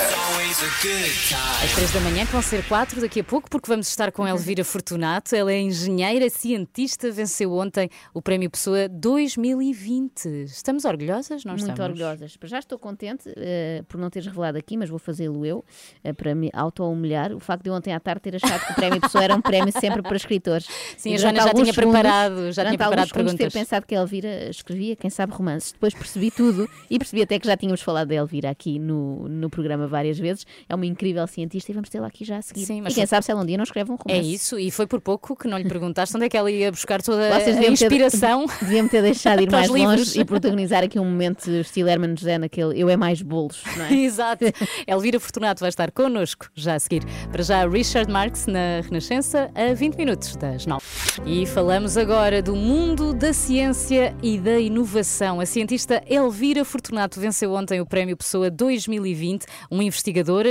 Às 0.60 1.72
três 1.74 1.90
da 1.90 2.00
manhã, 2.00 2.26
que 2.26 2.32
vão 2.32 2.42
ser 2.42 2.62
quatro 2.68 3.00
daqui 3.00 3.20
a 3.20 3.24
pouco, 3.24 3.48
porque 3.48 3.66
vamos 3.66 3.88
estar 3.88 4.12
com 4.12 4.28
Elvira 4.28 4.62
Fortunato. 4.62 5.34
Ela 5.34 5.52
é 5.52 5.58
engenheira 5.58 6.28
cientista, 6.28 7.10
venceu 7.10 7.54
ontem 7.54 7.88
o 8.12 8.20
Prémio 8.20 8.50
Pessoa 8.50 8.86
2020. 8.86 10.26
Estamos 10.44 10.84
orgulhosas? 10.84 11.46
Nós 11.46 11.62
Muito 11.62 11.70
estamos. 11.70 11.80
orgulhosas. 11.80 12.36
Já 12.44 12.58
estou 12.58 12.78
contente 12.78 13.32
eh, 13.38 13.82
por 13.88 13.98
não 13.98 14.10
teres 14.10 14.26
revelado 14.28 14.58
aqui, 14.58 14.76
mas 14.76 14.90
vou 14.90 14.98
fazê-lo 14.98 15.46
eu, 15.46 15.64
eh, 16.04 16.12
para 16.12 16.34
me 16.34 16.50
auto-humilhar. 16.52 17.32
O 17.32 17.40
facto 17.40 17.62
de 17.64 17.70
eu 17.70 17.74
ontem 17.74 17.94
à 17.94 18.00
tarde 18.00 18.20
ter 18.20 18.36
achado 18.36 18.66
que 18.66 18.72
o 18.72 18.74
prémio 18.74 19.00
Pessoa 19.00 19.24
era 19.24 19.34
um 19.34 19.40
prémio 19.40 19.72
sempre 19.72 20.02
para 20.02 20.16
escritores. 20.16 20.66
Sim, 20.98 21.12
E 21.12 21.14
a 21.14 21.18
Joana 21.18 21.40
já 21.42 21.54
tinha 21.54 21.72
preparado- 21.72 22.52
já 22.52 22.64
tinha 22.66 22.76
preparado 22.76 23.08
segundos 23.08 23.32
ter 23.32 23.38
perguntas. 23.38 23.52
pensado 23.54 23.86
que 23.86 23.94
a 23.94 23.98
Elvira 24.00 24.50
escrevia, 24.50 24.94
quem 24.94 25.08
sabe, 25.08 25.32
romances. 25.32 25.72
Depois 25.72 25.94
percebi 25.94 26.30
tudo 26.30 26.68
e 26.90 26.98
percebi 26.98 27.22
até 27.22 27.38
que 27.38 27.46
já 27.46 27.56
tínhamos 27.56 27.80
falado 27.80 28.08
da 28.08 28.16
Elvira 28.16 28.50
aqui 28.50 28.78
no, 28.78 29.26
no 29.26 29.48
programa 29.48 29.86
várias 29.86 30.18
vezes. 30.18 30.49
É 30.68 30.74
uma 30.74 30.86
incrível 30.86 31.26
cientista 31.26 31.70
e 31.70 31.74
vamos 31.74 31.88
tê-la 31.90 32.06
aqui 32.06 32.24
já 32.24 32.38
a 32.38 32.42
seguir. 32.42 32.64
Sim, 32.64 32.80
mas 32.82 32.92
e 32.92 32.94
quem 32.96 33.02
foi- 33.04 33.08
sabe 33.08 33.24
se 33.24 33.30
ela 33.30 33.42
um 33.42 33.46
dia 33.46 33.56
não 33.56 33.64
escreve 33.64 33.90
um 33.90 33.96
É 34.06 34.12
romance. 34.14 34.32
isso, 34.34 34.58
e 34.58 34.70
foi 34.70 34.86
por 34.86 35.00
pouco 35.00 35.36
que 35.36 35.46
não 35.48 35.58
lhe 35.58 35.68
perguntaste 35.68 36.16
onde 36.16 36.26
é 36.26 36.28
que 36.28 36.36
ela 36.36 36.50
ia 36.50 36.70
buscar 36.70 37.02
toda 37.02 37.28
Vocês 37.30 37.56
a 37.56 37.60
deviam 37.60 37.74
ter- 37.74 37.84
inspiração. 37.86 38.46
Deviam 38.60 38.88
ter 38.88 39.02
deixado 39.02 39.40
ir 39.42 39.50
mais 39.50 39.68
longe 39.68 39.80
livros. 39.86 40.16
e 40.16 40.24
protagonizar 40.24 40.82
aqui 40.84 40.98
um 40.98 41.04
momento 41.04 41.50
estilo 41.50 41.88
Herman 41.88 42.16
José 42.16 42.38
naquele 42.38 42.78
Eu 42.80 42.88
é 42.88 42.96
mais 42.96 43.22
bolos, 43.22 43.62
não 43.76 43.84
é? 43.86 43.92
Exato. 44.10 44.44
Elvira 44.86 45.18
Fortunato 45.20 45.60
vai 45.60 45.68
estar 45.68 45.90
connosco 45.90 46.48
já 46.54 46.74
a 46.74 46.78
seguir. 46.78 47.02
Para 47.30 47.42
já, 47.42 47.66
Richard 47.68 48.10
Marx 48.10 48.46
na 48.46 48.80
Renascença, 48.82 49.50
a 49.54 49.72
20 49.74 49.96
minutos 49.96 50.36
das 50.36 50.66
9. 50.66 50.84
E 51.26 51.46
falamos 51.46 51.96
agora 51.96 52.42
do 52.42 52.54
mundo 52.56 53.12
da 53.12 53.32
ciência 53.32 54.14
e 54.22 54.38
da 54.38 54.58
inovação. 54.58 55.40
A 55.40 55.46
cientista 55.46 56.02
Elvira 56.08 56.64
Fortunato 56.64 57.20
venceu 57.20 57.52
ontem 57.52 57.80
o 57.80 57.86
Prémio 57.86 58.16
Pessoa 58.16 58.50
2020, 58.50 59.44
uma 59.70 59.84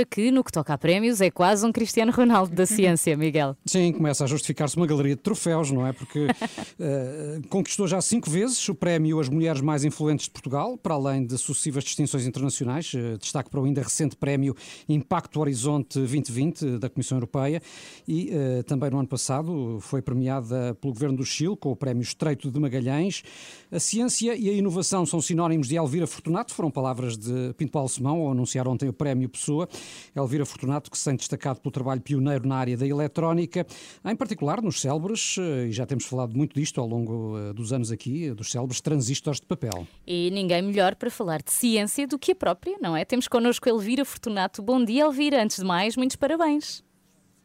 que, 0.06 0.30
no 0.30 0.42
que 0.44 0.52
toca 0.52 0.74
a 0.74 0.78
prémios, 0.78 1.20
é 1.20 1.30
quase 1.30 1.66
um 1.66 1.72
Cristiano 1.72 2.12
Ronaldo 2.12 2.54
da 2.54 2.66
ciência, 2.66 3.16
Miguel. 3.16 3.56
Sim, 3.66 3.92
começa 3.92 4.24
a 4.24 4.26
justificar-se 4.26 4.76
uma 4.76 4.86
galeria 4.86 5.16
de 5.16 5.22
troféus, 5.22 5.70
não 5.70 5.86
é? 5.86 5.92
Porque 5.92 6.26
eh, 6.78 7.40
conquistou 7.48 7.86
já 7.86 8.00
cinco 8.00 8.30
vezes 8.30 8.68
o 8.68 8.74
prémio 8.74 9.18
As 9.20 9.28
Mulheres 9.28 9.60
Mais 9.60 9.84
Influentes 9.84 10.26
de 10.26 10.30
Portugal, 10.30 10.76
para 10.76 10.94
além 10.94 11.24
de 11.24 11.36
sucessivas 11.36 11.84
distinções 11.84 12.26
internacionais. 12.26 12.92
Eh, 12.94 13.16
destaque 13.18 13.50
para 13.50 13.60
o 13.60 13.64
ainda 13.64 13.82
recente 13.82 14.16
prémio 14.16 14.54
Impacto 14.88 15.40
Horizonte 15.40 15.98
2020 15.98 16.78
da 16.78 16.88
Comissão 16.88 17.16
Europeia 17.16 17.62
e 18.06 18.30
eh, 18.32 18.62
também 18.62 18.90
no 18.90 18.98
ano 18.98 19.08
passado 19.08 19.78
foi 19.80 20.02
premiada 20.02 20.74
pelo 20.80 20.92
Governo 20.92 21.16
do 21.16 21.24
Chile 21.24 21.56
com 21.56 21.70
o 21.70 21.76
prémio 21.76 22.02
Estreito 22.02 22.50
de 22.50 22.60
Magalhães. 22.60 23.22
A 23.70 23.78
ciência 23.78 24.34
e 24.36 24.48
a 24.48 24.52
inovação 24.52 25.04
são 25.06 25.20
sinónimos 25.20 25.68
de 25.68 25.76
Elvira 25.76 26.06
Fortunato, 26.06 26.54
foram 26.54 26.70
palavras 26.70 27.16
de 27.16 27.52
Pinto 27.56 27.72
Paulo 27.72 27.88
Simão 27.88 28.20
ao 28.20 28.32
anunciar 28.32 28.66
ontem 28.68 28.88
o 28.88 28.92
prémio 28.92 29.28
Pessoa. 29.28 29.68
Elvira 30.14 30.44
Fortunato, 30.44 30.90
que 30.90 30.98
se 30.98 31.04
tem 31.04 31.16
destacado 31.16 31.60
pelo 31.60 31.72
trabalho 31.72 32.00
pioneiro 32.00 32.46
na 32.46 32.56
área 32.56 32.76
da 32.76 32.86
eletrónica, 32.86 33.66
em 34.04 34.16
particular 34.16 34.62
nos 34.62 34.80
célebres, 34.80 35.36
eh, 35.38 35.66
e 35.68 35.72
já 35.72 35.86
temos 35.86 36.04
falado 36.04 36.36
muito 36.36 36.54
disto 36.54 36.80
ao 36.80 36.86
longo 36.86 37.38
eh, 37.38 37.52
dos 37.52 37.72
anos 37.72 37.90
aqui, 37.90 38.26
eh, 38.26 38.34
dos 38.34 38.50
célebres 38.50 38.80
transistores 38.80 39.40
de 39.40 39.46
papel. 39.46 39.86
E 40.06 40.30
ninguém 40.32 40.62
melhor 40.62 40.94
para 40.94 41.10
falar 41.10 41.42
de 41.42 41.52
ciência 41.52 42.06
do 42.06 42.18
que 42.18 42.32
a 42.32 42.34
própria, 42.34 42.76
não 42.80 42.96
é? 42.96 43.04
Temos 43.04 43.28
connosco 43.28 43.68
Elvira 43.68 44.04
Fortunato. 44.04 44.62
Bom 44.62 44.84
dia, 44.84 45.04
Elvira. 45.04 45.42
Antes 45.42 45.58
de 45.58 45.64
mais, 45.64 45.96
muitos 45.96 46.16
parabéns. 46.16 46.82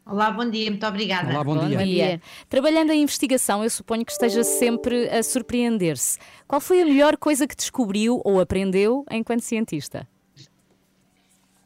Olá, 0.08 0.30
bom 0.30 0.48
dia, 0.48 0.70
muito 0.70 0.86
obrigada. 0.86 1.32
Olá, 1.32 1.42
bom, 1.42 1.66
dia. 1.66 1.78
dia. 1.78 2.22
Trabalhando 2.48 2.92
em 2.92 3.02
investigação, 3.02 3.64
eu 3.64 3.70
suponho 3.70 4.04
que 4.04 4.12
esteja 4.12 4.44
sempre 4.44 5.08
a 5.08 5.20
surpreender-se. 5.20 6.16
Qual 6.46 6.60
foi 6.60 6.80
a 6.80 6.84
melhor 6.84 7.16
coisa 7.16 7.44
que 7.44 7.56
descobriu 7.56 8.22
ou 8.24 8.38
aprendeu 8.38 9.04
enquanto 9.10 9.40
cientista? 9.40 10.06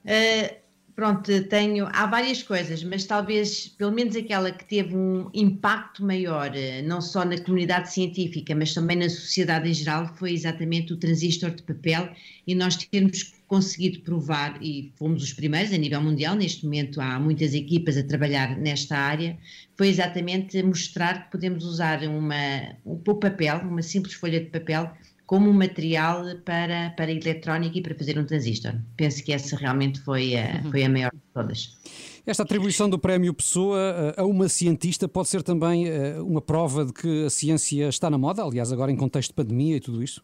Uh, 0.05 0.61
pronto, 1.01 1.33
tenho. 1.49 1.89
Há 1.93 2.07
várias 2.07 2.43
coisas, 2.43 2.85
mas 2.85 3.05
talvez, 3.05 3.69
pelo 3.69 3.91
menos 3.91 4.15
aquela 4.15 4.53
que 4.53 4.65
teve 4.67 4.95
um 4.95 5.31
impacto 5.33 6.05
maior, 6.05 6.55
eh, 6.55 6.83
não 6.83 7.01
só 7.01 7.25
na 7.25 7.39
comunidade 7.41 7.91
científica, 7.91 8.55
mas 8.55 8.75
também 8.75 8.99
na 8.99 9.09
sociedade 9.09 9.69
em 9.69 9.73
geral, 9.73 10.15
foi 10.17 10.33
exatamente 10.33 10.93
o 10.93 10.99
transistor 10.99 11.53
de 11.53 11.63
papel 11.63 12.11
e 12.47 12.55
nós 12.55 12.77
termos 12.77 13.33
conseguido 13.49 14.01
provar, 14.01 14.63
e 14.63 14.93
fomos 14.97 15.23
os 15.23 15.33
primeiros 15.33 15.73
a 15.73 15.77
nível 15.77 16.01
mundial, 16.03 16.37
neste 16.37 16.65
momento 16.65 17.01
há 17.01 17.19
muitas 17.19 17.53
equipas 17.53 17.97
a 17.97 18.03
trabalhar 18.05 18.57
nesta 18.57 18.97
área, 18.97 19.37
foi 19.77 19.89
exatamente 19.89 20.63
mostrar 20.63 21.25
que 21.25 21.33
podemos 21.33 21.65
usar 21.65 22.03
uma, 22.05 22.77
o 22.85 22.97
papel, 23.17 23.59
uma 23.61 23.83
simples 23.83 24.15
folha 24.15 24.39
de 24.39 24.51
papel, 24.51 24.93
como 25.31 25.55
material 25.55 26.25
para, 26.45 26.91
para 26.97 27.13
eletrónica 27.13 27.79
e 27.79 27.81
para 27.81 27.95
fazer 27.95 28.19
um 28.19 28.25
transistor. 28.25 28.75
Penso 28.97 29.23
que 29.23 29.33
essa 29.33 29.55
realmente 29.55 30.01
foi 30.01 30.35
a, 30.37 30.61
foi 30.69 30.83
a 30.83 30.89
maior 30.89 31.13
de 31.13 31.21
todas. 31.33 31.79
Esta 32.27 32.43
atribuição 32.43 32.91
do 32.91 32.99
Prémio 32.99 33.33
Pessoa 33.33 33.79
eh, 33.79 34.21
a 34.21 34.25
uma 34.25 34.49
cientista 34.49 35.07
pode 35.07 35.29
ser 35.29 35.45
também 35.45 35.87
eh, 35.87 36.21
uma 36.21 36.41
prova 36.41 36.85
de 36.85 36.93
que 36.93 37.27
a 37.27 37.31
ciência 37.31 37.89
está 37.89 38.11
na 38.11 38.19
moda, 38.19 38.43
aliás, 38.43 38.73
agora 38.73 38.91
em 38.91 38.97
contexto 38.97 39.29
de 39.29 39.35
pandemia 39.35 39.77
e 39.77 39.81
tudo 39.81 40.03
isso? 40.03 40.21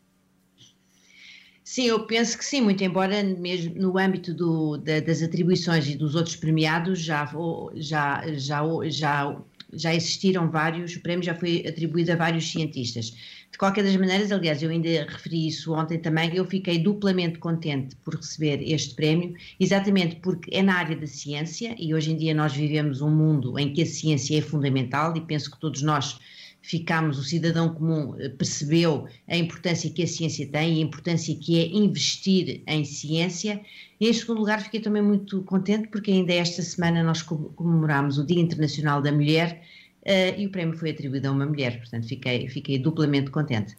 Sim, 1.63 1.85
eu 1.85 2.05
penso 2.05 2.37
que 2.37 2.45
sim, 2.45 2.61
muito 2.61 2.83
embora 2.83 3.23
mesmo 3.23 3.77
no 3.77 3.97
âmbito 3.97 4.35
do, 4.35 4.77
da, 4.77 4.99
das 4.99 5.23
atribuições 5.23 5.89
e 5.89 5.95
dos 5.95 6.17
outros 6.17 6.35
premiados 6.35 6.99
já, 6.99 7.33
já, 7.77 8.25
já, 8.35 8.61
já, 8.89 9.41
já 9.73 9.95
existiram 9.95 10.51
vários, 10.51 10.97
o 10.97 11.01
prémio 11.01 11.25
já 11.25 11.37
foi 11.37 11.65
atribuído 11.65 12.11
a 12.11 12.17
vários 12.17 12.51
cientistas. 12.51 13.15
De 13.53 13.59
qualquer 13.59 13.85
das 13.85 13.97
maneiras, 13.97 14.31
aliás, 14.31 14.63
eu 14.63 14.71
ainda 14.71 14.89
referi 15.09 15.49
isso 15.49 15.73
ontem 15.73 15.99
também, 15.99 16.35
eu 16.35 16.45
fiquei 16.45 16.79
duplamente 16.79 17.39
contente 17.39 17.97
por 17.97 18.15
receber 18.15 18.63
este 18.63 18.95
prémio, 18.95 19.35
exatamente 19.59 20.17
porque 20.17 20.55
é 20.55 20.63
na 20.63 20.75
área 20.75 20.95
da 20.95 21.07
ciência 21.07 21.75
e 21.79 21.95
hoje 21.95 22.13
em 22.13 22.17
dia 22.17 22.35
nós 22.35 22.55
vivemos 22.55 23.01
um 23.01 23.11
mundo 23.11 23.59
em 23.59 23.73
que 23.73 23.83
a 23.83 23.87
ciência 23.87 24.39
é 24.39 24.43
fundamental 24.43 25.17
e 25.17 25.23
penso 25.23 25.51
que 25.51 25.59
todos 25.59 25.81
nós 25.81 26.19
ficámos, 26.67 27.17
o 27.17 27.23
cidadão 27.23 27.69
comum 27.73 28.17
eh, 28.19 28.29
percebeu 28.29 29.07
a 29.29 29.37
importância 29.37 29.89
que 29.89 30.03
a 30.03 30.07
ciência 30.07 30.47
tem 30.49 30.75
e 30.75 30.79
a 30.79 30.85
importância 30.85 31.35
que 31.37 31.61
é 31.61 31.69
investir 31.69 32.63
em 32.67 32.85
ciência. 32.85 33.61
E, 34.01 34.09
em 34.09 34.13
segundo 34.13 34.41
lugar, 34.41 34.61
fiquei 34.61 34.81
também 34.81 35.01
muito 35.01 35.43
contente 35.43 35.89
porque 35.89 36.11
ainda 36.11 36.35
esta 36.35 36.61
semana 36.63 37.05
nós 37.05 37.23
comemoramos 37.23 38.19
o 38.19 38.27
Dia 38.27 38.41
Internacional 38.41 39.01
da 39.01 39.13
Mulher 39.13 39.63
uh, 40.07 40.41
e 40.41 40.47
o 40.47 40.51
prémio 40.51 40.77
foi 40.77 40.91
atribuído 40.91 41.29
a 41.29 41.33
uma 41.33 41.47
mulher, 41.47 41.79
portanto 41.79 42.07
fiquei, 42.07 42.49
fiquei 42.49 42.79
duplamente 42.79 43.31
contente. 43.31 43.77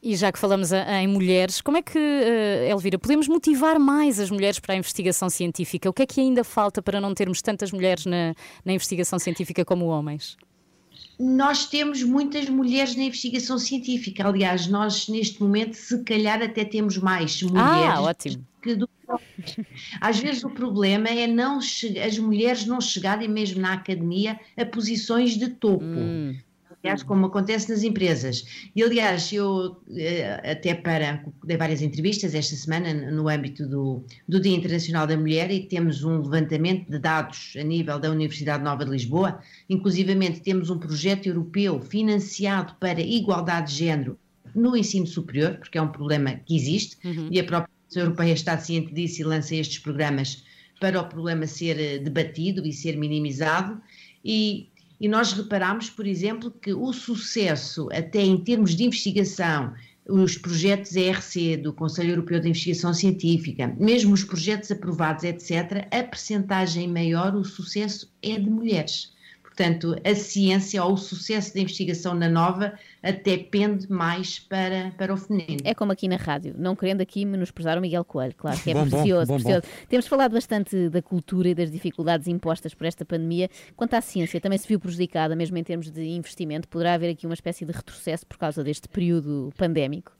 E 0.00 0.14
já 0.14 0.30
que 0.30 0.38
falamos 0.38 0.70
em 0.72 1.08
mulheres, 1.08 1.60
como 1.60 1.76
é 1.76 1.82
que, 1.82 1.98
uh, 1.98 2.70
Elvira, 2.70 2.98
podemos 2.98 3.26
motivar 3.26 3.78
mais 3.80 4.20
as 4.20 4.30
mulheres 4.30 4.58
para 4.60 4.74
a 4.74 4.76
investigação 4.76 5.28
científica? 5.28 5.88
O 5.88 5.92
que 5.92 6.02
é 6.02 6.06
que 6.06 6.20
ainda 6.20 6.44
falta 6.44 6.80
para 6.80 7.00
não 7.00 7.14
termos 7.14 7.42
tantas 7.42 7.72
mulheres 7.72 8.06
na, 8.06 8.34
na 8.64 8.72
investigação 8.72 9.18
científica 9.18 9.64
como 9.64 9.86
homens? 9.86 10.36
nós 11.18 11.66
temos 11.66 12.02
muitas 12.02 12.48
mulheres 12.48 12.94
na 12.94 13.02
investigação 13.02 13.58
científica. 13.58 14.26
Aliás, 14.26 14.68
nós 14.68 15.08
neste 15.08 15.42
momento, 15.42 15.74
se 15.74 16.02
calhar, 16.04 16.40
até 16.40 16.64
temos 16.64 16.96
mais 16.96 17.42
mulheres 17.42 17.96
ah, 17.96 18.02
ótimo. 18.02 18.46
que 18.62 18.76
do 18.76 18.88
às 20.00 20.18
vezes 20.18 20.44
o 20.44 20.50
problema 20.50 21.08
é 21.08 21.26
não 21.26 21.58
as 21.58 22.18
mulheres 22.18 22.66
não 22.66 22.80
chegarem 22.80 23.28
mesmo 23.28 23.60
na 23.60 23.74
academia 23.74 24.38
a 24.56 24.64
posições 24.64 25.36
de 25.36 25.48
topo. 25.48 25.84
Hum 25.84 26.36
aliás, 26.82 27.02
como 27.02 27.26
acontece 27.26 27.70
nas 27.70 27.82
empresas. 27.82 28.70
E, 28.74 28.82
aliás, 28.82 29.32
eu 29.32 29.76
eh, 29.96 30.52
até 30.52 30.74
para, 30.74 31.24
dei 31.44 31.56
várias 31.56 31.82
entrevistas 31.82 32.34
esta 32.34 32.54
semana 32.54 32.94
no 33.10 33.28
âmbito 33.28 33.66
do, 33.66 34.04
do 34.28 34.40
Dia 34.40 34.56
Internacional 34.56 35.06
da 35.06 35.16
Mulher 35.16 35.50
e 35.50 35.66
temos 35.66 36.04
um 36.04 36.22
levantamento 36.22 36.88
de 36.90 36.98
dados 36.98 37.54
a 37.58 37.62
nível 37.62 37.98
da 37.98 38.10
Universidade 38.10 38.62
Nova 38.62 38.84
de 38.84 38.90
Lisboa, 38.90 39.40
inclusivamente 39.68 40.40
temos 40.40 40.70
um 40.70 40.78
projeto 40.78 41.26
europeu 41.26 41.80
financiado 41.80 42.74
para 42.78 43.00
igualdade 43.00 43.72
de 43.72 43.78
género 43.78 44.18
no 44.54 44.76
ensino 44.76 45.06
superior, 45.06 45.56
porque 45.58 45.78
é 45.78 45.82
um 45.82 45.88
problema 45.88 46.32
que 46.46 46.56
existe, 46.56 46.96
uhum. 47.04 47.28
e 47.30 47.38
a 47.38 47.44
própria 47.44 47.77
União 47.90 48.06
Europeia 48.06 48.32
está 48.32 48.58
ciente 48.58 48.92
disso 48.92 49.20
e 49.20 49.24
lança 49.24 49.54
estes 49.54 49.78
programas 49.78 50.44
para 50.80 51.00
o 51.00 51.08
problema 51.08 51.46
ser 51.46 51.78
eh, 51.78 51.98
debatido 51.98 52.66
e 52.66 52.72
ser 52.72 52.96
minimizado, 52.96 53.80
e 54.24 54.68
e 55.00 55.06
nós 55.06 55.32
reparamos, 55.32 55.88
por 55.88 56.06
exemplo, 56.06 56.50
que 56.50 56.74
o 56.74 56.92
sucesso, 56.92 57.88
até 57.92 58.20
em 58.20 58.36
termos 58.36 58.74
de 58.74 58.82
investigação, 58.84 59.72
os 60.08 60.36
projetos 60.36 60.96
ERC 60.96 61.56
do 61.56 61.72
Conselho 61.72 62.10
Europeu 62.10 62.40
de 62.40 62.48
Investigação 62.48 62.92
Científica, 62.92 63.76
mesmo 63.78 64.12
os 64.12 64.24
projetos 64.24 64.70
aprovados, 64.72 65.22
etc., 65.22 65.86
a 65.90 66.02
percentagem 66.02 66.88
maior, 66.88 67.36
o 67.36 67.44
sucesso 67.44 68.12
é 68.22 68.38
de 68.38 68.50
mulheres. 68.50 69.12
Portanto, 69.58 69.96
a 70.04 70.14
ciência 70.14 70.84
ou 70.84 70.92
o 70.92 70.96
sucesso 70.96 71.52
da 71.52 71.60
investigação 71.60 72.14
na 72.14 72.28
nova 72.28 72.74
até 73.02 73.36
pende 73.36 73.90
mais 73.90 74.38
para, 74.38 74.92
para 74.96 75.12
o 75.12 75.16
feminino. 75.16 75.62
É 75.64 75.74
como 75.74 75.90
aqui 75.90 76.06
na 76.06 76.14
rádio, 76.14 76.54
não 76.56 76.76
querendo 76.76 77.00
aqui 77.00 77.24
menosprezar 77.24 77.76
o 77.76 77.80
Miguel 77.80 78.04
Coelho, 78.04 78.36
claro 78.36 78.56
que 78.62 78.70
é 78.70 78.74
bom, 78.74 78.88
precioso, 78.88 79.26
bom, 79.26 79.34
precioso. 79.34 79.62
Bom. 79.62 79.86
Temos 79.88 80.06
falado 80.06 80.34
bastante 80.34 80.88
da 80.88 81.02
cultura 81.02 81.48
e 81.48 81.56
das 81.56 81.72
dificuldades 81.72 82.28
impostas 82.28 82.72
por 82.72 82.86
esta 82.86 83.04
pandemia. 83.04 83.50
Quanto 83.74 83.94
à 83.94 84.00
ciência, 84.00 84.40
também 84.40 84.58
se 84.58 84.68
viu 84.68 84.78
prejudicada, 84.78 85.34
mesmo 85.34 85.58
em 85.58 85.64
termos 85.64 85.90
de 85.90 86.04
investimento. 86.04 86.68
Poderá 86.68 86.94
haver 86.94 87.10
aqui 87.10 87.26
uma 87.26 87.34
espécie 87.34 87.64
de 87.64 87.72
retrocesso 87.72 88.24
por 88.28 88.38
causa 88.38 88.62
deste 88.62 88.88
período 88.88 89.52
pandémico? 89.58 90.17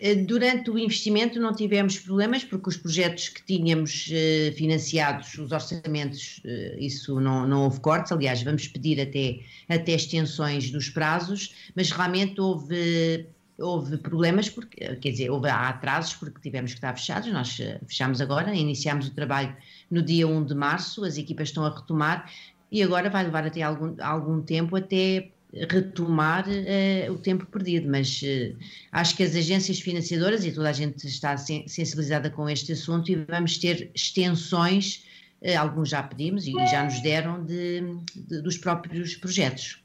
Eh, 0.00 0.14
durante 0.14 0.70
o 0.70 0.78
investimento 0.78 1.38
não 1.38 1.54
tivemos 1.54 1.98
problemas, 1.98 2.42
porque 2.42 2.70
os 2.70 2.76
projetos 2.78 3.28
que 3.28 3.44
tínhamos 3.44 4.08
eh, 4.10 4.50
financiados, 4.56 5.36
os 5.36 5.52
orçamentos, 5.52 6.40
eh, 6.44 6.76
isso 6.80 7.20
não, 7.20 7.46
não 7.46 7.64
houve 7.64 7.80
cortes. 7.80 8.10
Aliás, 8.10 8.42
vamos 8.42 8.66
pedir 8.66 8.98
até, 8.98 9.40
até 9.68 9.92
extensões 9.92 10.70
dos 10.70 10.88
prazos, 10.88 11.54
mas 11.76 11.90
realmente 11.90 12.40
houve 12.40 13.26
houve 13.62 13.98
problemas, 13.98 14.48
porque, 14.48 14.96
quer 14.96 15.10
dizer, 15.10 15.28
houve 15.30 15.50
atrasos 15.50 16.14
porque 16.14 16.40
tivemos 16.40 16.70
que 16.70 16.78
estar 16.78 16.94
fechados, 16.96 17.30
nós 17.30 17.60
fechamos 17.86 18.18
agora, 18.22 18.54
iniciamos 18.54 19.08
o 19.08 19.10
trabalho 19.10 19.54
no 19.90 20.00
dia 20.02 20.26
1 20.26 20.46
de 20.46 20.54
março, 20.54 21.04
as 21.04 21.18
equipas 21.18 21.48
estão 21.48 21.66
a 21.66 21.68
retomar 21.68 22.32
e 22.72 22.82
agora 22.82 23.10
vai 23.10 23.22
levar 23.22 23.46
até 23.46 23.60
algum, 23.60 23.94
algum 24.00 24.40
tempo 24.40 24.76
até 24.76 25.30
retomar 25.52 26.46
uh, 26.48 27.12
o 27.12 27.18
tempo 27.18 27.44
perdido, 27.46 27.88
mas 27.88 28.22
uh, 28.22 28.56
acho 28.92 29.16
que 29.16 29.22
as 29.22 29.34
agências 29.34 29.80
financiadoras 29.80 30.44
e 30.44 30.52
toda 30.52 30.68
a 30.68 30.72
gente 30.72 31.06
está 31.06 31.36
sensibilizada 31.36 32.30
com 32.30 32.48
este 32.48 32.72
assunto 32.72 33.10
e 33.10 33.16
vamos 33.16 33.58
ter 33.58 33.90
extensões, 33.94 35.04
uh, 35.42 35.58
alguns 35.58 35.88
já 35.88 36.02
pedimos 36.02 36.46
e 36.46 36.52
já 36.52 36.84
nos 36.84 37.00
deram 37.00 37.44
de, 37.44 37.82
de, 38.14 38.40
dos 38.42 38.58
próprios 38.58 39.16
projetos 39.16 39.82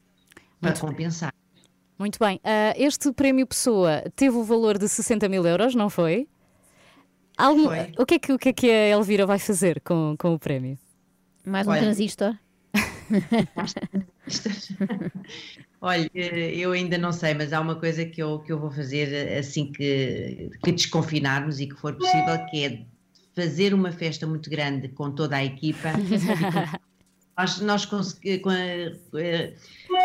para 0.61 0.71
Muito 0.71 0.81
compensar. 0.81 1.31
Bem. 1.31 1.45
Muito 1.97 2.19
bem, 2.19 2.41
este 2.75 3.09
prémio 3.13 3.47
Pessoa 3.47 4.03
teve 4.17 4.35
o 4.35 4.43
valor 4.43 4.77
de 4.77 4.89
60 4.89 5.29
mil 5.29 5.45
euros, 5.45 5.73
não 5.73 5.89
foi? 5.89 6.27
Algum, 7.37 7.67
foi. 7.67 7.93
O, 7.97 8.05
que 8.05 8.15
é 8.15 8.19
que, 8.19 8.33
o 8.33 8.37
que 8.37 8.49
é 8.49 8.53
que 8.53 8.69
a 8.69 8.89
Elvira 8.89 9.25
vai 9.25 9.39
fazer 9.39 9.79
com, 9.79 10.13
com 10.19 10.33
o 10.33 10.39
prémio? 10.39 10.77
Mais 11.45 11.65
um 11.65 11.71
Olha, 11.71 11.83
transistor? 11.83 12.37
Olha, 15.81 16.09
eu 16.13 16.71
ainda 16.71 16.97
não 16.97 17.11
sei, 17.11 17.33
mas 17.33 17.53
há 17.53 17.61
uma 17.61 17.75
coisa 17.75 18.05
que 18.05 18.21
eu, 18.21 18.39
que 18.39 18.51
eu 18.51 18.59
vou 18.59 18.71
fazer 18.71 19.37
assim 19.37 19.71
que, 19.71 20.49
que 20.63 20.71
desconfinarmos 20.71 21.59
e 21.59 21.67
que 21.67 21.75
for 21.75 21.93
possível, 21.93 22.37
que 22.49 22.65
é 22.65 22.81
fazer 23.35 23.73
uma 23.73 23.91
festa 23.91 24.25
muito 24.25 24.49
grande 24.49 24.87
com 24.89 25.11
toda 25.11 25.35
a 25.35 25.43
equipa. 25.43 25.91
nós, 27.37 27.59
nós 27.59 27.87
eh, 28.23 29.53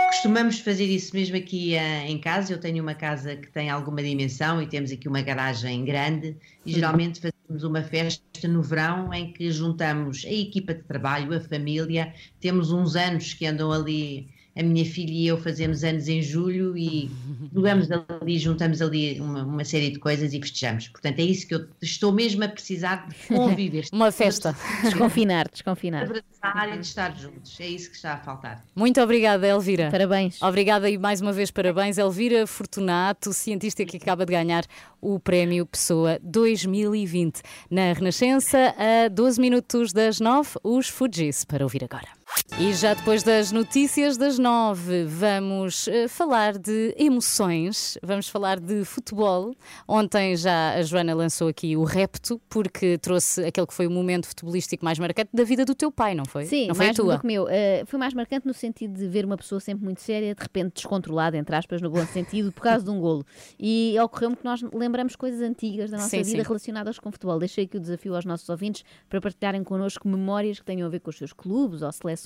costumamos 0.08 0.58
fazer 0.58 0.84
isso 0.84 1.14
mesmo 1.14 1.36
aqui 1.36 1.76
uh, 1.76 2.08
em 2.08 2.18
casa. 2.18 2.52
Eu 2.52 2.58
tenho 2.58 2.82
uma 2.82 2.94
casa 2.94 3.36
que 3.36 3.48
tem 3.48 3.70
alguma 3.70 4.02
dimensão 4.02 4.60
e 4.60 4.66
temos 4.66 4.90
aqui 4.90 5.08
uma 5.08 5.22
garagem 5.22 5.84
grande 5.84 6.36
e 6.66 6.72
geralmente 6.72 7.20
fazemos 7.20 7.39
uma 7.64 7.82
festa 7.82 8.46
no 8.48 8.62
verão 8.62 9.12
em 9.12 9.32
que 9.32 9.50
juntamos 9.50 10.24
a 10.24 10.32
equipa 10.32 10.74
de 10.74 10.82
trabalho, 10.84 11.36
a 11.36 11.40
família. 11.40 12.14
Temos 12.38 12.70
uns 12.70 12.96
anos 12.96 13.34
que 13.34 13.46
andam 13.46 13.72
ali 13.72 14.28
a 14.60 14.62
minha 14.62 14.84
filha 14.84 15.10
e 15.10 15.26
eu 15.26 15.38
fazemos 15.38 15.82
anos 15.82 16.06
em 16.06 16.22
julho 16.22 16.76
e 16.76 17.10
jogamos 17.52 17.88
ali, 17.90 18.38
juntamos 18.38 18.82
ali 18.82 19.18
uma, 19.20 19.42
uma, 19.42 19.64
série 19.64 19.90
de 19.90 19.98
coisas 19.98 20.34
e 20.34 20.40
festejamos. 20.40 20.88
Portanto, 20.88 21.18
é 21.18 21.22
isso 21.22 21.48
que 21.48 21.54
eu 21.54 21.66
estou 21.80 22.12
mesmo 22.12 22.44
a 22.44 22.48
precisar 22.48 23.08
de 23.08 23.14
conviver. 23.26 23.86
uma 23.92 24.12
festa. 24.12 24.54
Desconfinar, 24.82 25.48
desconfinar. 25.50 26.04
De 26.04 26.20
abraçar 26.20 26.68
e 26.68 26.78
de 26.78 26.86
estar 26.86 27.16
juntos. 27.16 27.58
É 27.58 27.66
isso 27.66 27.90
que 27.90 27.96
está 27.96 28.14
a 28.14 28.18
faltar. 28.18 28.64
Muito 28.74 29.00
obrigada, 29.00 29.46
Elvira. 29.46 29.90
Parabéns. 29.90 30.40
Obrigada 30.42 30.90
e 30.90 30.98
mais 30.98 31.20
uma 31.20 31.32
vez 31.32 31.50
parabéns. 31.50 31.96
Elvira 31.96 32.46
Fortunato, 32.46 33.32
cientista 33.32 33.84
que 33.84 33.96
acaba 33.96 34.26
de 34.26 34.32
ganhar 34.32 34.64
o 35.00 35.18
Prémio 35.18 35.64
Pessoa 35.64 36.18
2020. 36.22 37.40
Na 37.70 37.92
Renascença, 37.94 38.74
a 38.76 39.08
12 39.08 39.40
minutos 39.40 39.92
das 39.92 40.20
9, 40.20 40.50
os 40.62 40.88
Fujis, 40.88 41.44
para 41.44 41.64
ouvir 41.64 41.82
agora. 41.82 42.19
E 42.58 42.74
já 42.74 42.92
depois 42.92 43.22
das 43.22 43.50
notícias 43.52 44.18
das 44.18 44.38
nove, 44.38 45.04
vamos 45.04 45.86
uh, 45.86 46.08
falar 46.08 46.58
de 46.58 46.94
emoções, 46.98 47.96
vamos 48.02 48.28
falar 48.28 48.60
de 48.60 48.84
futebol. 48.84 49.54
Ontem 49.88 50.36
já 50.36 50.74
a 50.74 50.82
Joana 50.82 51.14
lançou 51.14 51.48
aqui 51.48 51.74
o 51.74 51.84
repto, 51.84 52.38
porque 52.50 52.98
trouxe 52.98 53.42
aquele 53.46 53.66
que 53.66 53.72
foi 53.72 53.86
o 53.86 53.90
momento 53.90 54.26
futebolístico 54.26 54.84
mais 54.84 54.98
marcante 54.98 55.30
da 55.32 55.42
vida 55.42 55.64
do 55.64 55.74
teu 55.74 55.90
pai, 55.90 56.14
não 56.14 56.26
foi? 56.26 56.44
Sim, 56.44 56.68
não 56.68 56.74
foi 56.74 56.86
mais 56.86 56.98
a 56.98 57.02
tua? 57.02 57.14
do 57.14 57.20
que 57.20 57.26
meu. 57.26 57.44
Uh, 57.44 57.86
foi 57.86 57.98
mais 57.98 58.12
marcante 58.12 58.46
no 58.46 58.52
sentido 58.52 58.94
de 58.94 59.08
ver 59.08 59.24
uma 59.24 59.38
pessoa 59.38 59.58
sempre 59.58 59.84
muito 59.84 60.02
séria, 60.02 60.34
de 60.34 60.42
repente 60.42 60.74
descontrolada, 60.74 61.38
entre 61.38 61.56
aspas, 61.56 61.80
no 61.80 61.88
bom 61.88 62.04
sentido, 62.12 62.52
por 62.52 62.62
causa 62.62 62.84
de 62.84 62.90
um 62.90 63.00
golo. 63.00 63.24
E 63.58 63.96
ocorreu-me 64.00 64.36
que 64.36 64.44
nós 64.44 64.60
lembramos 64.72 65.16
coisas 65.16 65.40
antigas 65.40 65.90
da 65.90 65.96
nossa 65.96 66.10
sim, 66.10 66.22
vida 66.22 66.42
sim. 66.42 66.46
relacionadas 66.46 66.98
com 66.98 67.10
futebol. 67.10 67.38
Deixei 67.38 67.64
aqui 67.64 67.78
o 67.78 67.80
desafio 67.80 68.14
aos 68.14 68.26
nossos 68.26 68.48
ouvintes 68.50 68.84
para 69.08 69.18
partilharem 69.18 69.64
connosco 69.64 70.06
memórias 70.06 70.58
que 70.58 70.66
tenham 70.66 70.86
a 70.86 70.90
ver 70.90 71.00
com 71.00 71.08
os 71.08 71.16
seus 71.16 71.32
clubes 71.32 71.80
ou 71.80 71.90
seleções 71.90 72.19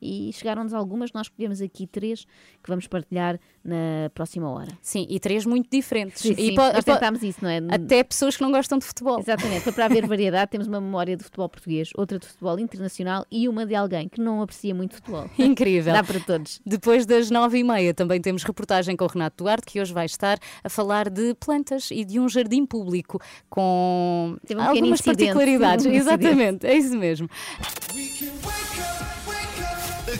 e 0.00 0.30
chegaram-nos 0.32 0.74
algumas, 0.74 1.12
nós 1.12 1.26
escolhemos 1.26 1.60
aqui 1.60 1.86
três 1.86 2.24
que 2.62 2.68
vamos 2.68 2.86
partilhar 2.86 3.38
na 3.64 4.10
próxima 4.14 4.50
hora. 4.50 4.70
Sim, 4.80 5.06
e 5.08 5.20
três 5.20 5.46
muito 5.46 5.68
diferentes. 5.70 6.22
Sim, 6.22 6.34
sim, 6.34 6.50
e 6.50 6.54
nós 6.54 6.84
tentámos 6.84 7.22
isso, 7.22 7.38
não 7.42 7.50
é? 7.50 7.58
Até 7.70 8.02
pessoas 8.02 8.36
que 8.36 8.42
não 8.42 8.50
gostam 8.50 8.78
de 8.78 8.84
futebol. 8.84 9.20
Exatamente, 9.20 9.60
foi 9.60 9.72
para 9.72 9.86
haver 9.86 10.06
variedade, 10.06 10.50
temos 10.50 10.66
uma 10.66 10.80
memória 10.80 11.16
de 11.16 11.22
futebol 11.22 11.48
português, 11.48 11.90
outra 11.96 12.18
de 12.18 12.26
futebol 12.26 12.58
internacional 12.58 13.24
e 13.30 13.48
uma 13.48 13.64
de 13.64 13.74
alguém 13.74 14.08
que 14.08 14.20
não 14.20 14.42
aprecia 14.42 14.74
muito 14.74 14.96
futebol. 14.96 15.30
Incrível. 15.38 15.92
Dá 15.92 16.02
para 16.02 16.20
todos. 16.20 16.60
Depois 16.66 17.06
das 17.06 17.30
nove 17.30 17.58
e 17.58 17.64
meia 17.64 17.94
também 17.94 18.20
temos 18.20 18.42
reportagem 18.42 18.96
com 18.96 19.04
o 19.04 19.08
Renato 19.08 19.44
Duarte, 19.44 19.66
que 19.66 19.80
hoje 19.80 19.92
vai 19.92 20.06
estar 20.06 20.38
a 20.62 20.68
falar 20.68 21.08
de 21.08 21.34
plantas 21.34 21.90
e 21.90 22.04
de 22.04 22.18
um 22.18 22.28
jardim 22.28 22.66
público 22.66 23.20
com 23.48 24.36
um 24.50 24.60
algumas 24.60 25.00
particularidades. 25.00 25.86
Um 25.86 25.90
Exatamente, 25.90 26.66
é 26.66 26.76
isso 26.76 26.96
mesmo. 26.96 27.28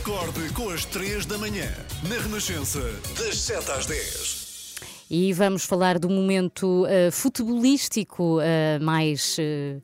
Acorde 0.02 0.52
com 0.52 0.68
as 0.68 0.84
3 0.84 1.26
da 1.26 1.38
manhã, 1.38 1.68
na 2.08 2.20
Renascença, 2.20 2.80
das 3.16 3.38
7 3.38 3.70
às 3.70 3.86
10. 3.86 4.74
E 5.08 5.32
vamos 5.32 5.64
falar 5.64 5.96
do 5.96 6.10
momento 6.10 6.84
uh, 6.86 7.12
futebolístico 7.12 8.40
uh, 8.40 8.82
mais. 8.82 9.36
Uh, 9.38 9.80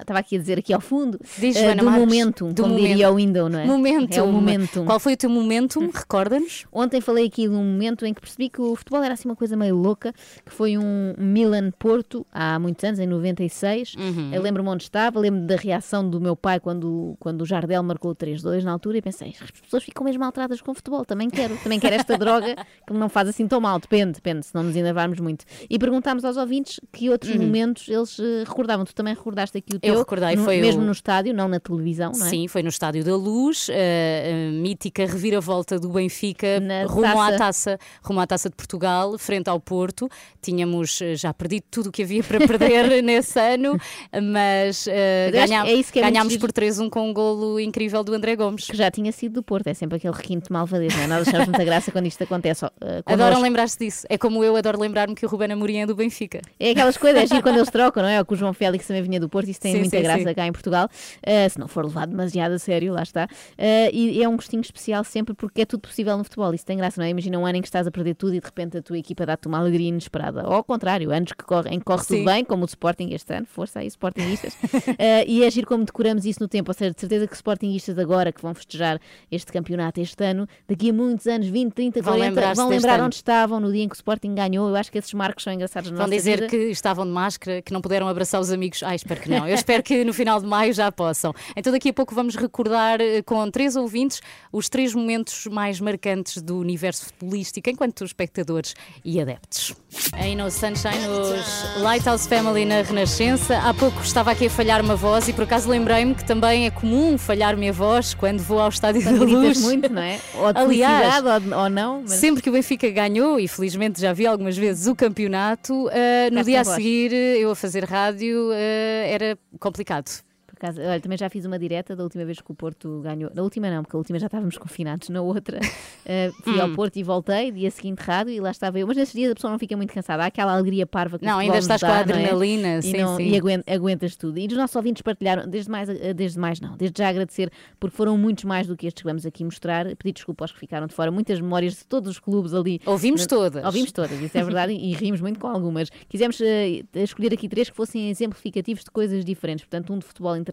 Estava 0.00 0.18
aqui 0.18 0.36
a 0.36 0.38
dizer 0.38 0.58
aqui 0.58 0.72
ao 0.72 0.80
fundo 0.80 1.18
Diz, 1.38 1.56
Joana 1.56 1.76
do 1.76 1.84
Marques, 1.84 2.04
momentum, 2.06 2.48
do 2.52 2.62
como 2.62 2.74
momento. 2.74 2.88
diria 2.88 3.10
o 3.10 3.14
Window, 3.16 3.48
não 3.48 3.58
é? 3.58 3.64
Momentum. 3.66 4.18
É 4.18 4.22
o 4.22 4.32
momentum. 4.32 4.84
Qual 4.84 5.00
foi 5.00 5.14
o 5.14 5.16
teu 5.16 5.30
momentum? 5.30 5.88
Recorda-nos? 5.94 6.66
Ontem 6.72 7.00
falei 7.00 7.26
aqui 7.26 7.48
de 7.48 7.54
um 7.54 7.64
momento 7.64 8.04
em 8.06 8.12
que 8.14 8.20
percebi 8.20 8.48
que 8.48 8.60
o 8.60 8.74
futebol 8.76 9.02
era 9.02 9.14
assim 9.14 9.28
uma 9.28 9.36
coisa 9.36 9.56
meio 9.56 9.76
louca, 9.76 10.12
que 10.44 10.52
foi 10.52 10.76
um 10.78 11.14
Milan-Porto 11.18 12.26
há 12.32 12.58
muitos 12.58 12.84
anos, 12.84 12.98
em 13.00 13.06
96. 13.06 13.94
Uhum. 13.94 14.30
Eu 14.32 14.42
lembro-me 14.42 14.68
onde 14.68 14.84
estava, 14.84 15.18
lembro 15.18 15.40
da 15.46 15.56
reação 15.56 16.08
do 16.08 16.20
meu 16.20 16.36
pai 16.36 16.60
quando, 16.60 17.16
quando 17.18 17.42
o 17.42 17.46
Jardel 17.46 17.82
marcou 17.82 18.12
o 18.12 18.14
3-2 18.16 18.62
na 18.62 18.72
altura 18.72 18.98
e 18.98 19.02
pensei, 19.02 19.34
as 19.40 19.50
pessoas 19.50 19.82
ficam 19.82 20.04
mesmo 20.04 20.22
alteradas 20.24 20.60
com 20.60 20.70
o 20.72 20.74
futebol, 20.74 21.04
também 21.04 21.28
quero, 21.28 21.56
também 21.62 21.80
quero 21.80 21.96
esta 21.96 22.16
droga 22.16 22.56
que 22.86 22.92
não 22.92 23.08
faz 23.08 23.28
assim 23.28 23.46
tão 23.48 23.60
mal, 23.60 23.78
depende, 23.78 24.12
depende, 24.12 24.46
se 24.46 24.54
não 24.54 24.62
nos 24.62 24.76
enervarmos 24.76 25.18
muito. 25.20 25.44
E 25.68 25.78
perguntámos 25.78 26.24
aos 26.24 26.36
ouvintes 26.36 26.80
que 26.92 27.08
outros 27.10 27.30
Uhum. 27.30 27.42
momentos 27.46 27.88
eles 27.88 28.18
eh, 28.18 28.44
recordavam. 28.46 28.84
Tu 28.84 28.94
também 28.94 29.14
recordaste 29.14 29.39
aqui 29.42 29.74
o 29.76 29.78
teu, 29.80 29.94
Eu 29.94 29.98
recordei, 30.00 30.36
no- 30.36 30.44
foi 30.44 30.60
mesmo 30.60 30.82
o- 30.82 30.84
no 30.86 30.92
estádio, 30.92 31.32
não 31.34 31.48
na 31.48 31.58
televisão, 31.60 32.12
não 32.16 32.26
é? 32.26 32.30
Sim, 32.30 32.48
foi 32.48 32.62
no 32.62 32.68
Estádio 32.68 33.02
da 33.04 33.16
Luz, 33.16 33.68
a, 33.70 33.74
a 33.74 34.52
mítica 34.52 35.06
reviravolta 35.06 35.78
do 35.78 35.88
Benfica 35.88 36.60
Na 36.60 36.84
rumo 36.84 37.06
à 37.20 37.26
taça. 37.32 37.38
taça, 37.38 37.78
rumo 38.02 38.20
à 38.20 38.26
taça 38.26 38.48
de 38.50 38.56
Portugal, 38.56 39.16
frente 39.18 39.48
ao 39.48 39.58
Porto. 39.60 40.08
Tínhamos 40.42 41.00
eh, 41.02 41.14
já 41.16 41.32
perdido 41.32 41.64
tudo 41.70 41.88
o 41.88 41.92
que 41.92 42.02
havia 42.02 42.22
para 42.22 42.38
perder 42.46 43.02
nesse 43.02 43.38
ano, 43.38 43.78
mas 44.22 44.86
eh, 44.88 45.30
acho 45.32 45.48
ganhá- 45.48 45.66
é 45.66 45.74
isso 45.74 45.92
que 45.92 45.98
é 45.98 46.02
ganhámos 46.02 46.36
por 46.36 46.52
3-1 46.52 46.88
com 46.90 47.08
um 47.08 47.12
golo 47.14 47.58
incrível 47.60 48.02
do 48.04 48.12
André 48.14 48.36
Gomes. 48.36 48.66
Que 48.66 48.76
já 48.76 48.90
tinha 48.90 49.12
sido 49.12 49.34
do 49.34 49.42
Porto, 49.42 49.66
é 49.68 49.74
sempre 49.74 49.96
aquele 49.96 50.14
requinte 50.14 50.46
de 50.46 50.52
malvadez, 50.52 50.94
não 50.96 51.02
é? 51.04 51.06
Nós 51.06 51.28
achamos 51.28 51.46
muita 51.48 51.64
graça 51.64 51.90
quando 51.92 52.06
isto 52.06 52.22
acontece. 52.22 52.64
eh, 52.80 53.02
Adoram 53.06 53.40
lembrar-se 53.40 53.78
disso. 53.78 54.06
É 54.08 54.18
como 54.18 54.42
eu 54.44 54.56
adoro 54.56 54.78
lembrar-me 54.80 55.14
que 55.14 55.24
o 55.24 55.28
Ruben 55.28 55.52
Amorim 55.52 55.78
é 55.78 55.86
do 55.86 55.94
Benfica. 55.94 56.40
É 56.58 56.70
aquelas 56.70 56.96
coisas, 56.96 57.30
é 57.30 57.40
quando 57.42 57.56
eles 57.56 57.70
trocam, 57.70 58.02
não 58.02 58.10
é? 58.10 58.18
Ou 58.18 58.24
que 58.24 58.32
o 58.34 58.36
João 58.36 58.52
Félix 58.52 58.86
também 58.86 59.02
vinha 59.02 59.20
do 59.20 59.28
Porto, 59.30 59.48
isso 59.48 59.60
tem 59.60 59.72
Sim, 59.72 59.80
muita 59.80 59.96
sim, 59.96 60.02
graça 60.02 60.28
sim. 60.28 60.34
cá 60.34 60.46
em 60.46 60.52
Portugal, 60.52 60.88
eh, 61.22 61.48
se 61.48 61.58
não 61.58 61.68
for 61.68 61.84
levado 61.84 62.10
demasiado 62.10 62.52
a 62.52 62.58
sério, 62.58 62.92
lá 62.92 63.02
está. 63.02 63.28
Eh, 63.56 63.90
e 63.92 64.22
é 64.22 64.28
um 64.28 64.36
gostinho 64.36 64.60
especial 64.60 65.04
sempre 65.04 65.34
porque 65.34 65.62
é 65.62 65.64
tudo 65.64 65.80
possível 65.80 66.16
no 66.18 66.24
futebol, 66.24 66.52
isso 66.52 66.66
tem 66.66 66.76
graça, 66.76 67.00
não 67.00 67.06
é? 67.06 67.10
Imagina 67.10 67.38
um 67.38 67.46
ano 67.46 67.58
em 67.58 67.62
que 67.62 67.68
estás 67.68 67.86
a 67.86 67.90
perder 67.90 68.14
tudo 68.14 68.34
e 68.34 68.40
de 68.40 68.44
repente 68.44 68.76
a 68.78 68.82
tua 68.82 68.98
equipa 68.98 69.24
dá-te 69.24 69.48
uma 69.48 69.58
alegria 69.58 69.88
inesperada. 69.88 70.46
Ou 70.46 70.54
ao 70.54 70.64
contrário, 70.64 71.10
anos 71.12 71.32
que 71.32 71.44
corre, 71.44 71.70
em 71.70 71.78
que 71.78 71.84
corre 71.84 72.04
tudo 72.04 72.24
bem, 72.24 72.44
como 72.44 72.62
o 72.62 72.66
Sporting 72.66 73.10
este 73.12 73.32
ano, 73.34 73.46
força 73.46 73.78
aí, 73.80 73.86
Sportingistas. 73.86 74.54
Eh, 74.98 75.24
e 75.26 75.44
é 75.44 75.50
giro 75.50 75.66
como 75.66 75.84
decoramos 75.84 76.24
isso 76.26 76.40
no 76.42 76.48
tempo, 76.48 76.70
ou 76.70 76.74
seja, 76.74 76.92
de 76.92 77.00
certeza 77.00 77.26
que 77.26 77.34
Sportingistas 77.34 77.98
agora 77.98 78.32
que 78.32 78.42
vão 78.42 78.54
festejar 78.54 79.00
este 79.30 79.52
campeonato 79.52 80.00
este 80.00 80.22
ano, 80.24 80.46
daqui 80.68 80.90
a 80.90 80.92
muitos 80.92 81.26
anos, 81.26 81.46
20, 81.46 81.72
30, 81.72 82.02
Vão 82.02 82.14
40, 82.14 82.28
lembrar-se 82.28 82.56
vão 82.60 82.68
deste 82.68 82.86
lembrar 82.86 83.04
onde 83.04 83.14
estavam 83.14 83.60
no 83.60 83.72
dia 83.72 83.84
em 83.84 83.88
que 83.88 83.94
o 83.94 83.96
Sporting 83.96 84.34
ganhou. 84.34 84.68
Eu 84.68 84.76
acho 84.76 84.90
que 84.90 84.98
esses 84.98 85.12
marcos 85.14 85.44
são 85.44 85.52
engraçados 85.52 85.90
na 85.90 85.96
Vão 85.98 86.08
dizer 86.08 86.40
vida. 86.40 86.48
que 86.48 86.56
estavam 86.70 87.04
de 87.06 87.12
máscara, 87.12 87.62
que 87.62 87.72
não 87.72 87.80
puderam 87.80 88.08
abraçar 88.08 88.40
os 88.40 88.50
amigos. 88.50 88.82
Ah, 88.82 88.94
espero 89.10 89.20
que 89.20 89.28
não. 89.30 89.48
Eu 89.48 89.54
espero 89.54 89.82
que 89.82 90.04
no 90.04 90.12
final 90.12 90.40
de 90.40 90.46
maio 90.46 90.72
já 90.72 90.90
possam. 90.92 91.34
Então, 91.56 91.72
daqui 91.72 91.88
a 91.88 91.92
pouco 91.92 92.14
vamos 92.14 92.36
recordar 92.36 93.00
eh, 93.00 93.22
com 93.22 93.50
três 93.50 93.76
ouvintes 93.76 94.20
os 94.52 94.68
três 94.68 94.94
momentos 94.94 95.46
mais 95.46 95.80
marcantes 95.80 96.40
do 96.40 96.58
universo 96.58 97.06
futebolístico 97.06 97.68
enquanto 97.70 98.04
espectadores 98.04 98.74
e 99.04 99.20
adeptos. 99.20 99.74
Aí 100.12 100.34
no 100.34 100.50
Sunshine, 100.50 101.08
os 101.08 101.80
Lighthouse 101.82 102.28
Family 102.28 102.64
na 102.64 102.82
Renascença. 102.82 103.58
Há 103.58 103.74
pouco 103.74 104.00
estava 104.02 104.30
aqui 104.30 104.46
a 104.46 104.50
falhar 104.50 104.80
uma 104.80 104.94
voz 104.94 105.28
e 105.28 105.32
por 105.32 105.44
acaso 105.44 105.68
lembrei-me 105.68 106.14
que 106.14 106.24
também 106.24 106.66
é 106.66 106.70
comum 106.70 107.18
falhar-me 107.18 107.68
a 107.68 107.72
voz 107.72 108.14
quando 108.14 108.40
vou 108.40 108.60
ao 108.60 108.68
Estádio 108.68 109.02
Quando 109.02 109.18
da 109.18 109.24
Luz. 109.24 109.60
muito, 109.60 109.92
não 109.92 110.02
é? 110.02 110.20
Ou 110.34 110.52
de 110.52 110.58
Aliás, 110.58 111.24
ou, 111.24 111.58
ou 111.58 111.70
não. 111.70 112.02
Mas... 112.02 112.12
Sempre 112.12 112.42
que 112.42 112.48
o 112.48 112.52
Benfica 112.52 112.88
ganhou, 112.90 113.38
e 113.40 113.48
felizmente 113.48 114.00
já 114.00 114.12
vi 114.12 114.26
algumas 114.26 114.56
vezes 114.56 114.86
o 114.86 114.94
campeonato, 114.94 115.88
eh, 115.92 116.30
no 116.30 116.44
dia 116.44 116.60
a 116.60 116.64
voz. 116.64 116.76
seguir 116.76 117.12
eh, 117.12 117.38
eu 117.38 117.50
a 117.50 117.56
fazer 117.56 117.84
rádio 117.84 118.50
eh, 118.52 118.99
era 119.06 119.38
complicado. 119.58 120.22
Acaso, 120.60 120.78
olha, 120.82 121.00
também 121.00 121.16
já 121.16 121.30
fiz 121.30 121.46
uma 121.46 121.58
direta 121.58 121.96
da 121.96 122.02
última 122.04 122.22
vez 122.24 122.38
que 122.40 122.52
o 122.52 122.54
Porto 122.54 123.00
ganhou. 123.02 123.30
Na 123.34 123.42
última 123.42 123.70
não, 123.70 123.82
porque 123.82 123.96
a 123.96 123.98
última 123.98 124.18
já 124.18 124.26
estávamos 124.26 124.58
confinados. 124.58 125.08
Na 125.08 125.22
outra, 125.22 125.58
eh, 126.04 126.30
fui 126.44 126.60
ao 126.60 126.68
Hum. 126.68 126.74
Porto 126.74 126.96
e 126.98 127.02
voltei, 127.02 127.50
dia 127.50 127.70
seguinte 127.70 128.00
rádio, 128.00 128.32
e 128.34 128.40
lá 128.40 128.50
estava 128.50 128.78
eu. 128.78 128.86
Mas 128.86 128.96
nesses 128.98 129.14
dias 129.14 129.30
a 129.32 129.34
pessoa 129.34 129.50
não 129.50 129.58
fica 129.58 129.74
muito 129.74 129.92
cansada. 129.94 130.22
Há 130.22 130.26
aquela 130.26 130.52
alegria 130.52 130.86
parva 130.86 131.18
que 131.18 131.24
Não, 131.24 131.38
ainda 131.38 131.56
estás 131.56 131.80
com 131.80 131.86
dá, 131.86 132.00
a 132.00 132.04
não 132.06 132.14
é? 132.14 132.18
adrenalina, 132.18 132.78
e 132.78 132.82
sim, 132.82 132.96
não- 132.98 133.16
sim. 133.16 133.28
E 133.30 133.36
aguen- 133.38 133.62
aguentas 133.66 134.16
tudo. 134.16 134.38
E 134.38 134.46
os 134.46 134.52
nossos 134.52 134.76
ouvintes 134.76 135.00
partilharam, 135.00 135.48
desde 135.48 135.70
mais, 135.70 135.88
eh, 135.88 136.12
desde 136.12 136.38
mais 136.38 136.60
não, 136.60 136.76
desde 136.76 136.98
já 137.02 137.08
agradecer, 137.08 137.50
porque 137.78 137.96
foram 137.96 138.18
muitos 138.18 138.44
mais 138.44 138.66
do 138.66 138.76
que 138.76 138.86
estes 138.86 139.02
que 139.02 139.08
vamos 139.08 139.24
aqui 139.24 139.42
mostrar. 139.42 139.86
Pedir 139.96 140.12
desculpa 140.12 140.44
aos 140.44 140.52
que 140.52 140.58
ficaram 140.58 140.86
de 140.86 140.92
fora. 140.94 141.10
Muitas 141.10 141.40
memórias 141.40 141.74
de 141.78 141.86
todos 141.86 142.10
os 142.10 142.18
clubes 142.18 142.52
ali. 142.52 142.80
Ouvimos 142.84 143.26
todas. 143.26 143.64
Ouvimos 143.64 143.92
todas, 143.92 144.20
isso 144.20 144.36
é 144.36 144.44
verdade, 144.44 144.74
e 144.74 144.92
rimos 144.92 145.22
muito 145.22 145.40
com 145.40 145.46
algumas. 145.46 145.88
Quisemos 146.06 146.38
eh, 146.42 146.82
escolher 146.96 147.32
aqui 147.32 147.48
três 147.48 147.70
que 147.70 147.76
fossem 147.76 148.10
exemplificativos 148.10 148.84
de 148.84 148.90
coisas 148.90 149.24
diferentes. 149.24 149.64
Portanto, 149.64 149.90
um 149.94 149.98
de 149.98 150.04
futebol 150.04 150.36
internacional, 150.36 150.49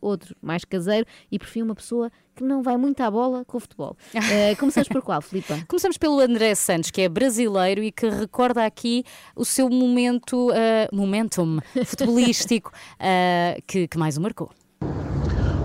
outro 0.00 0.36
mais 0.40 0.64
caseiro 0.64 1.06
e 1.30 1.38
por 1.38 1.46
fim 1.46 1.62
uma 1.62 1.74
pessoa 1.74 2.10
que 2.34 2.42
não 2.42 2.62
vai 2.62 2.76
muito 2.76 3.00
à 3.00 3.10
bola 3.10 3.44
com 3.44 3.56
o 3.56 3.60
futebol. 3.60 3.96
Eh, 4.12 4.54
começamos 4.56 4.88
por 4.88 5.00
qual, 5.02 5.22
Filipa? 5.22 5.58
Começamos 5.68 5.96
pelo 5.96 6.18
André 6.18 6.54
Santos, 6.54 6.90
que 6.90 7.02
é 7.02 7.08
brasileiro 7.08 7.82
e 7.82 7.92
que 7.92 8.08
recorda 8.08 8.64
aqui 8.64 9.04
o 9.36 9.44
seu 9.44 9.70
momento, 9.70 10.50
eh, 10.52 10.88
momentum 10.92 11.58
futebolístico 11.86 12.72
eh, 12.98 13.60
que, 13.66 13.86
que 13.86 13.98
mais 13.98 14.16
o 14.16 14.20
marcou. 14.20 14.50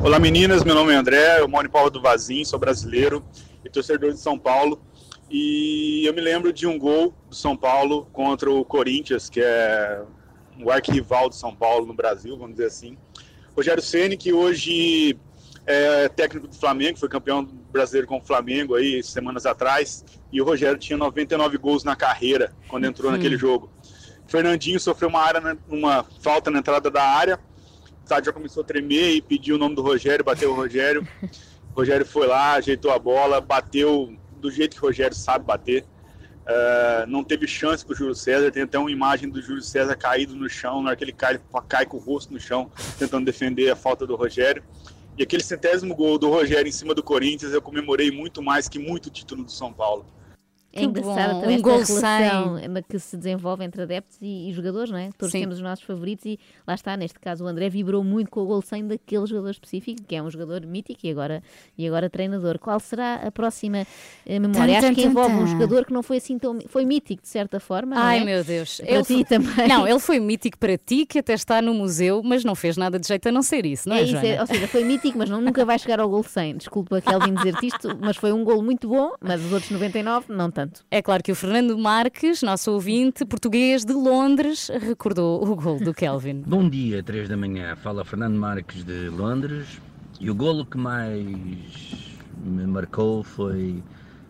Olá 0.03 0.19
meninas, 0.19 0.63
meu 0.63 0.75
nome 0.75 0.93
é 0.93 0.95
André, 0.95 1.41
eu 1.41 1.47
moro 1.47 1.67
em 1.67 1.69
Paulo 1.69 1.89
do 1.89 2.01
Vazim, 2.01 2.43
sou 2.45 2.57
brasileiro 2.57 3.23
e 3.65 3.69
torcedor 3.69 4.13
de 4.13 4.19
São 4.19 4.38
Paulo. 4.38 4.80
E 5.30 6.05
eu 6.07 6.13
me 6.13 6.21
lembro 6.21 6.51
de 6.51 6.65
um 6.65 6.80
gol 6.80 7.13
do 7.30 7.36
São 7.36 7.55
Paulo 7.55 8.07
contra 8.11 8.49
o 8.49 8.63
Corinthians, 8.65 9.30
que 9.30 9.41
é 9.41 10.01
o 10.63 10.71
arquirrival 10.71 11.30
do 11.30 11.36
São 11.36 11.55
Paulo 11.55 11.86
no 11.86 11.93
Brasil, 11.93 12.38
vamos 12.38 12.55
dizer 12.55 12.67
assim. 12.67 12.97
Rogério 13.60 13.84
Ceni, 13.84 14.16
que 14.16 14.32
hoje 14.32 15.20
é 15.68 16.07
técnico 16.07 16.47
do 16.47 16.55
Flamengo, 16.55 16.97
foi 16.97 17.10
campeão 17.10 17.43
brasileiro 17.43 18.07
com 18.07 18.18
o 18.18 18.22
Flamengo 18.22 18.76
aí 18.76 19.03
semanas 19.03 19.45
atrás, 19.45 20.05
e 20.32 20.41
o 20.41 20.45
Rogério 20.45 20.80
tinha 20.80 20.97
99 20.97 21.57
gols 21.57 21.84
na 21.84 21.93
carreira 21.93 22.53
quando 22.70 22.86
entrou 22.86 23.12
Hum. 23.12 23.16
naquele 23.16 23.36
jogo. 23.38 23.70
Fernandinho 24.28 24.80
sofreu 24.80 25.10
uma, 25.10 25.20
área 25.20 25.57
uma 25.68 26.05
falta 26.22 26.49
na 26.49 26.60
entrada 26.60 26.89
da 26.89 27.03
área, 27.03 27.38
o 27.38 28.03
estádio 28.03 28.28
já 28.28 28.32
começou 28.32 28.64
a 28.64 28.66
tremer 28.66 29.16
e 29.16 29.22
pediu 29.22 29.55
o 29.57 29.60
nome 29.60 29.76
do 29.76 29.82
Rogério, 29.82 30.24
bateu 30.24 30.51
o 30.51 30.55
Rogério. 30.55 31.05
O 31.74 31.76
Rogério 31.84 32.05
foi 32.05 32.28
lá, 32.28 32.53
ajeitou 32.53 32.91
a 32.91 32.97
bola, 32.97 33.41
bateu 33.41 34.16
do 34.38 34.49
jeito 34.49 34.78
que 34.78 34.82
o 34.82 34.88
Rogério 34.88 35.16
sabe 35.16 35.43
bater. 35.43 35.84
Ah, 36.45 37.05
não 37.07 37.23
teve 37.23 37.47
chance 37.47 37.85
para 37.85 37.93
o 37.93 37.95
Júlio 37.95 38.15
César. 38.15 38.51
Tem 38.51 38.63
até 38.63 38.77
uma 38.77 38.91
imagem 38.91 39.29
do 39.29 39.41
Júlio 39.41 39.61
César 39.61 39.95
caído 39.95 40.35
no 40.35 40.49
chão. 40.49 40.81
Na 40.81 40.89
hora 40.89 40.95
que 40.95 41.03
ele 41.03 41.13
cai, 41.13 41.39
cai 41.67 41.85
com 41.85 41.97
o 41.97 41.99
rosto 41.99 42.33
no 42.33 42.39
chão, 42.39 42.71
tentando 42.97 43.25
defender 43.25 43.69
a 43.69 43.75
falta 43.75 44.05
do 44.05 44.15
Rogério. 44.15 44.63
E 45.17 45.23
aquele 45.23 45.43
centésimo 45.43 45.93
gol 45.95 46.17
do 46.17 46.29
Rogério 46.29 46.67
em 46.67 46.71
cima 46.71 46.95
do 46.95 47.03
Corinthians, 47.03 47.53
eu 47.53 47.61
comemorei 47.61 48.09
muito 48.09 48.41
mais 48.41 48.69
que 48.69 48.79
muito 48.79 49.09
título 49.09 49.43
do 49.43 49.51
São 49.51 49.71
Paulo. 49.73 50.05
É 50.72 50.88
bom, 50.88 51.15
também 51.41 51.61
um 51.63 51.70
esta 51.82 51.93
relação 51.93 52.84
que 52.88 52.99
se 52.99 53.17
desenvolve 53.17 53.63
entre 53.63 53.82
adeptos 53.82 54.17
e, 54.22 54.49
e 54.49 54.53
jogadores, 54.53 54.91
não 54.91 54.97
é? 54.97 55.09
Todos 55.17 55.32
Sim. 55.32 55.41
temos 55.41 55.55
os 55.55 55.61
nossos 55.61 55.84
favoritos 55.84 56.26
e 56.26 56.39
lá 56.67 56.76
está, 56.76 56.95
neste 56.95 57.20
caso 57.20 57.43
o 57.43 57.47
André 57.47 57.70
vibrou 57.70 58.03
muito 58.03 58.30
com 58.30 58.41
o 58.41 58.45
gol 58.45 58.61
100 58.61 58.88
daquele 58.88 59.26
jogador 59.26 59.49
específico, 59.49 60.03
que 60.07 60.15
é 60.15 60.22
um 60.22 60.30
jogador 60.30 60.65
mítico 60.65 60.99
e 61.03 61.09
agora, 61.09 61.41
e 61.78 61.88
agora 61.88 62.09
treinador. 62.09 62.59
Qual 62.59 62.80
será 62.80 63.15
a 63.15 63.32
próxima 63.32 63.86
eh, 64.26 64.39
memória? 64.39 64.74
Tan, 64.74 64.78
Acho 64.78 64.88
tan, 64.88 64.93
que 64.93 65.03
envolve 65.07 65.34
um 65.36 65.39
tan. 65.39 65.47
jogador 65.47 65.86
que 65.86 65.93
não 65.93 66.03
foi 66.03 66.17
assim 66.17 66.38
tão... 66.38 66.59
Foi 66.67 66.86
mítico, 66.86 67.24
de 67.24 67.30
certa 67.30 67.59
forma, 67.59 67.95
Ai 67.97 68.20
é? 68.20 68.24
meu 68.24 68.43
Deus. 68.43 68.80
Para 68.80 69.01
ti 69.03 69.13
foi... 69.13 69.24
também. 69.26 69.67
Não, 69.67 69.88
ele 69.88 69.99
foi 69.99 70.20
mítico 70.20 70.57
para 70.57 70.78
ti, 70.78 71.05
que 71.05 71.20
até 71.20 71.34
está 71.34 71.61
no 71.61 71.74
museu, 71.74 72.22
mas 72.24 72.43
não 72.43 72.53
fez 72.53 72.78
nada 72.78 72.99
de 72.99 73.07
jeito 73.07 73.28
a 73.28 73.32
não 73.32 73.41
ser 73.41 73.65
isso, 73.65 73.89
não 73.89 73.95
é, 73.95 74.01
É 74.01 74.03
isso, 74.03 74.17
é- 74.17 74.39
ou 74.39 74.45
seja, 74.45 74.67
foi 74.67 74.84
mítico, 74.84 75.17
mas 75.17 75.30
não, 75.30 75.41
nunca 75.41 75.65
vai 75.65 75.80
chegar 75.80 75.99
ao 75.99 76.09
gol 76.09 76.24
100. 76.24 76.57
Desculpa, 76.57 77.01
Kelvin, 77.01 77.34
dizer-te 77.34 77.67
isto, 77.67 77.97
mas 77.99 78.17
foi 78.17 78.32
um 78.32 78.43
gol 78.43 78.61
muito 78.61 78.88
bom, 78.88 79.13
mas 79.20 79.43
os 79.43 79.51
outros 79.51 79.72
99, 79.72 80.32
não 80.32 80.51
tanto. 80.60 80.84
É 80.91 81.01
claro 81.01 81.24
que 81.24 81.32
o 81.32 81.36
Fernando 81.36 81.78
Marques, 81.78 82.43
nosso 82.43 82.72
ouvinte 82.74 83.24
português 83.24 83.86
de 83.86 83.93
Londres, 83.93 84.70
recordou 84.82 85.41
o 85.41 85.55
gol 85.55 85.80
do 85.80 85.93
Kelvin. 85.93 86.41
Bom 86.45 86.70
dia, 86.70 87.01
3 87.01 87.30
da 87.30 87.38
manhã. 87.38 87.78
Fala 87.78 88.03
Fernando 88.03 88.36
Marques 88.36 88.84
de 88.84 89.07
Londres. 89.07 89.80
E 90.20 90.30
o 90.30 90.36
golo 90.36 90.66
que 90.66 90.78
mais 90.78 91.26
me 92.43 92.68
marcou 92.68 93.24
foi 93.24 93.82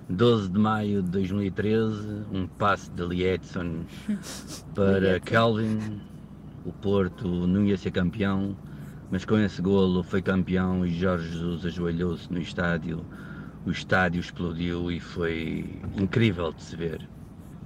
12 0.08 0.50
de 0.50 0.60
maio 0.60 1.02
de 1.02 1.10
2013, 1.10 2.26
um 2.32 2.46
passe 2.46 2.92
de 2.92 3.04
Liedson 3.04 3.86
para. 4.76 5.20
Kelvin. 5.20 6.00
O 6.64 6.72
Porto 6.72 7.28
não 7.48 7.66
ia 7.66 7.78
ser 7.78 7.90
campeão, 7.90 8.56
mas 9.10 9.26
com 9.26 9.40
esse 9.40 9.60
golo 9.62 10.04
foi 10.04 10.22
campeão 10.22 10.86
e 10.86 10.92
Jorge 10.92 11.32
Jesus 11.32 11.66
ajoelhou-se 11.66 12.32
no 12.32 12.40
estádio. 12.40 13.04
O 13.66 13.72
estádio 13.72 14.20
explodiu 14.20 14.92
e 14.92 15.00
foi 15.00 15.66
incrível 15.98 16.52
de 16.54 16.64
se 16.64 16.76
ver. 16.76 17.08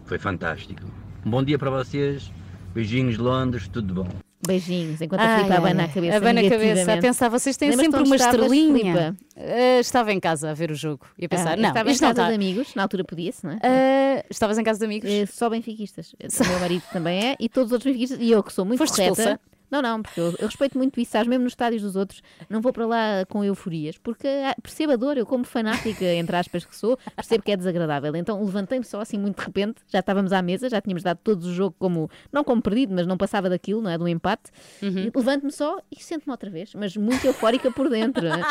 Foi 0.05 0.17
fantástico. 0.17 0.81
Um 1.25 1.29
bom 1.29 1.43
dia 1.43 1.57
para 1.57 1.69
vocês. 1.69 2.31
Beijinhos 2.73 3.15
de 3.15 3.21
Londres, 3.21 3.67
tudo 3.67 3.93
bom. 3.93 4.07
Beijinhos, 4.45 4.99
enquanto 4.99 5.21
a 5.21 5.23
Ai, 5.23 5.35
Filipe 5.37 5.51
ai, 5.53 5.57
abana 5.57 5.83
a 5.83 5.87
cabeça. 5.87 6.17
Abana 6.17 6.41
a 6.41 6.49
cabeça. 6.49 6.93
A 6.93 6.97
pensar, 6.97 7.29
vocês 7.29 7.55
têm 7.55 7.71
sempre 7.71 8.01
uma 8.01 8.15
estrelinha. 8.15 9.13
Filipe? 9.13 9.25
Ah, 9.37 9.79
estava 9.79 10.11
em 10.11 10.19
casa 10.19 10.49
a 10.51 10.53
ver 10.53 10.69
o 10.71 10.75
jogo 10.75 11.05
e 11.17 11.25
a 11.25 11.29
pensar, 11.29 11.53
Ah, 11.53 11.55
não, 11.55 11.69
estava 11.69 11.89
em 11.89 11.97
casa 11.97 12.11
está. 12.11 12.27
de 12.29 12.35
amigos, 12.35 12.75
na 12.75 12.81
altura 12.83 13.05
podia-se, 13.05 13.45
não 13.45 13.53
é? 13.53 13.59
Ah, 13.63 14.25
estavas 14.29 14.57
em 14.57 14.63
casa 14.63 14.79
de 14.79 14.85
amigos? 14.85 15.09
Eh, 15.09 15.25
Só 15.27 15.49
benfiquistas. 15.49 16.13
O 16.13 16.47
meu 16.49 16.59
marido 16.59 16.83
também 16.91 17.23
é, 17.29 17.35
e 17.39 17.47
todos 17.47 17.67
os 17.67 17.73
outros 17.73 17.85
benfiquistas. 17.93 18.19
E 18.19 18.31
eu, 18.31 18.43
que 18.43 18.51
sou 18.51 18.65
muito 18.65 18.79
Foste 18.79 18.97
correta. 18.97 19.11
expulsa? 19.21 19.39
Não, 19.70 19.82
não, 19.82 20.01
porque 20.01 20.20
eu, 20.20 20.36
eu 20.39 20.47
respeito 20.47 20.78
muito 20.78 20.99
isso, 20.99 21.11
sabes, 21.11 21.28
mesmo 21.28 21.43
nos 21.43 21.53
estádios 21.53 21.82
dos 21.82 21.95
outros, 21.95 22.22
não 22.49 22.61
vou 22.61 22.72
para 22.72 22.86
lá 22.86 23.26
com 23.28 23.43
euforias, 23.43 23.97
porque 23.97 24.28
ah, 24.28 24.55
percebo 24.61 24.93
a 24.93 24.95
dor, 24.95 25.18
eu 25.18 25.26
como 25.26 25.43
fanática, 25.43 26.05
entre 26.05 26.36
aspas 26.36 26.64
que 26.66 26.76
sou, 26.76 26.97
percebo 27.16 27.43
que 27.43 27.51
é 27.51 27.57
desagradável. 27.57 28.16
Então 28.16 28.43
levantei-me 28.43 28.86
só 28.86 29.01
assim 29.01 29.18
muito 29.18 29.39
de 29.39 29.45
repente, 29.45 29.82
já 29.88 29.99
estávamos 29.99 30.32
à 30.32 30.41
mesa, 30.41 30.70
já 30.70 30.80
tínhamos 30.80 31.03
dado 31.03 31.20
todo 31.24 31.43
o 31.43 31.53
jogo 31.53 31.76
como, 31.80 32.09
não 32.32 32.43
como 32.43 32.61
perdido, 32.61 32.93
mas 32.93 33.07
não 33.07 33.18
passava 33.18 33.49
daquilo, 33.49 33.82
não 33.82 33.89
é? 33.89 33.97
Do 33.97 34.07
empate. 34.07 34.51
E 34.82 35.11
Levanto-me 35.16 35.51
só 35.51 35.80
e 35.91 36.01
sento-me 36.03 36.32
outra 36.32 36.49
vez, 36.49 36.74
mas 36.76 36.95
muito 36.97 37.26
eufórica 37.26 37.72
por 37.72 37.89
dentro. 37.89 38.28
hein? 38.28 38.43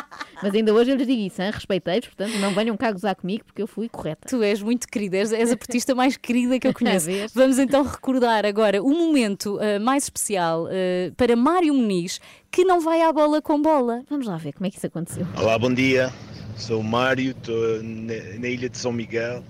mas 0.42 0.54
ainda 0.54 0.72
hoje 0.72 0.90
eu 0.90 0.96
lhes 0.96 1.06
digo 1.06 1.22
isso, 1.22 1.40
hein? 1.42 1.50
respeitei-vos, 1.52 2.08
portanto 2.08 2.38
não 2.38 2.52
venham 2.52 2.76
cá 2.76 2.90
gozar 2.90 3.14
comigo 3.14 3.44
porque 3.44 3.62
eu 3.62 3.66
fui 3.66 3.88
correta. 3.88 4.28
Tu 4.28 4.42
és 4.42 4.60
muito 4.62 4.86
querida, 4.88 5.16
és, 5.18 5.32
és 5.32 5.52
a 5.52 5.56
portista 5.56 5.94
mais 5.94 6.16
querida 6.16 6.58
que 6.58 6.66
eu 6.66 6.72
conheço. 6.74 7.08
Vamos 7.34 7.58
então 7.58 7.82
recordar 7.82 8.44
agora 8.46 8.82
o 8.82 8.90
momento 8.90 9.58
ah, 9.60 9.78
mais 9.78 10.04
especial 10.04 10.66
ah, 10.66 11.11
para 11.16 11.36
Mário 11.36 11.74
Muniz, 11.74 12.20
que 12.50 12.64
não 12.64 12.80
vai 12.80 13.02
à 13.02 13.12
bola 13.12 13.40
com 13.40 13.60
bola. 13.60 14.02
Vamos 14.08 14.26
lá 14.26 14.36
ver 14.36 14.52
como 14.52 14.66
é 14.66 14.70
que 14.70 14.76
isso 14.76 14.86
aconteceu. 14.86 15.26
Olá, 15.36 15.58
bom 15.58 15.72
dia. 15.72 16.12
Sou 16.56 16.80
o 16.80 16.84
Mário, 16.84 17.30
estou 17.32 17.82
na, 17.82 18.38
na 18.38 18.48
ilha 18.48 18.68
de 18.68 18.78
São 18.78 18.92
Miguel 18.92 19.42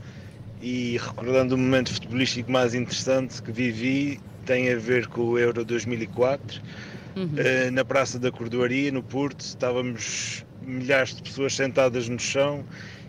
e 0.61 0.97
recordando 0.99 1.55
o 1.55 1.59
momento 1.59 1.93
futebolístico 1.93 2.51
mais 2.51 2.75
interessante 2.75 3.43
que 3.43 3.51
vivi 3.51 4.21
tem 4.45 4.73
a 4.73 4.77
ver 4.77 5.07
com 5.07 5.23
o 5.23 5.39
Euro 5.39 5.65
2004. 5.65 6.61
Eh, 7.37 7.71
na 7.71 7.85
Praça 7.85 8.19
da 8.19 8.33
Cordoaria, 8.33 8.91
no 8.91 9.03
Porto, 9.03 9.41
estávamos 9.41 10.45
milhares 10.63 11.15
de 11.15 11.23
pessoas 11.23 11.55
sentadas 11.55 12.09
no 12.09 12.19
chão 12.19 12.65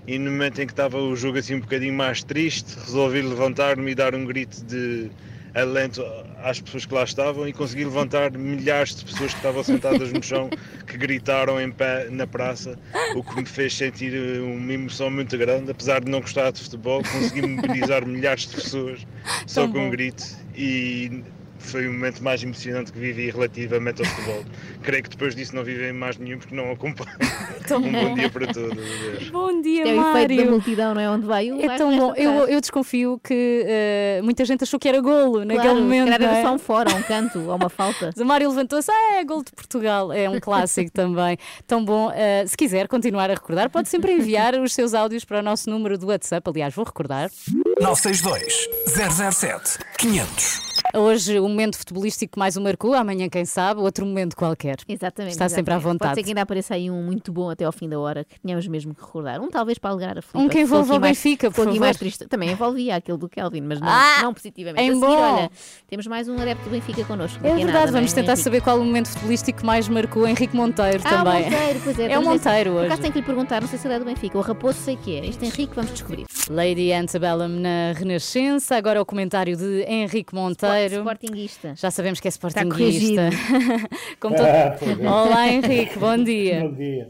e 0.06 0.18
no 0.20 0.32
momento 0.32 0.62
em 0.62 0.66
que 0.66 0.74
estava 0.74 0.98
o 0.98 1.16
jogo 1.16 1.38
assim 1.38 1.56
um 1.56 1.62
bocadinho 1.62 1.94
mais 1.94 2.24
triste, 2.24 2.76
resolvi 2.78 3.22
levantar-me 3.22 3.92
e 3.92 3.96
dar 3.96 4.14
um 4.14 4.26
grito 4.26 4.64
de 4.66 5.10
alento 5.56 6.04
às 6.44 6.60
pessoas 6.60 6.86
que 6.86 6.94
lá 6.94 7.04
estavam 7.04 7.48
e 7.48 7.54
consegui 7.54 7.86
levantar 7.86 8.32
milhares 8.32 8.96
de 8.96 9.06
pessoas 9.06 9.32
que 9.32 9.38
estavam 9.38 9.64
sentadas 9.64 10.12
no 10.12 10.22
chão 10.24 10.50
que 10.88 10.98
gritaram 10.98 11.62
em 11.62 11.72
pé 11.72 12.08
na 12.10 12.26
praça, 12.26 12.78
o 13.16 13.24
que 13.24 13.36
me 13.36 13.46
fez 13.46 13.76
sentir 13.76 14.14
eh, 14.14 14.40
uma 14.42 14.74
emoção 14.74 15.10
muito 15.12 15.38
grande, 15.38 15.72
apesar 15.72 16.02
de 16.02 16.10
não 16.10 16.22
gostar 16.22 16.52
de 16.52 16.62
futebol, 16.62 17.04
consegui 17.04 17.46
mobilizar 17.48 18.06
milhares 18.06 18.48
de 18.48 18.56
pessoas 18.56 19.06
só 19.46 19.62
Tão 19.62 19.72
com 19.72 19.80
bom. 19.80 19.86
um 19.88 19.90
grito 19.92 20.24
e 20.56 21.24
foi 21.68 21.88
o 21.88 21.92
momento 21.94 22.22
mais 22.24 22.44
emocionante 22.44 22.92
que 22.92 23.00
vivi 23.00 23.30
relativamente 23.32 24.02
ao 24.02 24.08
futebol. 24.08 24.44
Creio 24.82 25.04
que 25.04 25.10
depois 25.10 25.36
disso 25.36 25.56
não 25.56 25.64
vivem 25.64 25.94
mais 25.94 26.18
nenhum 26.18 26.38
porque 26.38 26.56
não 26.56 26.72
acompanho. 26.72 27.16
Tão 27.68 27.80
um 27.82 27.92
bom. 27.92 28.14
dia 28.16 28.30
para 28.30 28.48
todos. 28.48 28.72
adeus. 28.72 29.30
Bom 29.30 29.62
dia, 29.62 29.84
É 29.84 29.86
o 29.86 29.90
efeito 29.90 30.30
da 30.30 30.36
Mário. 30.36 30.52
multidão, 30.52 30.94
não 30.94 31.02
é? 31.02 31.10
Onde 31.10 31.26
vai 31.26 31.52
o 31.52 31.62
É 31.62 31.78
tão 31.78 31.98
bom. 31.98 32.14
Eu, 32.16 32.48
eu 32.48 32.60
desconfio 32.62 33.20
que 33.24 33.64
eh, 33.66 34.22
muita 34.24 34.44
gente 34.46 34.64
achou 34.64 34.80
que 34.80 34.88
era 34.90 35.00
golo 35.02 35.40
naquele 35.46 35.62
Claro, 35.62 35.80
momento. 35.82 36.12
Era 36.12 36.26
é? 36.26 36.42
só 36.44 36.54
um 36.54 36.60
fora, 36.60 36.94
um 36.94 37.02
canto 37.04 37.40
ou 37.40 37.56
uma 37.56 37.70
falta. 37.70 38.10
O 38.20 38.26
Mário 38.26 38.50
levantou-se, 38.50 38.90
ah, 38.92 39.20
é 39.20 39.24
gol 39.24 39.44
de 39.44 39.52
Portugal. 39.52 40.12
É 40.14 40.30
um 40.30 40.40
clássico 40.40 40.90
também. 40.94 41.38
Tão 41.68 41.84
bom. 41.84 42.12
Eh, 42.14 42.46
se 42.48 42.56
quiser 42.58 42.88
continuar 42.88 43.30
a 43.30 43.34
recordar, 43.34 43.70
pode 43.70 43.90
sempre 43.90 44.12
enviar 44.14 44.56
os 44.56 44.74
seus 44.74 44.94
áudios 44.94 45.24
para 45.26 45.40
o 45.40 45.42
nosso 45.42 45.70
número 45.70 45.98
do 45.98 46.08
WhatsApp. 46.08 46.50
Aliás, 46.50 46.74
vou 46.74 46.86
recordar. 46.86 47.30
962 47.82 48.70
007 49.34 49.80
500. 49.98 50.73
Hoje 50.96 51.40
o 51.40 51.48
momento 51.50 51.76
futebolístico 51.78 52.34
que 52.34 52.40
mais 52.40 52.56
o 52.56 52.62
marcou, 52.62 52.94
amanhã 52.94 53.28
quem 53.28 53.46
sabe, 53.46 53.82
outro 53.82 54.06
momento 54.06 54.36
qualquer. 54.36 54.78
Exatamente. 54.88 55.32
Está 55.34 55.50
sempre 55.50 55.74
à 55.74 55.78
exatamente. 55.78 55.84
Pode 55.84 55.94
vontade. 55.94 56.16
ser 56.16 56.24
que 56.24 56.30
ainda 56.30 56.42
apareça 56.44 56.76
aí 56.76 56.92
um 56.92 57.02
muito 57.04 57.32
bom 57.34 57.50
até 57.50 57.66
ao 57.66 57.72
fim 57.72 57.90
da 57.90 58.00
hora, 58.00 58.24
que 58.24 58.40
tínhamos 58.40 58.68
mesmo 58.68 58.94
que 58.94 59.02
recordar. 59.02 59.42
Um 59.42 59.50
talvez 59.50 59.80
para 59.80 59.90
alegrar 59.90 60.20
a 60.20 60.22
Filipe. 60.22 60.38
Um 60.38 60.48
que 60.48 60.60
envolva 60.60 60.94
aqui 60.94 60.98
o 60.98 61.00
Benfica, 61.02 61.50
por 61.52 61.66
favor. 61.66 61.80
mais 61.80 61.98
triste. 61.98 62.28
Também 62.28 62.52
envolvia 62.52 62.96
aquele 62.96 63.18
do 63.18 63.28
Kelvin, 63.28 63.62
mas 63.62 63.80
não, 63.82 63.88
Ah, 63.90 64.20
não 64.22 64.34
positivamente. 64.36 64.84
em 64.88 65.00
bom. 65.00 65.08
olha, 65.08 65.50
temos 65.88 66.06
mais 66.06 66.28
um 66.30 66.36
adepto 66.40 66.64
do 66.66 66.70
Benfica 66.70 67.04
connosco. 67.06 67.40
É 67.44 67.52
a 67.52 67.56
verdade, 67.56 67.74
nada, 67.74 67.92
vamos 67.92 68.12
é, 68.12 68.16
tentar 68.16 68.36
saber 68.36 68.62
qual 68.62 68.80
o 68.80 68.86
momento 68.86 69.08
futebolístico 69.10 69.60
que 69.62 69.66
mais 69.66 69.88
marcou 69.90 70.28
Henrique 70.28 70.56
Monteiro 70.56 71.02
Ah, 71.06 71.10
também. 71.10 71.42
o 71.42 71.52
Monteiro, 71.52 71.82
pois 71.84 72.00
é. 72.00 72.12
É 72.12 72.20
o 72.20 72.24
Monteiro 72.24 72.70
Por 72.72 72.78
hoje. 72.78 72.86
acaso 72.86 73.02
tenho 73.02 73.14
que 73.14 73.20
lhe 73.20 73.26
perguntar, 73.26 73.62
não 73.62 73.68
sei 73.68 73.80
se 73.80 73.88
ele 73.88 73.96
é 73.96 74.00
do 74.00 74.06
Benfica. 74.06 74.38
O 74.38 74.42
Raposo 74.42 74.78
sei 74.80 74.96
que 74.96 75.16
é. 75.18 75.26
Este 75.26 75.44
Henrique 75.44 75.74
vamos 75.76 75.92
descobrir. 75.92 76.26
Lady 76.50 76.92
Antebellum 76.92 77.48
na 77.48 77.94
Renascença, 77.96 78.76
agora 78.76 79.02
o 79.02 79.06
comentário 79.06 79.56
de 79.58 79.86
Henrique 79.88 80.36
Monteiro. 80.36 80.83
Sportinguista. 80.92 81.74
Já 81.76 81.92
sabemos 81.92 82.20
que 82.20 82.28
é 82.28 82.32
sportinguista. 82.32 83.30
Como 84.20 84.36
todo- 84.36 84.46
Ah, 84.46 84.78
é. 85.04 85.10
Olá 85.10 85.48
Henrique, 85.52 85.98
bom 86.00 86.18
dia. 86.24 86.62
Bom 86.62 86.74
dia. 86.74 87.10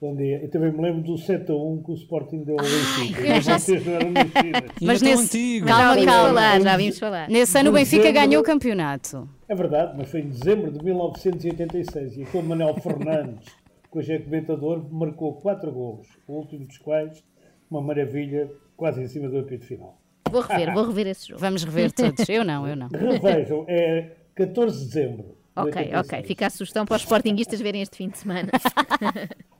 Bom 0.00 0.14
dia. 0.14 0.40
Eu 0.42 0.48
também 0.48 0.70
me 0.72 0.80
lembro 0.80 1.02
do 1.02 1.18
7 1.18 1.50
a 1.50 1.54
1 1.56 1.82
que 1.82 1.90
o 1.90 1.94
Sporting 1.94 2.44
deu 2.44 2.56
ao 2.56 2.64
Benfica. 2.64 3.20
Mas 3.28 3.44
já 3.44 3.58
vocês 3.58 3.84
não 3.84 3.94
eram. 3.94 4.12
Mas 4.80 5.02
nesse... 5.02 5.58
Já 5.58 5.66
Calma, 5.66 6.04
calma. 6.04 6.60
já 6.60 6.76
vimos 6.76 6.98
falar. 7.00 7.28
Nesse 7.28 7.58
ano 7.58 7.70
o 7.70 7.72
Benfica 7.72 8.02
Dezembro- 8.04 8.20
ganhou 8.28 8.40
o 8.42 8.44
campeonato. 8.44 9.28
É 9.48 9.54
verdade, 9.56 9.94
mas 9.96 10.08
foi 10.10 10.20
em 10.20 10.28
dezembro 10.28 10.70
de 10.70 10.84
1986 10.84 12.16
e 12.18 12.22
aquele 12.22 12.46
Manuel 12.46 12.74
Fernandes, 12.76 13.48
que 13.90 13.98
hoje 13.98 14.12
é 14.12 14.18
comentador, 14.18 14.86
marcou 14.92 15.34
4 15.40 15.72
golos, 15.72 16.06
o 16.28 16.34
último 16.34 16.66
dos 16.66 16.78
quais 16.78 17.24
uma 17.70 17.80
maravilha 17.80 18.48
quase 18.76 19.02
em 19.02 19.08
cima 19.08 19.28
do 19.28 19.38
apito 19.38 19.64
final. 19.66 19.98
Vou 20.30 20.40
rever, 20.40 20.74
vou 20.74 20.86
rever 20.86 21.06
esse 21.08 21.28
jogo. 21.28 21.40
Vamos 21.40 21.64
rever 21.64 21.92
todos. 21.92 22.28
Eu 22.28 22.44
não, 22.44 22.66
eu 22.66 22.76
não. 22.76 22.88
Revejam, 22.88 23.64
é 23.68 24.12
14 24.34 24.78
de 24.78 24.84
dezembro. 24.86 25.22
de 25.24 25.38
Ok, 25.56 25.72
86. 25.82 26.04
ok. 26.06 26.22
Fica 26.22 26.46
a 26.46 26.50
sugestão 26.50 26.86
para 26.86 26.96
os 26.96 27.02
sportinguistas 27.02 27.60
verem 27.60 27.82
este 27.82 27.96
fim 27.96 28.08
de 28.08 28.18
semana. 28.18 28.50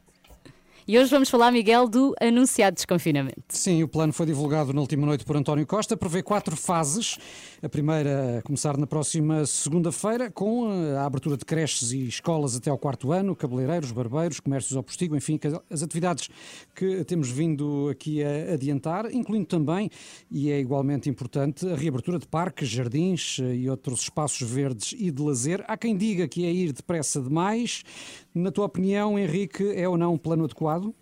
E 0.91 0.99
hoje 0.99 1.11
vamos 1.11 1.29
falar, 1.29 1.53
Miguel, 1.53 1.87
do 1.87 2.15
anunciado 2.19 2.75
desconfinamento. 2.77 3.43
Sim, 3.51 3.83
o 3.83 3.89
plano 3.89 4.11
foi 4.11 4.25
divulgado 4.25 4.73
na 4.73 4.81
última 4.81 5.05
noite 5.05 5.23
por 5.23 5.37
António 5.37 5.67
Costa, 5.67 5.99
prevê 5.99 6.23
quatro 6.23 6.57
fases. 6.57 7.19
A 7.61 7.69
primeira 7.69 8.39
a 8.39 8.43
começar 8.43 8.75
na 8.79 8.87
próxima 8.87 9.45
segunda-feira, 9.45 10.31
com 10.31 10.73
eh, 10.73 10.97
a 10.97 11.05
abertura 11.05 11.37
de 11.37 11.45
creches 11.45 11.93
e 11.93 12.09
escolas 12.09 12.57
até 12.57 12.71
ao 12.71 12.79
quarto 12.79 13.13
ano, 13.13 13.37
cabeleireiros, 13.37 13.93
barbeiros, 13.93 14.41
comércios 14.41 14.75
ao 14.79 14.83
postigo, 14.83 15.15
enfim, 15.15 15.39
as 15.69 15.83
atividades 15.83 16.31
que 16.75 17.05
temos 17.05 17.31
vindo 17.31 17.91
aqui 17.91 18.25
a 18.25 18.55
adiantar, 18.55 19.13
incluindo 19.13 19.45
também, 19.45 19.91
e 20.31 20.51
é 20.51 20.59
igualmente 20.59 21.11
importante, 21.11 21.69
a 21.69 21.77
reabertura 21.77 22.19
de 22.19 22.27
parques, 22.27 22.67
jardins 22.67 23.39
eh, 23.41 23.57
e 23.57 23.69
outros 23.69 24.01
espaços 24.05 24.51
verdes 24.51 24.95
e 24.99 25.11
de 25.11 25.21
lazer. 25.21 25.63
Há 25.69 25.77
quem 25.77 25.95
diga 25.95 26.27
que 26.27 26.47
é 26.47 26.51
ir 26.51 26.73
depressa 26.73 27.21
demais. 27.21 27.85
Na 28.35 28.51
tua 28.53 28.67
opinião, 28.67 29.19
Henrique, 29.19 29.73
é 29.75 29.89
ou 29.89 29.97
não 29.97 30.15
um 30.15 30.19
plano 30.19 30.45
adequado? 30.45 30.95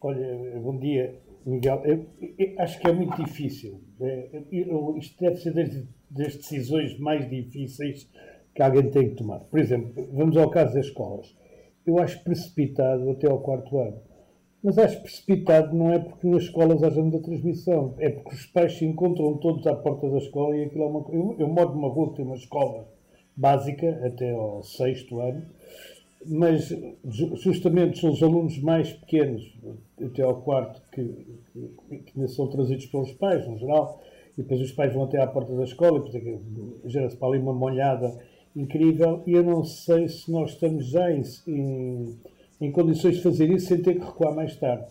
Olha, 0.00 0.58
bom 0.60 0.76
dia, 0.78 1.14
Miguel. 1.44 1.82
Eu, 1.84 2.06
eu 2.38 2.54
acho 2.58 2.80
que 2.80 2.88
é 2.88 2.92
muito 2.92 3.22
difícil. 3.22 3.80
É, 4.00 4.42
eu- 4.50 4.96
isto 4.96 5.20
deve 5.20 5.36
ser 5.36 5.52
das, 5.52 5.68
das 6.10 6.36
decisões 6.36 6.98
mais 6.98 7.28
difíceis 7.28 8.08
que 8.54 8.62
alguém 8.62 8.90
tem 8.90 9.10
que 9.10 9.16
tomar. 9.16 9.40
Por 9.40 9.60
exemplo, 9.60 10.08
vamos 10.12 10.36
ao 10.36 10.50
caso 10.50 10.74
das 10.74 10.86
escolas. 10.86 11.36
Eu 11.86 11.98
acho 11.98 12.22
precipitado 12.24 13.10
até 13.10 13.28
ao 13.28 13.40
quarto 13.40 13.78
ano. 13.78 13.98
Mas 14.62 14.76
acho 14.76 15.00
precipitado 15.02 15.74
não 15.74 15.92
é 15.92 15.98
porque 15.98 16.26
nas 16.26 16.42
escolas 16.42 16.82
haja 16.82 17.00
muita 17.00 17.20
transmissão, 17.22 17.94
é 17.98 18.10
porque 18.10 18.34
os 18.34 18.44
pais 18.46 18.76
se 18.76 18.84
encontram 18.84 19.38
todos 19.38 19.66
à 19.66 19.74
porta 19.74 20.08
da 20.10 20.18
escola 20.18 20.54
e 20.54 20.64
aquilo 20.64 20.84
é 20.84 20.86
uma 20.86 21.06
eu, 21.10 21.34
eu 21.38 21.48
moro 21.48 21.70
numa 21.74 21.88
rua 21.88 22.10
que 22.10 22.16
tem 22.16 22.26
uma 22.26 22.34
escola 22.36 22.86
básica 23.40 24.00
até 24.04 24.30
ao 24.32 24.62
sexto 24.62 25.18
ano, 25.18 25.42
mas 26.26 26.68
ju- 27.08 27.34
justamente 27.36 27.98
são 27.98 28.10
os 28.10 28.22
alunos 28.22 28.58
mais 28.58 28.92
pequenos, 28.92 29.50
até 30.04 30.22
ao 30.22 30.36
quarto, 30.42 30.82
que, 30.92 31.26
que, 32.06 32.28
são 32.28 32.46
trazidos 32.48 32.84
pelos 32.86 33.12
pais, 33.12 33.48
no 33.48 33.56
geral, 33.56 34.02
e 34.36 34.42
depois 34.42 34.60
os 34.60 34.72
pais 34.72 34.92
vão 34.92 35.04
até 35.04 35.20
à 35.20 35.26
porta 35.26 35.54
da 35.54 35.64
escola, 35.64 36.04
e 36.12 36.16
é 36.18 36.38
gera-se 36.84 37.16
para 37.16 37.28
ali 37.28 37.38
uma 37.38 37.54
molhada 37.54 38.14
incrível, 38.54 39.22
e 39.26 39.32
eu 39.32 39.42
não 39.42 39.64
sei 39.64 40.06
se 40.08 40.30
nós 40.30 40.50
estamos 40.50 40.86
já 40.86 41.10
em, 41.10 41.22
em, 41.48 42.18
em 42.60 42.70
condições 42.70 43.16
de 43.16 43.22
fazer 43.22 43.48
isso 43.50 43.68
sem 43.68 43.82
ter 43.82 43.94
que 43.94 44.04
recuar 44.04 44.34
mais 44.34 44.54
tarde. 44.56 44.84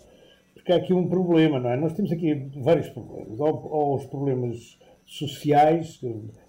Porque 0.56 0.72
há 0.72 0.78
aqui 0.78 0.94
um 0.94 1.08
problema, 1.08 1.60
não 1.60 1.70
é? 1.70 1.78
Nós 1.78 1.94
temos 1.94 2.12
aqui 2.12 2.50
vários 2.58 2.90
problemas. 2.90 3.40
Ou, 3.40 3.70
ou 3.72 3.96
os 3.96 4.06
problemas 4.06 4.78
sociais, 5.06 6.00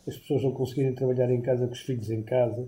as 0.06 0.16
pessoas 0.16 0.42
não 0.42 0.52
conseguirem 0.52 0.94
trabalhar 0.94 1.30
em 1.30 1.40
casa 1.40 1.66
com 1.66 1.72
os 1.72 1.80
filhos 1.80 2.10
em 2.10 2.22
casa, 2.22 2.66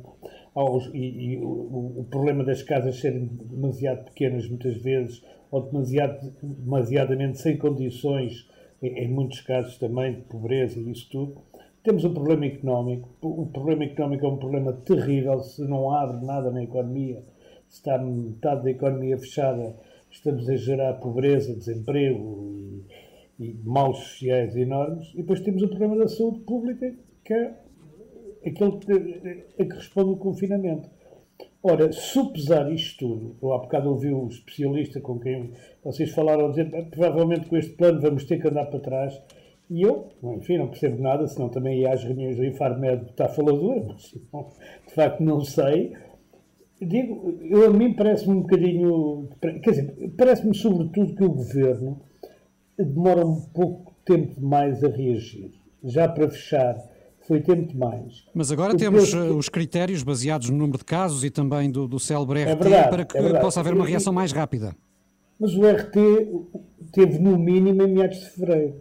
e, 0.93 1.33
e 1.33 1.39
o- 1.39 2.01
o 2.01 2.07
problema 2.11 2.45
das 2.45 2.63
casas 2.63 3.01
serem 3.01 3.27
demasiado 3.27 4.05
pequenas 4.05 4.49
muitas 4.49 4.77
vezes, 4.77 5.23
ou 5.51 5.63
demasiado, 5.63 6.33
demasiadamente 6.43 7.39
sem 7.39 7.57
condições, 7.57 8.49
em, 8.83 9.05
em 9.05 9.09
muitos 9.09 9.41
casos 9.41 9.79
também, 9.79 10.15
de 10.15 10.21
pobreza 10.23 10.79
e 10.79 10.91
isso 10.91 11.09
tudo. 11.11 11.41
Temos 11.83 12.05
um 12.05 12.15
problema 12.15 12.47
económico. 12.47 13.09
O 13.23 13.47
problema 13.47 13.85
económico 13.85 14.25
é 14.25 14.29
um 14.29 14.37
problema 14.37 14.73
terrível 14.73 15.41
se 15.41 15.63
não 15.63 15.91
abre 15.91 16.25
nada 16.25 16.51
na 16.51 16.63
economia, 16.63 17.23
se 17.69 17.79
está 17.79 17.99
metade 17.99 18.63
da 18.65 18.71
economia 18.71 19.19
fechada, 19.19 19.75
estamos 20.11 20.49
a 20.49 20.55
gerar 20.57 20.95
pobreza, 20.95 21.55
desemprego 21.57 22.85
e, 23.39 23.45
e 23.45 23.55
maus 23.65 23.99
sociais 23.99 24.55
enormes. 24.55 25.11
E 25.15 25.17
depois 25.19 25.41
temos 25.41 25.63
o 25.63 25.69
problema 25.69 25.97
da 25.97 26.07
saúde 26.09 26.41
pública, 26.41 26.95
que 27.25 27.35
é 28.45 28.51
que, 28.51 28.65
a 28.65 29.65
que 29.65 29.75
responde 29.75 30.11
o 30.11 30.17
confinamento. 30.17 30.91
Ora, 31.63 31.93
supesar 31.93 32.73
isto 32.73 33.07
tudo, 33.07 33.37
eu 33.41 33.53
há 33.53 33.59
bocado 33.59 33.91
ouvi 33.91 34.13
o 34.13 34.27
especialista 34.27 35.01
com 35.01 35.21
quem 35.21 35.53
vocês 35.85 36.11
falaram, 36.11 36.51
dizer 36.51 36.69
"Ah, 36.75 36.83
provavelmente 36.91 37.49
com 37.49 37.57
este 37.57 37.73
plano 37.75 38.01
vamos 38.01 38.25
ter 38.25 38.41
que 38.41 38.49
andar 38.49 38.67
para 38.67 38.81
trás. 38.81 39.23
E 39.71 39.83
eu, 39.83 40.09
enfim, 40.23 40.59
não 40.59 40.69
percebo 40.69 41.01
nada, 41.01 41.27
senão 41.29 41.49
também 41.49 41.81
ia 41.81 41.93
às 41.93 42.03
reuniões 42.03 42.37
do 42.37 42.45
Infarmed 42.45 43.05
botar 43.05 43.29
faladura, 43.29 43.87
mas 44.33 44.47
de 44.87 44.95
facto 44.95 45.23
não 45.23 45.41
sei. 45.41 45.93
Digo, 46.81 47.39
eu, 47.43 47.67
a 47.67 47.71
mim 47.71 47.95
parece-me 47.95 48.35
um 48.35 48.41
bocadinho. 48.41 49.29
Quer 49.41 49.71
dizer, 49.71 50.15
parece-me 50.19 50.55
sobretudo 50.55 51.15
que 51.15 51.25
o 51.25 51.33
governo 51.33 52.01
demora 52.77 53.25
um 53.25 53.41
pouco 53.55 53.95
tempo 54.05 54.35
demais 54.35 54.83
a 54.83 54.89
reagir. 54.89 55.53
Já 55.85 56.09
para 56.09 56.29
fechar, 56.29 56.77
demais. 57.41 58.25
Mas 58.35 58.51
agora 58.53 58.73
Eu 58.73 58.77
temos 58.79 59.05
penso 59.05 59.17
eh, 59.17 59.31
os 59.31 59.49
critérios 59.49 60.03
baseados 60.03 60.51
no 60.51 60.57
número 60.57 60.79
de 60.79 60.85
casos 60.85 61.25
e 61.25 61.31
também 61.31 61.71
do, 61.71 61.87
do 61.89 61.99
célebre 61.99 62.41
É 62.41 62.53
RT 62.55 62.63
verdade, 62.63 62.91
para 62.91 63.05
que 63.05 63.19
é 63.19 63.41
possa 63.41 63.61
haver 63.61 63.75
uma 63.75 63.87
reação 63.87 64.13
mais 64.13 64.33
rápida. 64.33 64.75
Mas 65.39 65.55
o 65.55 65.67
RT 65.67 65.97
teve 66.93 67.19
no 67.19 67.39
mínimo 67.39 67.83
em 67.83 67.89
meados 67.93 68.19
de 68.19 68.31
fevereiro. 68.31 68.75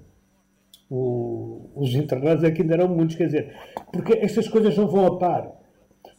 O- 0.89 1.69
os 1.75 1.93
internados 1.95 2.43
é 2.43 2.51
que 2.51 2.61
ainda 2.61 2.73
eram 2.73 2.87
muitos, 2.89 3.15
quer 3.15 3.25
dizer, 3.25 3.55
porque 3.93 4.13
estas 4.13 4.47
coisas 4.47 4.75
não 4.77 4.87
vão 4.87 5.05
a 5.07 5.17
par. 5.17 5.51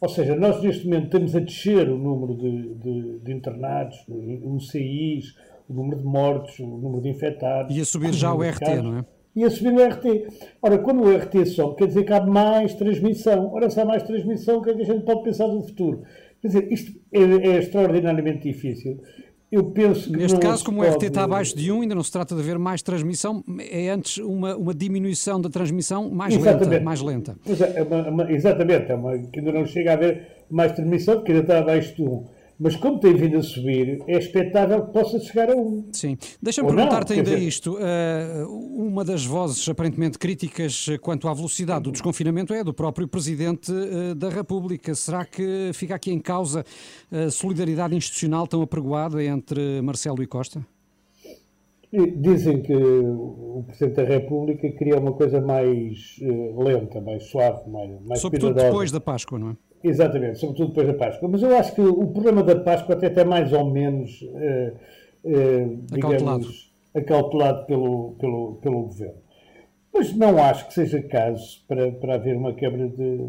Ou 0.01 0.09
seja, 0.09 0.35
nós 0.35 0.61
neste 0.63 0.85
momento 0.87 1.05
estamos 1.05 1.37
a 1.37 1.41
descer 1.41 1.89
o 1.89 1.97
número 1.99 2.35
de, 2.37 2.75
de- 2.75 3.19
de 3.21 3.33
internados, 3.33 3.97
o 4.09 4.59
CIs, 4.61 5.37
o 5.69 5.75
número 5.75 5.99
de 5.99 6.05
mortos, 6.05 6.59
o 6.59 6.67
número 6.67 7.03
de 7.03 7.11
infectados. 7.11 7.77
E 7.77 7.81
a 7.81 7.85
subir 7.85 8.13
já 8.13 8.33
o 8.33 8.43
RT, 8.43 8.83
não 8.83 8.99
é? 8.99 9.05
E 9.35 9.45
a 9.45 9.51
subir 9.51 9.73
o 9.73 9.83
RT. 9.83 10.27
Ora, 10.61 10.79
quando 10.79 11.03
o 11.03 11.17
RT 11.17 11.47
sobe, 11.47 11.77
quer 11.77 11.87
dizer 11.87 12.05
que 12.05 12.13
há 12.13 12.21
mais 12.25 12.75
transmissão. 12.75 13.51
Ora, 13.53 13.71
se 13.71 13.81
há 13.81 13.85
mais 13.85 14.03
transmissão, 14.03 14.59
o 14.59 14.63
que 14.63 14.71
é 14.71 14.75
que 14.75 14.83
a 14.83 14.85
gente 14.85 15.05
pode 15.05 15.23
pensar 15.23 15.47
do 15.47 15.63
futuro? 15.63 16.03
Quer 16.41 16.49
dizer, 16.49 16.73
isto 16.73 16.93
é, 17.13 17.21
é 17.21 17.59
extraordinariamente 17.59 18.43
difícil. 18.43 19.01
Eu 19.51 19.65
penso 19.71 20.11
que 20.11 20.17
Neste 20.17 20.39
caso, 20.41 20.65
como 20.65 20.81
o 20.81 20.83
RT 20.85 20.93
pode- 20.93 21.07
está 21.07 21.25
abaixo 21.25 21.55
de 21.57 21.71
1, 21.71 21.83
ainda 21.83 21.95
não 21.95 22.03
se 22.03 22.11
trata 22.11 22.35
de 22.35 22.41
haver 22.41 22.59
mais 22.59 22.83
transmissão, 22.83 23.45
é 23.71 23.91
antes 23.91 24.17
uma, 24.19 24.57
uma 24.57 24.75
diminuição 24.75 25.39
da 25.41 25.51
transmissão 25.51 26.11
mais 26.11 26.35
lenta, 26.35 26.49
Exatamente. 26.51 26.83
mais 26.85 27.01
lenta. 27.03 27.37
É, 27.47 27.81
é 27.81 27.83
uma- 27.83 28.09
uma- 28.09 28.33
exatamente, 28.33 28.91
é 28.91 28.95
uma, 28.95 29.19
que 29.19 29.39
ainda 29.41 29.53
não 29.53 29.67
chega 29.67 29.91
a 29.91 29.95
haver 29.95 30.27
mais 30.51 30.73
transmissão, 30.73 31.17
porque 31.17 31.33
ainda 31.33 31.43
está 31.45 31.59
abaixo 31.59 31.95
de 31.95 32.03
1. 32.03 32.25
Mas 32.65 32.77
como 32.77 33.01
tem 33.01 33.13
vindo 33.15 33.39
a 33.39 33.43
subir, 33.43 33.99
é 34.07 34.17
expectável 34.19 34.87
que 34.87 34.93
possa 34.93 35.19
chegar 35.19 35.51
a 35.51 35.57
1. 35.57 35.89
Sim. 35.93 36.17
Deixa-me 36.41 36.69
perguntar-te 36.69 37.13
ainda 37.15 37.25
dizer- 37.25 37.43
isto. 37.43 37.77
eh, 37.81 38.45
uma 38.47 39.05
das 39.05 39.25
vozes 39.27 39.69
aparentemente 39.69 40.17
críticas 40.17 40.87
quanto 41.01 41.27
à 41.27 41.35
velocidade 41.35 41.83
do 41.83 41.91
desconfinamento 41.91 42.55
é 42.55 42.61
a 42.61 42.63
do 42.63 42.73
próprio 42.73 43.09
Presidente 43.09 43.73
eh, 43.73 44.15
da 44.15 44.29
República. 44.29 44.95
Será 44.95 45.25
que 45.25 45.71
fica 45.75 45.97
aqui 45.97 46.13
em 46.13 46.21
causa 46.21 46.65
a 47.11 47.31
solidariedade 47.31 47.97
institucional 47.97 48.47
tão 48.47 48.63
apregoada 48.63 49.23
entre 49.25 49.81
Marcelo 49.83 50.23
e 50.23 50.27
Costa? 50.29 50.65
Dizem 52.17 52.63
que 52.63 52.75
o 52.75 53.65
Presidente 53.67 53.97
da 53.97 54.05
República 54.05 54.67
queria 54.71 54.99
uma 54.99 55.13
coisa 55.13 55.41
mais 55.43 56.17
eh, 56.23 56.55
lenta, 56.57 57.01
mais 57.03 57.25
suave, 57.25 57.69
mais, 57.69 57.91
mais 58.07 58.21
Sobretudo 58.21 58.51
cuidadosa. 58.53 58.71
depois 58.73 58.91
da 58.93 59.01
Páscoa, 59.01 59.39
não 59.39 59.51
é? 59.51 59.57
Exatamente, 59.85 60.39
sobretudo 60.39 60.69
depois 60.69 60.87
da 60.87 60.95
Páscoa. 60.95 61.29
Mas 61.29 61.43
eu 61.43 61.57
acho 61.57 61.75
que 61.75 61.81
o 61.81 62.07
problema 62.09 62.43
da 62.43 62.57
Páscoa 62.57 62.95
até 62.95 63.09
está 63.09 63.25
mais 63.25 63.53
ou 63.53 63.71
menos, 63.71 64.25
eh, 64.35 64.73
eh, 65.25 65.67
digamos, 65.91 66.73
acautelado 66.95 67.67
pelo, 67.67 68.13
pelo, 68.13 68.55
pelo 68.57 68.83
Governo. 68.85 69.23
Mas 69.93 70.15
não 70.15 70.39
acho 70.43 70.69
que 70.69 70.75
seja 70.75 71.03
caso 71.03 71.65
para, 71.67 71.91
para 71.93 72.15
haver 72.15 72.37
uma 72.37 72.55
quebra 72.55 72.89
de 72.89 73.29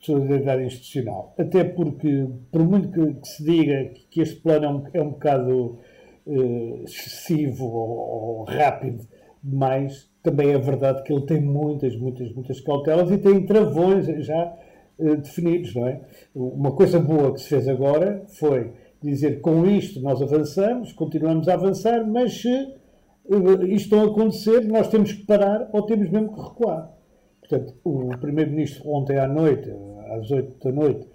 solidariedade 0.00 0.64
institucional. 0.64 1.34
Até 1.38 1.64
porque, 1.64 2.26
por 2.50 2.62
muito 2.62 2.90
que, 2.90 3.14
que 3.14 3.28
se 3.28 3.44
diga 3.44 3.84
que, 3.86 4.06
que 4.08 4.20
este 4.20 4.36
plano 4.40 4.64
é 4.64 4.70
um, 4.70 4.84
é 4.94 5.02
um 5.02 5.10
bocado 5.10 5.78
eh, 6.26 6.82
excessivo 6.84 7.66
ou, 7.66 8.38
ou 8.38 8.44
rápido 8.44 9.06
demais, 9.42 10.08
também 10.22 10.52
é 10.52 10.58
verdade 10.58 11.02
que 11.02 11.12
ele 11.12 11.26
tem 11.26 11.40
muitas, 11.40 11.96
muitas, 11.96 12.32
muitas 12.32 12.60
cautelas 12.60 13.10
e 13.10 13.18
tem 13.18 13.44
travões 13.44 14.06
já 14.24 14.56
eh, 14.98 15.16
definidos, 15.16 15.74
não 15.74 15.86
é? 15.86 16.00
Uma 16.34 16.72
coisa 16.72 16.98
boa 16.98 17.32
que 17.32 17.40
se 17.40 17.48
fez 17.48 17.68
agora 17.68 18.24
foi 18.28 18.72
dizer 19.02 19.40
com 19.40 19.66
isto 19.66 20.00
nós 20.00 20.22
avançamos, 20.22 20.92
continuamos 20.92 21.48
a 21.48 21.54
avançar, 21.54 22.06
mas 22.06 22.40
se 22.40 22.48
eh, 22.48 23.66
isto 23.68 23.96
não 23.96 24.06
acontecer, 24.06 24.60
nós 24.66 24.88
temos 24.88 25.12
que 25.12 25.24
parar 25.24 25.68
ou 25.72 25.82
temos 25.82 26.10
mesmo 26.10 26.34
que 26.34 26.40
recuar. 26.40 26.92
Portanto, 27.40 27.74
o 27.84 28.16
Primeiro-Ministro 28.18 28.88
ontem 28.88 29.18
à 29.18 29.26
noite, 29.26 29.70
às 30.10 30.30
8 30.30 30.64
da 30.64 30.72
noite, 30.72 31.06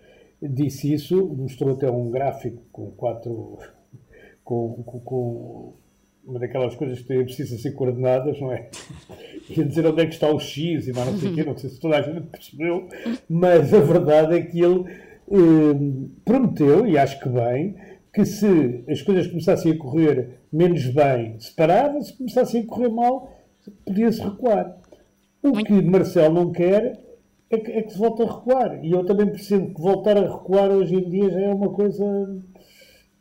disse 0.41 0.93
isso, 0.93 1.27
mostrou 1.27 1.73
até 1.73 1.89
um 1.89 2.09
gráfico 2.09 2.61
com 2.71 2.91
quatro. 2.91 3.57
com, 4.43 4.83
com, 4.83 4.99
com 4.99 5.73
uma 6.27 6.39
daquelas 6.39 6.75
coisas 6.75 6.99
que 6.99 7.23
precisam 7.23 7.57
ser 7.57 7.71
coordenadas, 7.71 8.39
não 8.39 8.51
é? 8.51 8.69
E 9.49 9.63
dizer 9.63 9.85
onde 9.85 10.01
é 10.01 10.05
que 10.05 10.13
está 10.13 10.29
o 10.29 10.37
X 10.37 10.89
e 10.89 10.91
mais 10.91 11.09
não 11.09 11.17
sei 11.17 11.31
o 11.31 11.33
quê, 11.33 11.43
não 11.45 11.57
sei 11.57 11.69
se 11.69 11.79
toda 11.79 11.95
a 11.95 12.01
gente 12.01 12.27
percebeu, 12.27 12.89
mas 13.29 13.73
a 13.73 13.79
verdade 13.79 14.35
é 14.35 14.41
que 14.41 14.59
ele 14.59 14.83
eh, 15.31 16.09
prometeu, 16.25 16.85
e 16.85 16.97
acho 16.97 17.17
que 17.21 17.29
bem, 17.29 17.77
que 18.13 18.25
se 18.25 18.83
as 18.89 19.01
coisas 19.01 19.25
começassem 19.27 19.71
a 19.71 19.77
correr 19.77 20.41
menos 20.51 20.85
bem, 20.87 21.39
se 21.39 21.55
parava, 21.55 22.01
se 22.01 22.17
começassem 22.17 22.63
a 22.63 22.65
correr 22.65 22.89
mal, 22.89 23.31
podia-se 23.85 24.21
recuar. 24.21 24.77
O 25.41 25.53
que 25.53 25.81
Marcelo 25.81 26.33
não 26.35 26.51
quer 26.51 26.99
é 27.49 27.57
que, 27.57 27.71
é 27.71 27.81
que 27.81 27.93
se 27.93 27.97
volte 27.97 28.23
a 28.23 28.25
recuar. 28.25 28.83
E 28.83 28.91
eu 28.91 29.05
também 29.05 29.27
percebo 29.27 29.73
que 29.73 29.81
voltar 29.81 30.17
a 30.17 30.29
recuar 30.33 30.69
hoje 30.71 30.95
em 30.95 31.09
dia 31.09 31.29
já 31.29 31.39
é 31.39 31.53
uma 31.53 31.69
coisa 31.69 32.03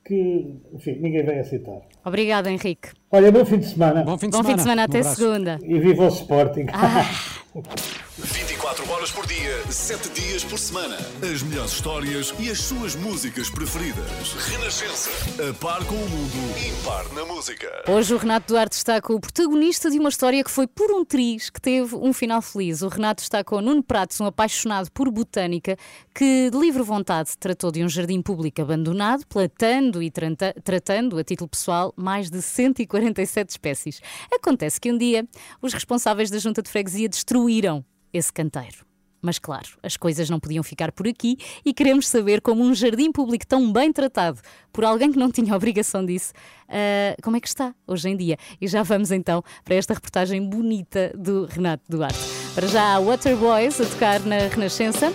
que, 0.07 0.55
enfim, 0.73 0.99
ninguém 1.01 1.25
vai 1.25 1.39
aceitar. 1.39 1.81
Obrigada, 2.05 2.51
Henrique. 2.51 2.91
Olha, 3.11 3.33
bom 3.33 3.45
fim 3.45 3.59
de 3.59 3.67
semana. 3.67 4.05
Bom 4.05 4.17
fim 4.17 4.31
Bom 4.31 4.45
fim 4.45 4.55
de 4.55 4.63
semana, 4.63 4.85
até 4.85 5.03
segunda. 5.03 5.59
E 5.63 5.79
viva 5.79 6.05
o 6.05 6.09
Sporting. 6.09 6.67
24 8.67 8.91
horas 8.93 9.13
por 9.13 9.25
dia, 9.29 9.63
7 9.71 10.09
dias 10.11 10.43
por 10.43 10.59
semana. 10.59 10.97
As 11.23 11.41
melhores 11.41 11.71
histórias 11.71 12.35
e 12.37 12.51
as 12.51 12.59
suas 12.59 12.97
músicas 12.97 13.49
preferidas. 13.49 14.33
Renascença. 14.51 15.09
A 15.49 15.55
par 15.55 15.85
com 15.85 15.95
o 15.95 16.09
mundo. 16.09 16.33
Impar 16.81 17.09
na 17.15 17.25
música. 17.25 17.85
Hoje 17.89 18.13
o 18.13 18.17
Renato 18.17 18.49
Duarte 18.53 18.75
está 18.75 19.01
com 19.01 19.15
o 19.15 19.21
protagonista 19.21 19.89
de 19.89 20.01
uma 20.01 20.09
história 20.09 20.43
que 20.43 20.51
foi 20.51 20.67
por 20.67 20.91
um 20.91 21.05
triz 21.05 21.49
que 21.49 21.61
teve 21.61 21.95
um 21.95 22.13
final 22.13 22.43
feliz. 22.43 22.83
O 22.83 22.89
Renato 22.89 23.23
está 23.23 23.45
com 23.45 23.61
Nuno 23.61 23.85
Pratos, 23.85 24.21
um 24.21 24.27
apaixonado 24.27 24.91
por 24.91 25.13
botânica, 25.13 25.77
que 26.13 26.51
de 26.51 26.59
livre 26.59 26.83
vontade 26.83 27.39
tratou 27.39 27.71
de 27.71 27.85
um 27.85 27.89
jardim 27.89 28.21
público 28.21 28.61
abandonado, 28.61 29.25
plantando 29.29 30.03
e 30.03 30.11
tranta- 30.11 30.55
tratando, 30.65 31.17
a 31.19 31.23
título 31.23 31.49
pessoal, 31.49 31.95
mais 31.97 32.31
de 32.31 32.43
147 32.43 33.49
espécies. 33.51 34.01
Acontece 34.35 34.81
que 34.81 34.91
um 34.91 34.99
dia 34.99 35.25
os 35.63 35.73
responsáveis 35.73 36.31
da 36.31 36.39
junta 36.39 36.63
de 36.63 36.69
freguesia 36.69 37.09
destruíram 37.09 37.85
esse 38.17 38.33
canteiro. 38.33 38.87
Mas 39.23 39.39
claro, 39.39 39.69
as 39.83 39.97
coisas 39.97 40.31
não 40.31 40.39
podiam 40.39 40.63
ficar 40.63 40.93
por 40.93 41.09
aqui 41.09 41.37
e 41.65 41.75
queremos 41.75 42.07
saber 42.07 42.41
como 42.41 42.63
um 42.63 42.75
jardim 42.75 43.11
público 43.11 43.47
tão 43.47 43.73
bem 43.73 43.93
tratado 43.93 44.41
por 44.73 44.85
alguém 44.85 45.11
que 45.11 45.19
não 45.19 45.33
tinha 45.33 45.55
obrigação 45.57 46.05
disso, 46.05 46.33
ah, 46.69 47.17
como 47.23 47.37
é 47.37 47.41
que 47.41 47.49
está 47.49 47.75
hoje 47.87 48.09
em 48.09 48.17
dia. 48.17 48.37
E 48.61 48.69
já 48.69 48.83
vamos 48.83 49.11
então 49.11 49.43
para 49.65 49.75
esta 49.75 49.95
reportagem 49.95 50.49
bonita 50.49 51.13
do 51.17 51.47
Renato 51.47 51.83
Duarte. 51.89 52.19
Para 52.55 52.69
já 52.69 53.01
Waterboys 53.01 53.81
a 53.81 53.87
tocar 53.87 54.21
na 54.21 54.47
Renascença, 54.49 55.13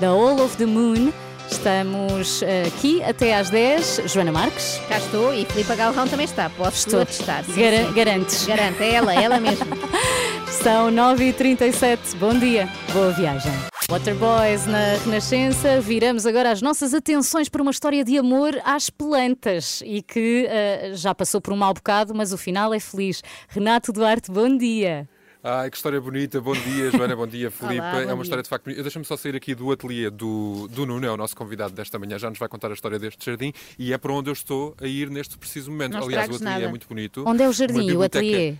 The 0.00 0.06
All 0.06 0.40
of 0.40 0.56
the 0.56 0.66
Moon. 0.66 1.12
Estamos 1.50 2.42
ah, 2.42 2.66
aqui 2.66 3.02
até 3.02 3.36
às 3.36 3.50
10. 3.50 4.02
Joana 4.06 4.32
Marques. 4.32 4.80
Cá 4.88 4.98
estou 4.98 5.32
e 5.34 5.44
Filipe 5.44 5.74
Galrão 5.76 6.06
também 6.08 6.24
está. 6.24 6.50
Posso 6.50 6.86
Estou. 6.86 7.00
atestar. 7.02 7.44
Sim, 7.44 7.60
Gara- 7.60 7.86
sim. 7.86 7.92
Garantes. 7.92 8.46
Garante, 8.46 8.82
é 8.82 8.92
ela, 8.94 9.14
é 9.14 9.22
ela 9.22 9.40
mesmo. 9.40 9.66
São 10.62 10.90
9h37. 10.90 12.16
Bom 12.18 12.34
dia, 12.38 12.68
boa 12.92 13.10
viagem. 13.12 13.52
Waterboys 13.90 14.66
na 14.66 14.94
Renascença. 15.04 15.80
Viramos 15.80 16.24
agora 16.26 16.50
as 16.50 16.62
nossas 16.62 16.94
atenções 16.94 17.48
para 17.48 17.60
uma 17.60 17.70
história 17.70 18.02
de 18.02 18.16
amor 18.18 18.58
às 18.64 18.88
plantas 18.88 19.82
e 19.84 20.02
que 20.02 20.48
ah, 20.48 20.94
já 20.94 21.14
passou 21.14 21.40
por 21.40 21.52
um 21.52 21.56
mau 21.56 21.74
bocado, 21.74 22.14
mas 22.14 22.32
o 22.32 22.38
final 22.38 22.72
é 22.72 22.80
feliz. 22.80 23.22
Renato 23.48 23.92
Duarte, 23.92 24.30
bom 24.30 24.56
dia. 24.56 25.06
Ai, 25.46 25.68
que 25.70 25.76
história 25.76 26.00
bonita. 26.00 26.40
Bom 26.40 26.54
dia, 26.54 26.90
Joana. 26.90 27.14
Bom 27.14 27.26
dia, 27.26 27.50
Filipe. 27.52 27.78
Olá, 27.78 27.92
bom 27.92 27.98
é 27.98 28.06
uma 28.06 28.14
dia. 28.14 28.22
história 28.22 28.42
de 28.42 28.48
facto 28.48 28.64
bonita. 28.64 28.82
Deixa-me 28.82 29.04
só 29.04 29.14
sair 29.14 29.36
aqui 29.36 29.54
do 29.54 29.70
ateliê 29.70 30.08
do, 30.08 30.66
do 30.68 30.86
Nuno, 30.86 31.06
é 31.06 31.10
o 31.10 31.18
nosso 31.18 31.36
convidado 31.36 31.74
desta 31.74 31.98
manhã. 31.98 32.18
Já 32.18 32.30
nos 32.30 32.38
vai 32.38 32.48
contar 32.48 32.70
a 32.70 32.72
história 32.72 32.98
deste 32.98 33.26
jardim 33.26 33.52
e 33.78 33.92
é 33.92 33.98
para 33.98 34.10
onde 34.10 34.30
eu 34.30 34.32
estou 34.32 34.74
a 34.80 34.86
ir 34.86 35.10
neste 35.10 35.36
preciso 35.36 35.70
momento. 35.70 35.92
Não 35.92 36.04
Aliás, 36.04 36.30
o 36.30 36.36
ateliê 36.36 36.50
é 36.50 36.58
nada. 36.60 36.68
muito 36.70 36.88
bonito. 36.88 37.24
Onde 37.26 37.42
é 37.42 37.48
o 37.48 37.52
jardim 37.52 37.86
e 37.90 37.94
o 37.94 38.00
ateliê? 38.02 38.54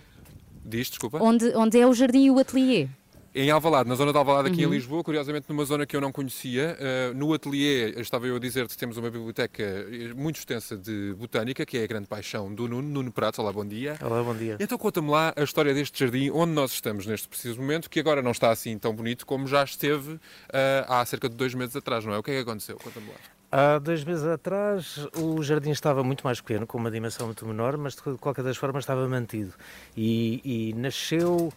Diz, 0.63 0.87
desculpa. 0.89 1.17
Onde, 1.19 1.55
onde 1.55 1.79
é 1.79 1.87
o 1.87 1.93
jardim 1.93 2.25
e 2.25 2.29
o 2.29 2.37
ateliê? 2.37 2.87
Em 3.37 3.51
Alvalade, 3.51 3.89
na 3.89 3.95
zona 3.95 4.13
de 4.13 4.17
Alvalade, 4.17 4.47
aqui 4.47 4.65
Uhum. 4.65 4.71
em 4.71 4.75
Lisboa, 4.77 5.03
curiosamente 5.03 5.47
numa 5.49 5.65
zona 5.65 5.85
que 5.85 5.93
eu 5.93 5.99
não 5.99 6.09
conhecia. 6.09 6.77
Uh, 6.79 7.13
no 7.13 7.33
ateliê, 7.33 7.89
estava 7.99 8.25
eu 8.25 8.37
a 8.37 8.39
dizer 8.39 8.65
que 8.65 8.77
temos 8.77 8.95
uma 8.95 9.11
biblioteca 9.11 9.61
eh, 9.61 10.13
muito 10.15 10.37
extensa 10.37 10.77
de 10.77 11.13
botânica, 11.17 11.65
que 11.65 11.77
é 11.77 11.83
a 11.83 11.87
grande 11.87 12.07
paixão 12.07 12.55
do 12.55 12.65
Nuno, 12.65 12.87
Nuno 12.87 13.11
Pratos. 13.11 13.39
Olá, 13.39 13.51
bom 13.51 13.65
dia. 13.65 13.97
Olá, 14.01 14.23
bom 14.23 14.33
dia. 14.33 14.55
Então 14.57 14.77
conta-me 14.77 15.09
lá 15.09 15.33
a 15.35 15.43
história 15.43 15.73
deste 15.73 15.99
jardim, 15.99 16.29
onde 16.29 16.53
nós 16.53 16.71
estamos 16.71 17.05
neste 17.05 17.27
preciso 17.27 17.59
momento, 17.59 17.89
que 17.89 17.99
agora 17.99 18.21
não 18.21 18.31
está 18.31 18.51
assim 18.51 18.77
tão 18.77 18.95
bonito 18.95 19.25
como 19.25 19.45
já 19.47 19.65
esteve 19.65 20.13
uh, 20.13 20.21
há 20.87 21.05
cerca 21.05 21.27
de 21.27 21.35
dois 21.35 21.53
meses 21.53 21.75
atrás, 21.75 22.05
não 22.05 22.13
é? 22.13 22.17
O 22.17 22.23
que 22.23 22.31
é 22.31 22.35
que 22.35 22.39
aconteceu? 22.49 22.77
Conta-me 22.81 23.07
lá. 23.07 23.15
Há 23.51 23.79
dois 23.79 24.01
meses 24.05 24.25
atrás 24.25 25.09
o 25.13 25.43
jardim 25.43 25.71
estava 25.71 26.05
muito 26.05 26.23
mais 26.23 26.39
pequeno, 26.39 26.65
com 26.65 26.77
uma 26.77 26.89
dimensão 26.89 27.25
muito 27.25 27.45
menor, 27.45 27.75
mas 27.75 27.95
de 27.95 28.01
qualquer 28.17 28.45
das 28.45 28.55
formas 28.55 28.83
estava 28.83 29.05
mantido. 29.09 29.53
E, 29.95 30.39
e 30.71 30.73
nasceu 30.73 31.51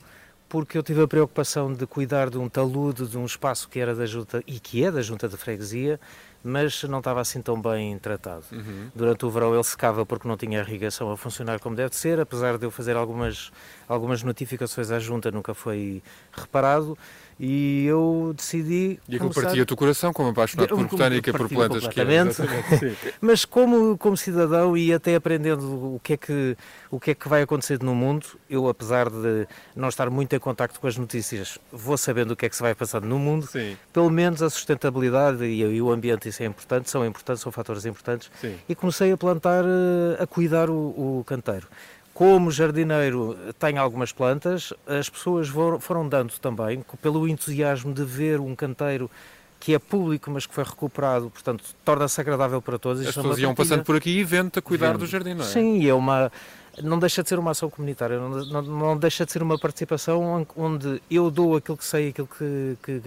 porque 0.48 0.78
eu 0.78 0.82
tive 0.82 1.02
a 1.02 1.08
preocupação 1.08 1.72
de 1.72 1.86
cuidar 1.86 2.30
de 2.30 2.38
um 2.38 2.48
talude, 2.48 3.06
de 3.06 3.18
um 3.18 3.24
espaço 3.24 3.68
que 3.68 3.78
era 3.78 3.94
da 3.94 4.06
junta 4.06 4.42
e 4.46 4.58
que 4.58 4.84
é 4.84 4.90
da 4.90 5.02
junta 5.02 5.28
de 5.28 5.36
freguesia, 5.36 6.00
mas 6.42 6.82
não 6.84 6.98
estava 6.98 7.20
assim 7.20 7.42
tão 7.42 7.60
bem 7.60 7.98
tratado. 7.98 8.44
Uhum. 8.52 8.90
Durante 8.94 9.26
o 9.26 9.30
verão 9.30 9.52
ele 9.52 9.62
secava 9.64 10.06
porque 10.06 10.26
não 10.26 10.36
tinha 10.36 10.60
irrigação 10.60 11.10
a 11.10 11.16
funcionar 11.16 11.60
como 11.60 11.76
deve 11.76 11.94
ser, 11.94 12.18
apesar 12.18 12.56
de 12.56 12.64
eu 12.64 12.70
fazer 12.70 12.96
algumas, 12.96 13.52
algumas 13.86 14.22
notificações 14.22 14.90
à 14.90 14.98
junta, 14.98 15.30
nunca 15.30 15.52
foi 15.52 16.02
reparado. 16.32 16.96
E 17.40 17.84
eu 17.86 18.34
decidi. 18.36 18.98
E 19.08 19.14
aquilo 19.14 19.30
começar- 19.30 19.42
partia-te 19.42 19.72
o 19.72 19.76
coração, 19.76 20.12
como 20.12 20.30
apaixonado 20.30 20.68
por 20.68 20.86
botânica, 20.88 21.32
por 21.32 21.48
plantas 21.48 21.86
que. 21.86 22.00
Mas 23.20 23.44
como, 23.44 23.96
como 23.96 24.16
cidadão 24.16 24.76
e 24.76 24.92
até 24.92 25.14
aprendendo 25.14 25.94
o 25.94 26.00
que, 26.02 26.14
é 26.14 26.16
que, 26.16 26.56
o 26.90 26.98
que 26.98 27.12
é 27.12 27.14
que 27.14 27.28
vai 27.28 27.42
acontecer 27.42 27.80
no 27.80 27.94
mundo, 27.94 28.26
eu, 28.50 28.68
apesar 28.68 29.08
de 29.08 29.46
não 29.76 29.88
estar 29.88 30.10
muito 30.10 30.34
em 30.34 30.38
contacto 30.40 30.80
com 30.80 30.86
as 30.88 30.96
notícias, 30.96 31.58
vou 31.72 31.96
sabendo 31.96 32.32
o 32.32 32.36
que 32.36 32.46
é 32.46 32.48
que 32.48 32.56
se 32.56 32.62
vai 32.62 32.74
passando 32.74 33.06
no 33.06 33.18
mundo. 33.20 33.46
Sim. 33.46 33.76
Pelo 33.92 34.10
menos 34.10 34.42
a 34.42 34.50
sustentabilidade 34.50 35.44
e, 35.44 35.60
e 35.60 35.80
o 35.80 35.92
ambiente, 35.92 36.28
isso 36.28 36.42
é 36.42 36.46
importante, 36.46 36.90
são 36.90 37.06
importantes, 37.06 37.42
são 37.42 37.52
fatores 37.52 37.86
importantes. 37.86 38.30
Sim. 38.40 38.56
E 38.68 38.74
comecei 38.74 39.12
a 39.12 39.16
plantar, 39.16 39.64
eh, 39.64 40.22
a 40.22 40.26
cuidar 40.26 40.68
o, 40.70 41.18
o 41.20 41.24
canteiro. 41.24 41.68
Como 42.18 42.50
jardineiro 42.50 43.38
tenho 43.60 43.80
algumas 43.80 44.10
plantas, 44.10 44.72
as 44.88 45.08
pessoas 45.08 45.46
foram, 45.78 46.08
dando 46.08 46.32
também, 46.40 46.84
pelo 47.00 47.28
entusiasmo 47.28 47.94
de 47.94 48.02
ver 48.02 48.40
um 48.40 48.56
canteiro 48.56 49.08
que 49.60 49.72
é 49.72 49.78
público, 49.78 50.28
mas 50.28 50.44
que 50.44 50.52
foi 50.52 50.64
recuperado, 50.64 51.30
portanto, 51.30 51.62
torna-se 51.84 52.20
agradável 52.20 52.60
para 52.60 52.76
todos. 52.76 53.02
As 53.02 53.10
Isto 53.10 53.20
é 53.20 53.22
pessoas 53.22 53.38
iam 53.38 53.54
partilha. 53.54 53.76
passando 53.76 53.86
por 53.86 53.94
aqui 53.94 54.18
e 54.18 54.24
vendo-te 54.24 54.58
a 54.58 54.62
cuidar 54.62 54.88
Vendo. 54.88 54.98
do 54.98 55.06
jardim, 55.06 55.34
não 55.34 55.44
é? 55.44 55.46
Sim, 55.46 55.88
é 55.88 55.94
uma. 55.94 56.32
Não 56.82 56.98
deixa 56.98 57.22
de 57.22 57.28
ser 57.28 57.38
uma 57.38 57.50
ação 57.52 57.68
comunitária, 57.70 58.18
não, 58.18 58.28
não, 58.44 58.62
não 58.62 58.96
deixa 58.96 59.24
de 59.26 59.32
ser 59.32 59.42
uma 59.42 59.58
participação 59.58 60.22
on- 60.22 60.46
onde 60.56 61.00
eu 61.10 61.30
dou 61.30 61.56
aquilo 61.56 61.76
que 61.76 61.84
sei, 61.84 62.08
aquilo 62.10 62.26
que, 62.28 62.76
que, 62.82 63.00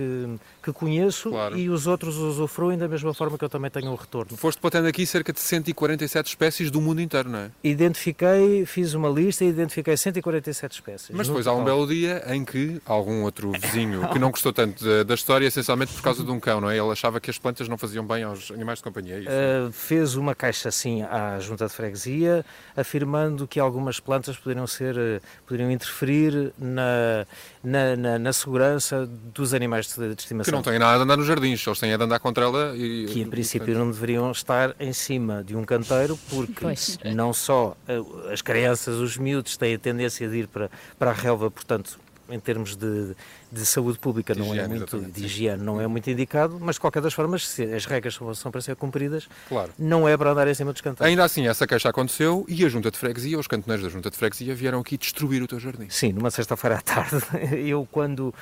que, 0.63 0.71
conheço 0.73 1.29
Claro. 1.29 1.57
e 1.57 1.69
os 1.69 1.87
outros 1.87 2.17
usufruem 2.17 2.77
da 2.77 2.87
mesma 2.87 3.13
forma 3.13 3.37
que 3.37 3.43
eu 3.45 3.49
também 3.49 3.69
tenho 3.71 3.91
o 3.91 3.95
retorno. 3.95 4.35
Foste 4.37 4.59
plantando 4.59 4.87
aqui 4.87 5.05
cerca 5.05 5.31
de 5.33 5.39
147 5.39 6.27
espécies 6.27 6.71
do 6.71 6.79
mundo 6.81 7.01
inteiro, 7.01 7.29
não 7.29 7.39
é? 7.39 7.51
Identifiquei, 7.63 8.65
fiz 8.65 8.93
uma 8.93 9.09
lista 9.09 9.43
e 9.43 9.49
identifiquei 9.49 9.95
147 9.97 10.71
espécies. 10.73 11.09
Mas 11.13 11.27
depois 11.27 11.47
há 11.47 11.51
um 11.53 11.59
total. 11.59 11.65
belo 11.75 11.87
dia 11.87 12.23
em 12.33 12.43
que 12.45 12.81
algum 12.85 13.23
outro 13.23 13.51
vizinho 13.51 14.07
que 14.09 14.19
não 14.19 14.31
gostou 14.31 14.51
tanto 14.53 14.83
da, 14.83 15.03
da 15.03 15.13
história, 15.13 15.45
essencialmente 15.47 15.93
por 15.93 16.01
causa 16.01 16.23
de 16.23 16.31
um 16.31 16.39
cão, 16.39 16.59
não 16.61 16.69
é? 16.69 16.77
Ele 16.77 16.91
achava 16.91 17.19
que 17.19 17.29
as 17.29 17.37
plantas 17.37 17.67
não 17.67 17.77
faziam 17.77 18.05
bem 18.05 18.23
aos 18.23 18.49
animais 18.51 18.79
de 18.79 18.83
companhia. 18.83 19.15
é 19.15 19.19
isso? 19.19 19.29
Uh, 19.29 19.71
fez 19.71 20.15
uma 20.15 20.33
caixa 20.35 20.69
assim 20.69 21.03
à 21.03 21.39
junta 21.39 21.67
de 21.67 21.73
freguesia, 21.73 22.45
afirmando 22.75 23.47
que 23.47 23.59
algumas 23.61 23.99
plantas 23.99 24.35
poderiam 24.37 24.67
ser, 24.67 24.95
uh, 24.97 25.21
poderiam 25.45 25.71
interferir 25.71 26.51
na, 26.57 27.25
na, 27.63 27.95
na, 27.95 28.19
na 28.19 28.33
segurança 28.33 29.07
dos 29.33 29.53
animais 29.53 29.87
de, 29.87 30.09
de 30.09 30.15
que 30.15 30.21
estimação. 30.23 30.53
não 30.53 30.61
têm 30.61 30.79
nada 30.79 30.97
de 30.97 31.03
andar 31.03 31.17
nos 31.17 31.27
jardins, 31.27 31.65
eles 31.65 31.79
têm 31.79 31.95
de 31.95 32.03
andar 32.03 32.19
contra 32.19 32.43
ela 32.43 32.75
e. 32.75 33.05
que 33.05 33.21
em 33.21 33.29
princípio 33.29 33.77
não 33.77 33.89
deveriam 33.89 34.31
estar 34.31 34.75
em 34.79 34.93
cima 34.93 35.43
de 35.43 35.55
um 35.55 35.63
canteiro, 35.63 36.17
porque 36.29 36.61
Pois. 36.61 36.97
não 37.15 37.33
só 37.33 37.75
uh, 37.87 38.29
as 38.31 38.41
crianças, 38.41 38.97
os 38.97 39.17
miúdos 39.17 39.55
têm 39.57 39.75
a 39.75 39.79
tendência 39.79 40.27
de 40.27 40.37
ir 40.37 40.47
para, 40.47 40.69
para 40.97 41.11
a 41.11 41.13
relva, 41.13 41.49
portanto, 41.49 41.99
em 42.29 42.39
termos 42.39 42.75
de, 42.75 43.15
de 43.51 43.65
saúde 43.65 43.99
pública, 43.99 44.33
não 44.33 44.45
é 44.45 44.49
higiene, 44.49 44.67
muito 44.69 44.83
exatamente, 44.83 45.11
de 45.19 45.25
higiene, 45.25 45.61
não 45.63 45.81
é 45.81 45.87
muito 45.87 46.09
indicado, 46.09 46.57
mas 46.61 46.75
de 46.75 46.79
qualquer 46.81 47.01
das 47.01 47.13
formas, 47.13 47.47
se 47.47 47.63
as 47.63 47.85
regras 47.85 48.17
são, 48.35 48.49
para 48.51 48.61
ser 48.61 48.75
cumpridas, 48.77 49.27
Claro. 49.49 49.71
não 49.77 50.07
é 50.07 50.15
para 50.15 50.31
andar 50.31 50.47
em 50.47 50.53
cima 50.53 50.71
dos 50.71 50.81
canteiros. 50.81 51.09
Ainda 51.09 51.23
assim, 51.25 51.47
essa 51.47 51.67
queixa 51.67 51.89
aconteceu 51.89 52.45
e 52.47 52.63
a 52.65 52.69
junta 52.69 52.89
de 52.89 52.97
freguesia, 52.97 53.37
os 53.37 53.47
cantoneiros 53.47 53.83
da 53.85 53.91
junta 53.91 54.09
de 54.09 54.15
freguesia 54.15 54.55
vieram 54.55 54.79
aqui 54.79 54.97
destruir 54.97 55.43
o 55.43 55.47
teu 55.47 55.59
jardim. 55.59 55.89
Sim, 55.89 56.13
numa 56.13 56.31
sexta-feira 56.31 56.77
à 56.77 56.81
tarde, 56.81 57.17
eu 57.67 57.85
quando 57.91 58.33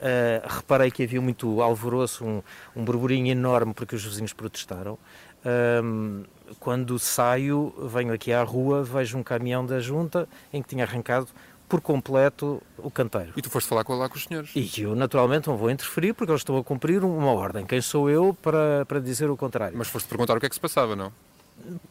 eh, 0.00 0.42
reparei 0.44 0.90
que 0.90 1.04
havia 1.04 1.20
muito 1.20 1.62
alvoroço, 1.62 2.24
um, 2.24 2.42
um 2.74 2.84
burburinho 2.84 3.28
enorme 3.30 3.72
porque 3.72 3.94
os 3.94 4.04
vizinhos 4.04 4.32
protestaram, 4.32 4.98
ahm, 5.44 6.24
quando 6.60 6.98
saio, 6.98 7.72
venho 7.92 8.12
aqui 8.12 8.32
à 8.32 8.42
rua, 8.42 8.82
vejo 8.82 9.16
um 9.16 9.22
caminhão 9.22 9.64
da 9.64 9.80
junta 9.80 10.28
em 10.52 10.60
que 10.62 10.68
tinha 10.68 10.84
arrancado 10.84 11.28
por 11.68 11.80
completo 11.80 12.62
o 12.78 12.90
canteiro. 12.90 13.32
E 13.36 13.42
tu 13.42 13.50
foste 13.50 13.68
falar 13.68 13.84
com 13.84 13.94
lá 13.94 14.08
com 14.08 14.16
os 14.16 14.24
senhores. 14.24 14.50
E 14.54 14.82
eu, 14.82 14.94
naturalmente, 14.94 15.48
não 15.48 15.56
vou 15.56 15.70
interferir 15.70 16.12
porque 16.12 16.30
eles 16.30 16.40
estão 16.40 16.56
a 16.56 16.64
cumprir 16.64 17.04
uma 17.04 17.32
ordem. 17.32 17.66
Quem 17.66 17.80
sou 17.80 18.08
eu 18.08 18.36
para, 18.40 18.84
para 18.86 19.00
dizer 19.00 19.30
o 19.30 19.36
contrário? 19.36 19.76
Mas 19.76 19.88
foste 19.88 20.08
perguntar 20.08 20.36
o 20.36 20.40
que 20.40 20.46
é 20.46 20.48
que 20.48 20.54
se 20.54 20.60
passava, 20.60 20.94
não? 20.94 21.12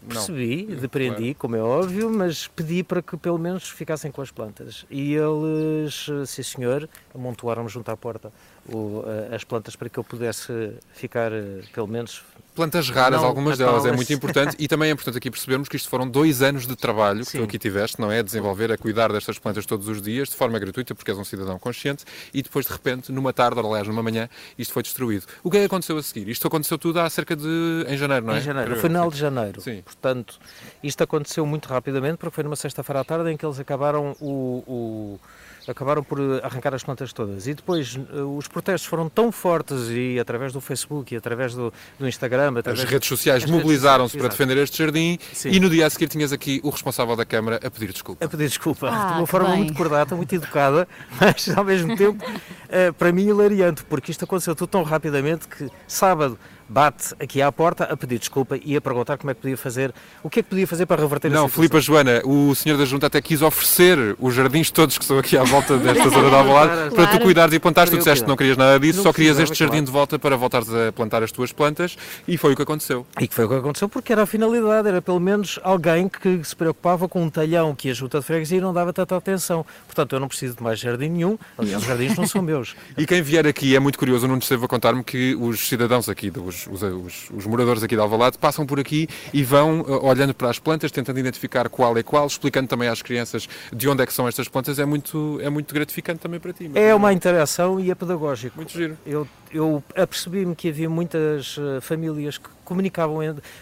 Percebi, 0.07 0.65
depreendi, 0.75 1.33
como 1.33 1.55
é 1.55 1.61
óbvio, 1.61 2.09
mas 2.09 2.47
pedi 2.47 2.83
para 2.83 3.01
que 3.01 3.17
pelo 3.17 3.37
menos 3.37 3.67
ficassem 3.67 4.11
com 4.11 4.21
as 4.21 4.31
plantas. 4.31 4.85
E 4.89 5.15
eles, 5.15 6.07
sim 6.27 6.43
senhor, 6.43 6.87
amontoaram-me 7.13 7.67
junto 7.67 7.89
à 7.89 7.97
porta 7.97 8.31
o, 8.69 9.03
eh, 9.05 9.35
as 9.35 9.43
plantas 9.43 9.75
para 9.75 9.89
que 9.89 9.97
eu 9.97 10.03
pudesse 10.03 10.77
ficar, 10.93 11.31
eh, 11.31 11.61
pelo 11.73 11.87
menos. 11.87 12.23
Plantas 12.55 12.89
raras, 12.89 13.19
não 13.19 13.27
algumas 13.27 13.57
delas, 13.57 13.85
é 13.85 13.91
muito 13.91 14.11
importante 14.13 14.55
e 14.57 14.67
também 14.67 14.89
é 14.89 14.93
importante 14.93 15.17
aqui 15.17 15.29
percebermos 15.29 15.67
que 15.67 15.75
isto 15.75 15.89
foram 15.89 16.07
dois 16.09 16.41
anos 16.41 16.65
de 16.65 16.75
trabalho 16.75 17.25
que 17.25 17.37
tu 17.37 17.43
aqui 17.43 17.59
tiveste, 17.59 17.99
não 17.99 18.09
é? 18.11 18.19
A 18.19 18.21
desenvolver, 18.21 18.71
a 18.71 18.77
cuidar 18.77 19.11
destas 19.11 19.37
plantas 19.37 19.65
todos 19.65 19.87
os 19.89 20.01
dias, 20.01 20.29
de 20.29 20.35
forma 20.35 20.57
gratuita, 20.57 20.95
porque 20.95 21.11
és 21.11 21.17
um 21.17 21.25
cidadão 21.25 21.59
consciente, 21.59 22.05
e 22.33 22.41
depois, 22.41 22.65
de 22.65 22.71
repente, 22.71 23.11
numa 23.11 23.33
tarde, 23.33 23.59
ou 23.59 23.67
aliás, 23.67 23.87
numa 23.87 24.01
manhã, 24.01 24.29
isto 24.57 24.73
foi 24.73 24.81
destruído. 24.83 25.25
O 25.43 25.51
que 25.51 25.57
é 25.57 25.59
que 25.59 25.65
aconteceu 25.65 25.97
a 25.97 26.03
seguir? 26.03 26.29
Isto 26.29 26.47
aconteceu 26.47 26.77
tudo 26.77 26.99
há 26.99 27.09
cerca 27.09 27.35
de. 27.35 27.85
em 27.89 27.97
janeiro, 27.97 28.25
não 28.25 28.33
é? 28.33 28.37
Em 28.37 28.41
janeiro, 28.41 28.69
Creio 28.71 28.81
no 28.83 28.87
final 28.89 29.11
de 29.11 29.17
janeiro. 29.17 29.59
Sim. 29.61 29.81
Portanto, 29.83 30.39
isto 30.81 31.03
aconteceu 31.03 31.45
muito 31.45 31.67
rapidamente, 31.67 32.17
porque 32.17 32.33
foi 32.35 32.43
numa 32.45 32.55
sexta-feira 32.55 33.01
à 33.01 33.03
tarde 33.03 33.29
em 33.31 33.35
que 33.37 33.45
eles 33.45 33.59
acabaram 33.59 34.15
o- 34.21 34.63
o, 34.65 35.19
acabaram 35.67 36.03
por 36.03 36.19
arrancar 36.43 36.73
as 36.73 36.83
plantas 36.83 37.11
todas. 37.13 37.47
E 37.47 37.53
depois 37.53 37.97
eh, 38.13 38.21
os 38.21 38.47
protestos 38.47 38.87
foram 38.87 39.09
tão 39.09 39.31
fortes 39.31 39.89
e 39.89 40.19
através 40.19 40.53
do 40.53 40.61
Facebook 40.61 41.13
e 41.13 41.17
através 41.17 41.53
do, 41.53 41.73
do 41.99 42.07
Instagram, 42.07 42.57
através 42.57 42.83
As 42.83 42.89
redes 42.89 43.07
sociais 43.07 43.45
mobilizaram-se 43.45 44.17
para 44.17 44.27
defender 44.27 44.57
este 44.57 44.77
jardim 44.77 45.17
Sim. 45.33 45.49
e 45.49 45.59
no 45.59 45.69
dia 45.69 45.85
a 45.87 45.89
seguir 45.89 46.07
tinhas 46.07 46.31
aqui 46.31 46.59
o 46.63 46.69
responsável 46.69 47.15
da 47.15 47.25
Câmara 47.25 47.59
a 47.63 47.69
pedir 47.71 47.91
desculpa. 47.91 48.23
A 48.23 48.27
pedir 48.27 48.47
desculpa, 48.47 48.89
Ah, 48.91 49.13
de 49.13 49.17
uma 49.19 49.27
forma 49.27 49.49
bem. 49.49 49.57
muito 49.57 49.73
cordata, 49.73 50.15
muito 50.15 50.33
educada, 50.35 50.87
mas 51.19 51.49
ao 51.49 51.63
mesmo 51.63 51.95
tempo, 51.95 52.23
eh, 52.69 52.91
para 52.91 53.11
mim, 53.11 53.27
hilariante, 53.27 53.83
porque 53.85 54.11
isto 54.11 54.23
aconteceu 54.25 54.55
tudo 54.55 54.69
tão 54.69 54.83
rapidamente 54.83 55.47
que 55.47 55.69
sábado 55.87 56.37
bate 56.67 57.13
aqui 57.19 57.41
à 57.41 57.51
porta 57.51 57.83
a 57.85 57.95
pedir 57.97 58.19
desculpa 58.19 58.57
e 58.63 58.75
a 58.75 58.81
perguntar 58.81 59.17
como 59.17 59.31
é 59.31 59.33
que 59.33 59.41
podia 59.41 59.57
fazer, 59.57 59.93
o 60.23 60.29
que 60.29 60.39
é 60.39 60.43
que 60.43 60.49
podia 60.49 60.65
fazer 60.67 60.85
para 60.85 61.01
reverter 61.01 61.27
a 61.27 61.31
Não, 61.31 61.47
situação. 61.47 61.63
Filipe 61.63 61.79
Joana, 61.81 62.21
o 62.25 62.53
senhor 62.55 62.77
da 62.77 62.85
Junta 62.85 63.07
até 63.07 63.21
quis 63.21 63.41
oferecer 63.41 64.15
os 64.19 64.33
jardins 64.33 64.71
todos 64.71 64.97
que 64.97 65.03
estão 65.03 65.17
aqui 65.19 65.37
à 65.37 65.43
volta 65.43 65.77
desta 65.79 66.09
zona 66.09 66.29
de 66.29 66.35
Alvalade 66.35 66.71
Claro. 66.73 66.91
para 66.95 67.03
tu 67.05 67.09
Claro. 67.09 67.23
cuidares 67.25 67.53
e 67.53 67.59
plantares. 67.59 67.89
Tu 67.89 67.95
eu 67.95 67.99
disseste 67.99 68.23
que 68.23 68.29
não 68.29 68.35
querias 68.35 68.57
nada 68.57 68.79
disso, 68.79 68.97
Não 68.97 69.03
só 69.03 69.13
querias 69.13 69.35
precisava, 69.35 69.53
este 69.53 69.59
jardim 69.59 69.71
claro. 69.77 69.85
de 69.85 69.91
volta 69.91 70.19
para 70.19 70.35
voltares 70.35 70.67
a 70.73 70.91
plantar 70.91 71.23
as 71.23 71.31
tuas 71.31 71.51
plantas 71.51 71.95
e 72.27 72.37
foi 72.37 72.53
o 72.53 72.55
que 72.55 72.61
aconteceu. 72.63 73.05
E 73.19 73.27
que 73.27 73.33
foi 73.35 73.45
o 73.45 73.49
que 73.49 73.55
aconteceu 73.55 73.87
porque 73.87 74.11
era 74.11 74.23
a 74.23 74.25
finalidade, 74.25 74.87
era 74.87 75.01
pelo 75.01 75.19
menos 75.19 75.59
alguém 75.63 76.09
que 76.09 76.43
se 76.43 76.55
preocupava 76.55 77.07
com 77.07 77.23
um 77.23 77.29
talhão 77.29 77.75
que 77.75 77.89
a 77.89 77.93
junta 77.93 78.19
de 78.19 78.25
freguesia 78.25 78.59
não 78.61 78.73
dava 78.73 78.91
tanta 78.91 79.15
atenção. 79.15 79.65
Portanto, 79.85 80.13
eu 80.15 80.19
não 80.19 80.27
preciso 80.27 80.55
de 80.55 80.63
mais 80.63 80.79
jardim 80.79 81.09
nenhum, 81.09 81.37
aliás, 81.57 81.81
os 81.81 81.87
jardins 81.87 82.15
não 82.17 82.25
são 82.27 82.41
meus. 82.41 82.75
E 82.97 83.05
quem 83.05 83.21
vier 83.21 83.45
aqui 83.45 83.75
é 83.75 83.79
muito 83.79 83.97
curioso, 83.99 84.25
o 84.25 84.27
Nuno 84.27 84.39
esteve 84.41 84.65
a 84.65 84.67
contar-me 84.67 85.03
que 85.03 85.35
os 85.35 85.67
cidadãos 85.67 86.09
aqui, 86.09 86.31
os, 86.35 86.54
os, 86.67 86.81
os- 86.81 87.29
os 87.31 87.45
moradores 87.45 87.83
aqui 87.83 87.95
de 87.95 88.01
Alvalade, 88.01 88.37
passam 88.37 88.65
por 88.65 88.79
aqui 88.79 89.07
e 89.33 89.43
vão 89.43 89.81
uh, 89.81 90.05
olhando 90.05 90.33
para 90.33 90.49
as 90.49 90.59
plantas, 90.59 90.91
tentando 90.91 91.19
identificar 91.19 91.67
qual 91.69 91.97
é 91.97 92.03
qual, 92.03 92.25
explicando 92.27 92.67
também 92.67 92.87
às 92.87 93.01
crianças 93.01 93.47
de 93.73 93.87
onde 93.89 94.03
é 94.03 94.05
que 94.05 94.13
são 94.13 94.27
estas 94.27 94.47
plantas, 94.47 94.79
é 94.79 94.85
muito, 94.85 95.39
é 95.41 95.49
muito 95.49 95.73
gratificante 95.73 96.19
também 96.19 96.39
para 96.39 96.53
ti. 96.53 96.71
É 96.73 96.93
uma 96.95 97.11
interação 97.13 97.79
e 97.79 97.91
é 97.91 97.95
pedagógico. 97.95 98.55
Muito 98.55 98.71
giro. 98.71 98.97
Eu, 99.05 99.27
eu 99.51 99.83
apercebi-me 99.95 100.55
que 100.55 100.69
havia 100.69 100.89
muitas 100.89 101.57
eh, 101.59 101.79
famílias 101.81 102.37
que 102.37 102.49
comunicavam, 102.63 103.19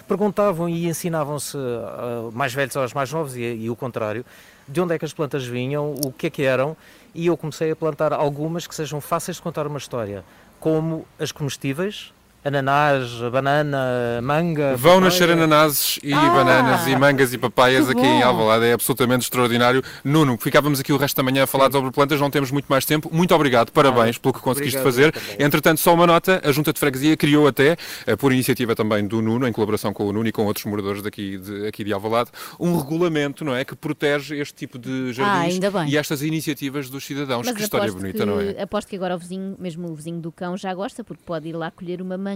perguntavam 0.08 0.70
e 0.70 0.86
ensinavam-se 0.88 1.58
ah, 1.58 2.30
mais 2.32 2.54
velhos 2.54 2.76
aos 2.78 2.94
mais 2.94 3.12
novos 3.12 3.36
e, 3.36 3.42
e 3.42 3.70
o 3.70 3.76
contrário, 3.76 4.26
de 4.68 4.80
onde 4.80 4.94
é 4.94 5.00
que 5.00 5.06
as 5.06 5.14
plantas 5.14 5.46
vinham, 5.46 5.94
o 6.06 6.12
que 6.12 6.28
é 6.28 6.30
que 6.30 6.44
eram, 6.44 6.76
e 7.14 7.28
eu 7.28 7.36
comecei 7.38 7.70
a 7.72 7.76
plantar 7.76 8.14
algumas 8.14 8.66
que 8.66 8.74
sejam 8.74 9.00
fáceis 9.02 9.38
de 9.38 9.44
contar 9.44 9.68
uma 9.68 9.78
história, 9.78 10.24
como 10.60 11.06
as 11.20 11.32
comestíveis, 11.32 12.14
ananás, 12.44 13.10
banana, 13.32 14.20
manga. 14.22 14.76
Vão 14.76 15.00
nascer 15.00 15.30
ananases 15.30 16.00
e 16.04 16.14
Ah! 16.14 16.20
bananas 16.30 16.88
e 16.88 16.96
mangas 16.96 17.34
e 17.34 17.38
papaias 17.38 17.90
aqui 17.90 18.02
em! 18.02 18.22
Alvalade, 18.24 18.66
é 18.66 18.74
absolutamente 18.74 19.24
extraordinário. 19.24 19.84
Nuno, 20.04 20.38
ficávamos 20.38 20.80
aqui 20.80 20.92
o 20.92 20.98
resto 20.98 21.16
da 21.18 21.24
manhã 21.24 21.44
a 21.44 21.48
falar 21.48 21.72
sobre 21.72 21.92
plantas, 21.92 22.20
não 22.20 22.30
temos 22.30 22.52
muito 22.52 22.66
mais 22.68 22.86
tempo. 22.86 23.10
Muito 23.14 23.34
obrigado, 23.34 23.72
parabéns 23.72 24.18
pelo 24.18 24.34
que 24.34 24.40
conseguiste 24.42 24.80
fazer. 24.82 25.12
também. 25.12 25.46
Entretanto, 25.46 25.80
só 25.80 25.94
uma 25.94 26.06
nota, 26.06 26.42
a 26.44 26.52
Junta 26.52 26.74
de 26.74 26.80
Freguesia 26.80 27.16
criou 27.16 27.48
até, 27.48 27.78
eh, 28.06 28.16
por 28.16 28.32
iniciativa 28.34 28.76
também 28.76 29.06
do 29.08 29.22
Nuno, 29.22 29.48
em 29.48 29.52
colaboração 29.54 29.94
com 29.94 30.06
o 30.06 30.14
Nuno 30.14 30.28
e 30.28 30.32
com 30.32 30.46
outros 30.46 30.66
moradores 30.66 31.02
daqui 31.02 31.38
de, 31.38 31.68
aqui 31.68 31.84
de 31.84 31.94
Alvalade, 31.94 32.30
um 32.60 32.78
regulamento, 32.78 33.46
não 33.46 33.56
é, 33.56 33.64
que 33.64 33.76
protege 33.76 34.38
este 34.40 34.54
tipo 34.54 34.78
de 34.78 35.14
jardins 35.14 35.54
ainda 35.56 35.72
bem. 35.72 35.90
e 35.90 35.98
estas 35.98 36.22
iniciativas 36.22 36.90
dos 36.90 37.06
cidadãos. 37.06 37.46
Mas 37.46 37.56
que 37.56 37.64
história 37.64 37.86
aposto 37.86 38.00
bonita, 38.02 38.20
que, 38.20 38.26
não 38.26 38.40
é? 38.40 38.62
Aposto 38.62 38.88
que 38.90 38.96
agora 38.96 39.16
o 39.16 39.20
vizinho, 39.20 39.56
mesmo 39.60 39.88
o 39.90 39.96
vizinho 39.96 40.20
do 40.20 40.32
cão, 40.32 40.58
já 40.58 40.74
gosta, 40.74 41.04
porque 41.04 41.24
pode 41.26 41.48
ir 41.50 41.54
lá 41.54 41.72
colher 41.72 42.02
uma 42.02 42.18
manga. 42.18 42.33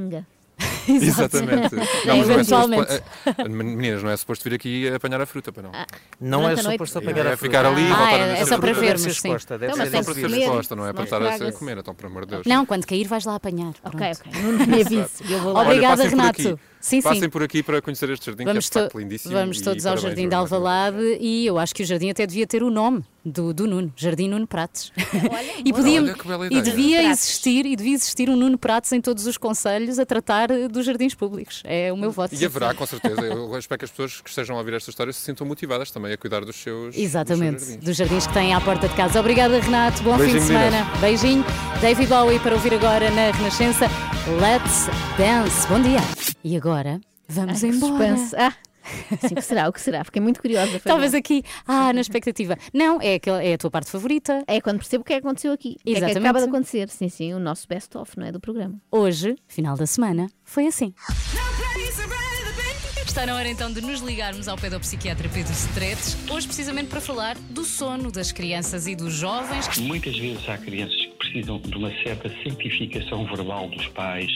Exatamente. 0.89 1.75
É, 1.75 1.79
Não, 2.07 2.17
mas 2.17 2.27
não 2.27 2.31
é 2.35 2.39
eventualmente. 2.39 2.91
suposto, 2.93 3.41
eh, 3.41 3.47
meninas, 3.49 4.01
não 4.03 4.09
é 4.09 4.17
suposto 4.17 4.49
vir 4.49 4.55
aqui 4.55 4.87
apanhar 4.89 5.21
a 5.21 5.25
fruta, 5.25 5.51
para 5.51 5.61
não. 5.63 5.71
Não 6.19 6.41
Durante 6.41 6.59
é 6.65 6.71
suposto 6.71 6.97
apanhar 6.97 7.17
é 7.25 7.33
a 7.33 7.37
fruta. 7.37 7.37
ficar 7.37 7.65
ali 7.65 7.81
e 7.83 7.91
Ah, 7.91 7.95
voltar 7.95 8.13
é- 8.19 8.23
a 8.23 8.37
é 8.37 8.45
só 8.45 8.57
para 8.57 8.73
vermos, 8.73 8.81
Deve 8.87 8.97
ser 8.99 9.21
sim. 9.21 9.27
exposta, 9.27 9.57
deve 9.57 9.65
Então, 9.73 9.75
ser 9.75 9.79
mas 9.83 9.87
É 9.87 9.91
só 9.91 9.97
tem 9.97 10.03
para 10.05 10.13
que 10.15 10.19
ser 10.21 10.27
comer, 10.27 10.41
exposta, 10.45 10.75
não 10.75 10.87
é 10.87 10.93
para 10.93 11.03
estar 11.03 11.21
a 11.21 11.51
comer, 11.51 11.77
então, 11.77 11.93
por 11.93 12.05
amor 12.07 12.25
de 12.25 12.31
Deus. 12.31 12.45
Não, 12.47 12.65
quando 12.65 12.85
cair 12.87 13.07
vais 13.07 13.25
lá 13.25 13.35
apanhar. 13.35 13.73
Ok, 13.83 13.99
Pronto. 13.99 14.21
ok. 14.29 14.41
Me 14.67 14.81
avise. 14.81 15.23
Vou 15.41 15.53
lá. 15.53 15.59
Olha, 15.59 15.69
Obrigada, 15.69 16.01
por 16.03 16.09
Renato. 16.09 16.29
aqui. 16.41 16.43
Sim, 16.79 17.01
sim. 17.01 17.01
Passem 17.01 17.29
por 17.29 17.43
aqui 17.43 17.61
para 17.61 17.81
conhecer 17.81 18.09
este 18.09 18.25
jardim, 18.27 18.45
Vamos, 18.45 18.69
que 18.69 18.79
é 18.79 18.87
to- 18.87 18.97
lindíssimo. 18.97 19.33
vamos 19.33 19.59
todos 19.61 19.85
ao 19.85 19.97
Jardim 19.97 20.29
de 20.29 20.35
Alvalade 20.35 21.17
e 21.19 21.45
eu 21.45 21.59
acho 21.59 21.75
que 21.75 21.83
o 21.83 21.85
jardim 21.85 22.09
até 22.09 22.25
devia 22.25 22.47
ter 22.47 22.63
o 22.63 22.69
nome 22.69 23.03
do, 23.29 23.53
do 23.53 23.67
Nuno, 23.67 23.91
Jardim 23.95 24.27
Nuno 24.29 24.47
Prates. 24.47 24.91
e 25.63 25.71
podia 25.73 26.01
Olha, 26.01 26.13
que 26.13 26.27
bela 26.27 26.43
e 26.45 26.47
ideia. 26.47 26.61
devia 26.63 27.01
Prates. 27.01 27.19
existir 27.23 27.65
e 27.65 27.75
devia 27.75 27.93
existir 27.95 28.29
um 28.29 28.35
Nuno 28.35 28.57
Prates 28.57 28.91
em 28.91 29.01
todos 29.01 29.25
os 29.27 29.37
conselhos 29.37 29.99
a 29.99 30.05
tratar 30.05 30.49
eh, 30.51 30.67
dos 30.67 30.85
jardins 30.85 31.13
públicos. 31.13 31.61
É 31.65 31.91
o 31.91 31.97
meu 31.97 32.11
voto. 32.11 32.33
E 32.35 32.45
haverá, 32.45 32.73
com 32.73 32.85
certeza. 32.85 33.21
Eu 33.21 33.57
espero 33.57 33.79
que 33.79 33.85
as 33.85 33.91
pessoas 33.91 34.21
que 34.21 34.29
estejam 34.29 34.55
a 34.55 34.59
ouvir 34.59 34.73
esta 34.73 34.89
história 34.89 35.11
se 35.13 35.19
sintam 35.21 35.45
motivadas 35.45 35.91
também 35.91 36.13
a 36.13 36.17
cuidar 36.17 36.43
dos 36.45 36.55
seus. 36.55 36.95
Exatamente, 36.95 37.57
dos 37.57 37.65
seus 37.65 37.69
jardins. 37.69 37.85
dos 37.85 37.97
jardins 37.97 38.27
que 38.27 38.33
têm 38.33 38.53
à 38.53 38.61
porta 38.61 38.87
de 38.87 38.95
casa. 38.95 39.19
Obrigada, 39.19 39.59
Renato. 39.59 40.01
Bom 40.03 40.17
fim 40.17 40.25
de 40.25 40.31
Beijinho, 40.33 40.47
semana. 40.47 40.97
Beijinho. 40.99 41.45
David 41.81 42.07
Bowie 42.07 42.39
para 42.39 42.55
ouvir 42.55 42.73
agora 42.73 43.09
na 43.11 43.31
Renascença. 43.31 43.85
Let's 44.41 44.87
dance. 45.17 45.67
Bom 45.67 45.81
dia. 45.81 45.99
E 46.43 46.55
agora, 46.57 46.99
vamos 47.29 47.63
Ai, 47.63 47.69
embora. 47.69 48.15
suspense. 48.15 48.35
Ah, 48.35 48.53
sim, 49.27 49.33
o 49.33 49.35
que 49.35 49.41
será? 49.41 49.69
O 49.69 49.73
que 49.73 49.81
será? 49.81 50.03
Fiquei 50.03 50.21
muito 50.21 50.41
curiosa. 50.41 50.79
Talvez 50.79 51.13
aqui, 51.13 51.43
ah, 51.67 51.93
na 51.93 52.01
expectativa. 52.01 52.57
Não, 52.73 53.01
é, 53.01 53.15
aquela, 53.15 53.43
é 53.43 53.53
a 53.53 53.57
tua 53.57 53.71
parte 53.71 53.89
favorita. 53.89 54.43
É 54.47 54.61
quando 54.61 54.77
percebo 54.77 55.01
o 55.01 55.05
que 55.05 55.13
é 55.13 55.21
que 55.21 55.25
aconteceu 55.25 55.51
aqui. 55.51 55.75
Que 55.83 55.91
é 55.91 55.93
que 55.93 55.97
Exatamente. 55.99 56.17
acaba 56.19 56.39
de 56.39 56.45
acontecer. 56.45 56.89
Sim, 56.89 57.09
sim, 57.09 57.33
o 57.33 57.39
nosso 57.39 57.67
best-of, 57.67 58.17
não 58.17 58.25
é? 58.25 58.31
Do 58.31 58.39
programa. 58.39 58.79
Hoje, 58.91 59.35
final 59.47 59.75
da 59.75 59.85
semana, 59.85 60.27
foi 60.43 60.67
assim. 60.67 60.93
Está 63.17 63.25
na 63.25 63.35
hora 63.35 63.49
então 63.49 63.73
de 63.73 63.81
nos 63.81 63.99
ligarmos 64.01 64.47
ao 64.47 64.55
pedopsiquiatra 64.55 65.27
Pedro 65.27 65.51
Stretes, 65.51 66.15
hoje 66.29 66.45
precisamente 66.45 66.87
para 66.89 67.01
falar 67.01 67.35
do 67.49 67.63
sono 67.63 68.11
das 68.11 68.31
crianças 68.31 68.85
e 68.85 68.95
dos 68.95 69.11
jovens. 69.11 69.75
Muitas 69.79 70.15
vezes 70.15 70.47
há 70.47 70.55
crianças 70.55 70.95
que 70.95 71.15
precisam 71.17 71.59
de 71.59 71.75
uma 71.75 71.89
certa 72.03 72.29
certificação 72.43 73.25
verbal 73.25 73.69
dos 73.69 73.87
pais. 73.87 74.29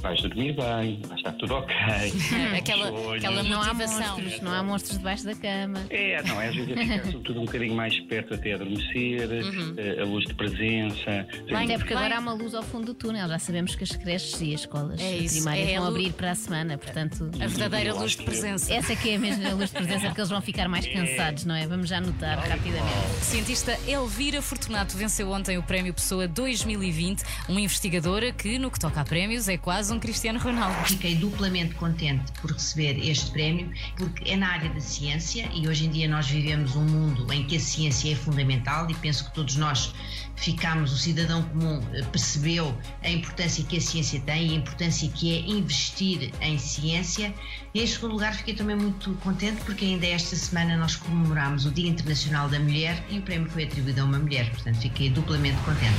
Vais 0.00 0.20
dormir 0.22 0.54
bem, 0.54 1.00
vai 1.06 1.16
estar 1.16 1.32
tudo 1.32 1.54
ok. 1.54 1.74
Aquela, 2.56 2.88
aquela 3.16 3.42
Não 3.42 3.62
há 3.62 3.74
monstros, 3.74 4.40
não 4.40 4.52
há 4.52 4.62
monstros 4.62 4.98
debaixo 4.98 5.24
da 5.24 5.34
cama. 5.34 5.80
É, 5.90 6.22
não, 6.22 6.40
é 6.40 6.48
às 6.48 6.54
vezes 6.54 6.70
é 6.70 6.76
ficar 6.76 7.04
sobretudo 7.06 7.40
um 7.40 7.44
bocadinho 7.44 7.74
mais 7.74 7.98
perto 8.00 8.34
até 8.34 8.54
adormecer, 8.54 9.28
eh, 9.76 10.00
a 10.00 10.04
luz 10.04 10.24
de 10.26 10.34
presença. 10.34 11.26
Até 11.52 11.78
porque 11.78 11.94
agora 11.94 12.16
há 12.16 12.20
uma 12.20 12.32
luz 12.32 12.54
ao 12.54 12.62
fundo 12.62 12.86
do 12.86 12.94
túnel. 12.94 13.28
Já 13.28 13.38
sabemos 13.38 13.74
que 13.74 13.84
as 13.84 13.90
creches 13.90 14.40
e 14.40 14.54
as 14.54 14.60
escolas 14.60 15.00
É 15.00 15.16
isso, 15.16 15.36
primárias 15.36 15.68
é 15.68 15.76
a 15.76 15.80
vão 15.80 15.88
abrir 15.88 16.12
para 16.12 16.30
a 16.30 16.34
semana, 16.34 16.78
portanto. 16.78 17.30
A 17.40 17.46
verdadeira 17.46 17.94
luz 17.94 18.12
de 18.12 18.22
presença. 18.22 18.72
Essa 18.72 18.92
é 18.92 18.96
que 18.96 19.10
é 19.10 19.16
a 19.16 19.18
mesma 19.18 19.50
luz 19.50 19.70
de 19.70 19.76
presença 19.76 20.10
que 20.10 20.20
eles 20.20 20.30
vão 20.30 20.40
ficar 20.40 20.68
mais 20.68 20.86
cansados, 20.86 21.44
não 21.44 21.54
é? 21.54 21.66
Vamos 21.66 21.88
já 21.88 22.00
notar 22.00 22.38
rapidamente. 22.38 22.88
Cientista 23.22 23.78
Elvira 23.86 24.40
Fortunato 24.40 24.96
venceu 24.96 25.30
ontem 25.30 25.58
o 25.58 25.62
Prémio 25.62 25.92
Pessoa 25.92 26.28
2020, 26.28 27.22
uma 27.48 27.60
investigadora 27.60 28.32
que, 28.32 28.58
no 28.58 28.70
que 28.70 28.78
toca 28.78 29.00
a 29.00 29.04
prémios, 29.04 29.48
é 29.48 29.56
quase 29.56 29.87
um 29.90 29.98
Cristiano 29.98 30.38
Ronaldo. 30.38 30.76
Fiquei 30.86 31.14
duplamente 31.14 31.74
contente 31.74 32.32
por 32.40 32.52
receber 32.52 32.98
este 32.98 33.30
prémio, 33.30 33.70
porque 33.96 34.30
é 34.30 34.36
na 34.36 34.48
área 34.48 34.70
da 34.70 34.80
ciência 34.80 35.48
e 35.54 35.68
hoje 35.68 35.86
em 35.86 35.90
dia 35.90 36.08
nós 36.08 36.28
vivemos 36.28 36.76
um 36.76 36.84
mundo 36.84 37.32
em 37.32 37.44
que 37.46 37.56
a 37.56 37.60
ciência 37.60 38.12
é 38.12 38.14
fundamental 38.14 38.90
e 38.90 38.94
penso 38.94 39.24
que 39.26 39.34
todos 39.34 39.56
nós 39.56 39.94
ficamos, 40.36 40.92
o 40.92 40.96
cidadão 40.96 41.42
comum 41.42 41.82
eh, 41.92 42.02
percebeu 42.12 42.76
a 43.02 43.10
importância 43.10 43.64
que 43.64 43.76
a 43.76 43.80
ciência 43.80 44.20
tem 44.20 44.48
e 44.48 44.50
a 44.52 44.54
importância 44.54 45.08
que 45.08 45.36
é 45.36 45.40
investir 45.50 46.32
em 46.40 46.58
ciência. 46.58 47.34
E 47.78 47.82
em 47.82 47.86
segundo 47.86 48.10
lugar, 48.10 48.34
fiquei 48.34 48.54
também 48.54 48.74
muito 48.74 49.12
contente 49.22 49.62
porque 49.64 49.84
ainda 49.84 50.04
esta 50.04 50.34
semana 50.34 50.76
nós 50.76 50.96
comemoramos 50.96 51.64
o 51.64 51.70
Dia 51.70 51.88
Internacional 51.88 52.48
da 52.48 52.58
Mulher 52.58 53.00
e 53.08 53.20
o 53.20 53.22
prémio 53.22 53.48
foi 53.48 53.62
atribuído 53.62 54.00
a 54.00 54.04
uma 54.04 54.18
mulher, 54.18 54.50
portanto 54.50 54.80
fiquei 54.80 55.08
duplamente 55.08 55.56
contente. 55.58 55.94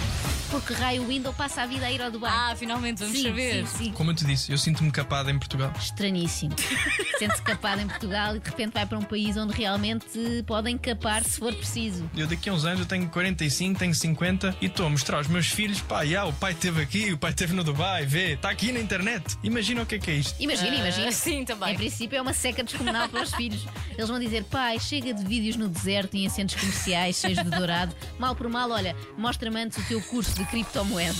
Porque 0.51 0.73
raio 0.73 1.05
Window 1.07 1.32
passa 1.32 1.61
a 1.61 1.65
vida 1.65 1.86
a 1.86 1.91
ir 1.91 2.01
ao 2.01 2.11
Dubai. 2.11 2.32
Ah, 2.34 2.53
finalmente 2.53 2.99
vamos 2.99 3.15
sim, 3.15 3.23
saber. 3.23 3.65
Sim, 3.65 3.77
sim. 3.86 3.91
Como 3.93 4.11
eu 4.11 4.15
te 4.15 4.25
disse, 4.25 4.51
eu 4.51 4.57
sinto-me 4.57 4.91
capado 4.91 5.30
em 5.30 5.39
Portugal. 5.39 5.71
Estranhíssimo. 5.80 6.53
Sente-se 7.17 7.41
capado 7.43 7.82
em 7.82 7.88
Portugal 7.88 8.36
e 8.36 8.39
de 8.39 8.49
repente 8.49 8.73
vai 8.73 8.86
para 8.86 8.97
um 8.97 9.03
país 9.03 9.38
onde 9.38 9.53
realmente 9.53 10.43
podem 10.45 10.77
capar 10.77 11.23
se 11.23 11.39
for 11.39 11.53
preciso. 11.53 12.09
Eu 12.17 12.27
daqui 12.27 12.49
a 12.49 12.53
uns 12.53 12.65
anos 12.65 12.82
eu 12.82 12.86
tenho 12.88 13.07
45, 13.07 13.80
tenho 13.80 13.95
50 13.95 14.55
e 14.59 14.65
estou 14.65 14.86
a 14.86 14.89
mostrar 14.89 15.17
aos 15.19 15.27
meus 15.27 15.47
filhos, 15.47 15.80
pá, 15.80 16.05
já, 16.05 16.25
o 16.25 16.34
pai 16.34 16.51
esteve 16.51 16.82
aqui, 16.82 17.13
o 17.13 17.17
pai 17.17 17.30
esteve 17.30 17.53
no 17.53 17.63
Dubai, 17.63 18.05
vê, 18.05 18.34
está 18.34 18.49
aqui 18.49 18.73
na 18.73 18.82
internet. 18.82 19.38
Imagina 19.43 19.84
o 19.84 19.86
que 19.86 19.95
é 19.95 19.99
que 19.99 20.11
é 20.11 20.15
isto. 20.15 20.36
Imagina, 20.41 20.71
Ah, 20.71 20.80
imagina. 20.80 21.11
sim, 21.13 21.45
também. 21.45 21.68
Em 21.72 21.76
princípio 21.76 22.17
é 22.17 22.22
uma 22.22 22.34
seca 22.34 22.63
descomunal 22.63 23.07
para 23.09 23.22
os 23.24 23.34
filhos. 23.34 23.65
Eles 23.97 24.09
vão 24.09 24.20
dizer, 24.20 24.43
pai, 24.45 24.80
chega 24.80 25.13
de 25.13 25.24
vídeos 25.24 25.55
no 25.55 25.67
deserto 25.67 26.15
e 26.15 26.26
em 26.26 26.30
centros 26.30 26.59
comerciais 26.59 27.17
cheios 27.17 27.38
de 27.43 27.49
dourado. 27.49 27.93
Mal 28.17 28.36
por 28.36 28.47
mal, 28.49 28.70
olha, 28.72 28.95
mostra-me 29.17 29.61
antes 29.61 29.78
o 29.78 29.88
teu 29.88 30.01
curso 30.01 30.34
de 30.34 30.45
criptomoedas. 30.45 31.17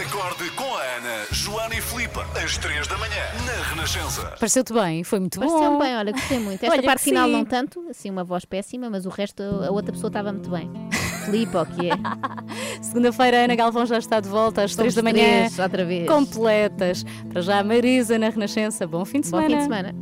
Acorde 0.00 0.48
com 0.50 0.64
a 0.76 0.82
Ana, 0.82 1.26
Joana 1.32 1.74
e 1.74 1.80
Filipe, 1.80 2.18
às 2.42 2.56
3 2.58 2.86
da 2.86 2.96
manhã, 2.96 3.22
na 3.44 3.62
Renascença. 3.68 4.22
Pareceu-te 4.38 4.72
bem, 4.72 5.02
foi 5.02 5.18
muito 5.18 5.38
Pareceu 5.38 5.58
bom. 5.58 5.78
bem, 5.78 5.96
olha, 5.96 6.12
gostei 6.12 6.38
muito. 6.38 6.62
Esta 6.64 6.72
Olha 6.76 6.82
parte 6.82 7.02
final 7.02 7.26
sim. 7.26 7.32
não 7.32 7.44
tanto, 7.44 7.84
assim, 7.90 8.08
uma 8.08 8.22
voz 8.22 8.44
péssima, 8.44 8.88
mas 8.88 9.04
o 9.06 9.08
resto, 9.08 9.42
a 9.42 9.70
outra 9.70 9.92
pessoa 9.92 10.08
estava 10.08 10.32
muito 10.32 10.48
bem. 10.50 10.70
Filipe, 11.30 11.56
o 11.56 11.66
que 11.66 11.90
é? 11.90 11.92
Segunda-feira, 12.82 13.44
Ana 13.44 13.54
Galvão 13.54 13.86
já 13.86 13.98
está 13.98 14.20
de 14.20 14.28
volta 14.28 14.62
às 14.62 14.72
Somos 14.74 14.94
3 14.94 14.94
da 14.96 15.02
manhã. 15.02 15.14
três, 15.46 15.58
outra 15.58 15.84
vez. 15.84 16.06
Completas. 16.08 17.04
Para 17.28 17.40
já, 17.40 17.62
Marisa 17.62 18.18
na 18.18 18.28
Renascença. 18.28 18.86
Bom 18.86 19.04
fim 19.04 19.20
de 19.20 19.30
Bom 19.30 19.38
semana. 19.38 19.48
fim 19.50 19.56
de 19.56 19.62
semana. 19.62 19.94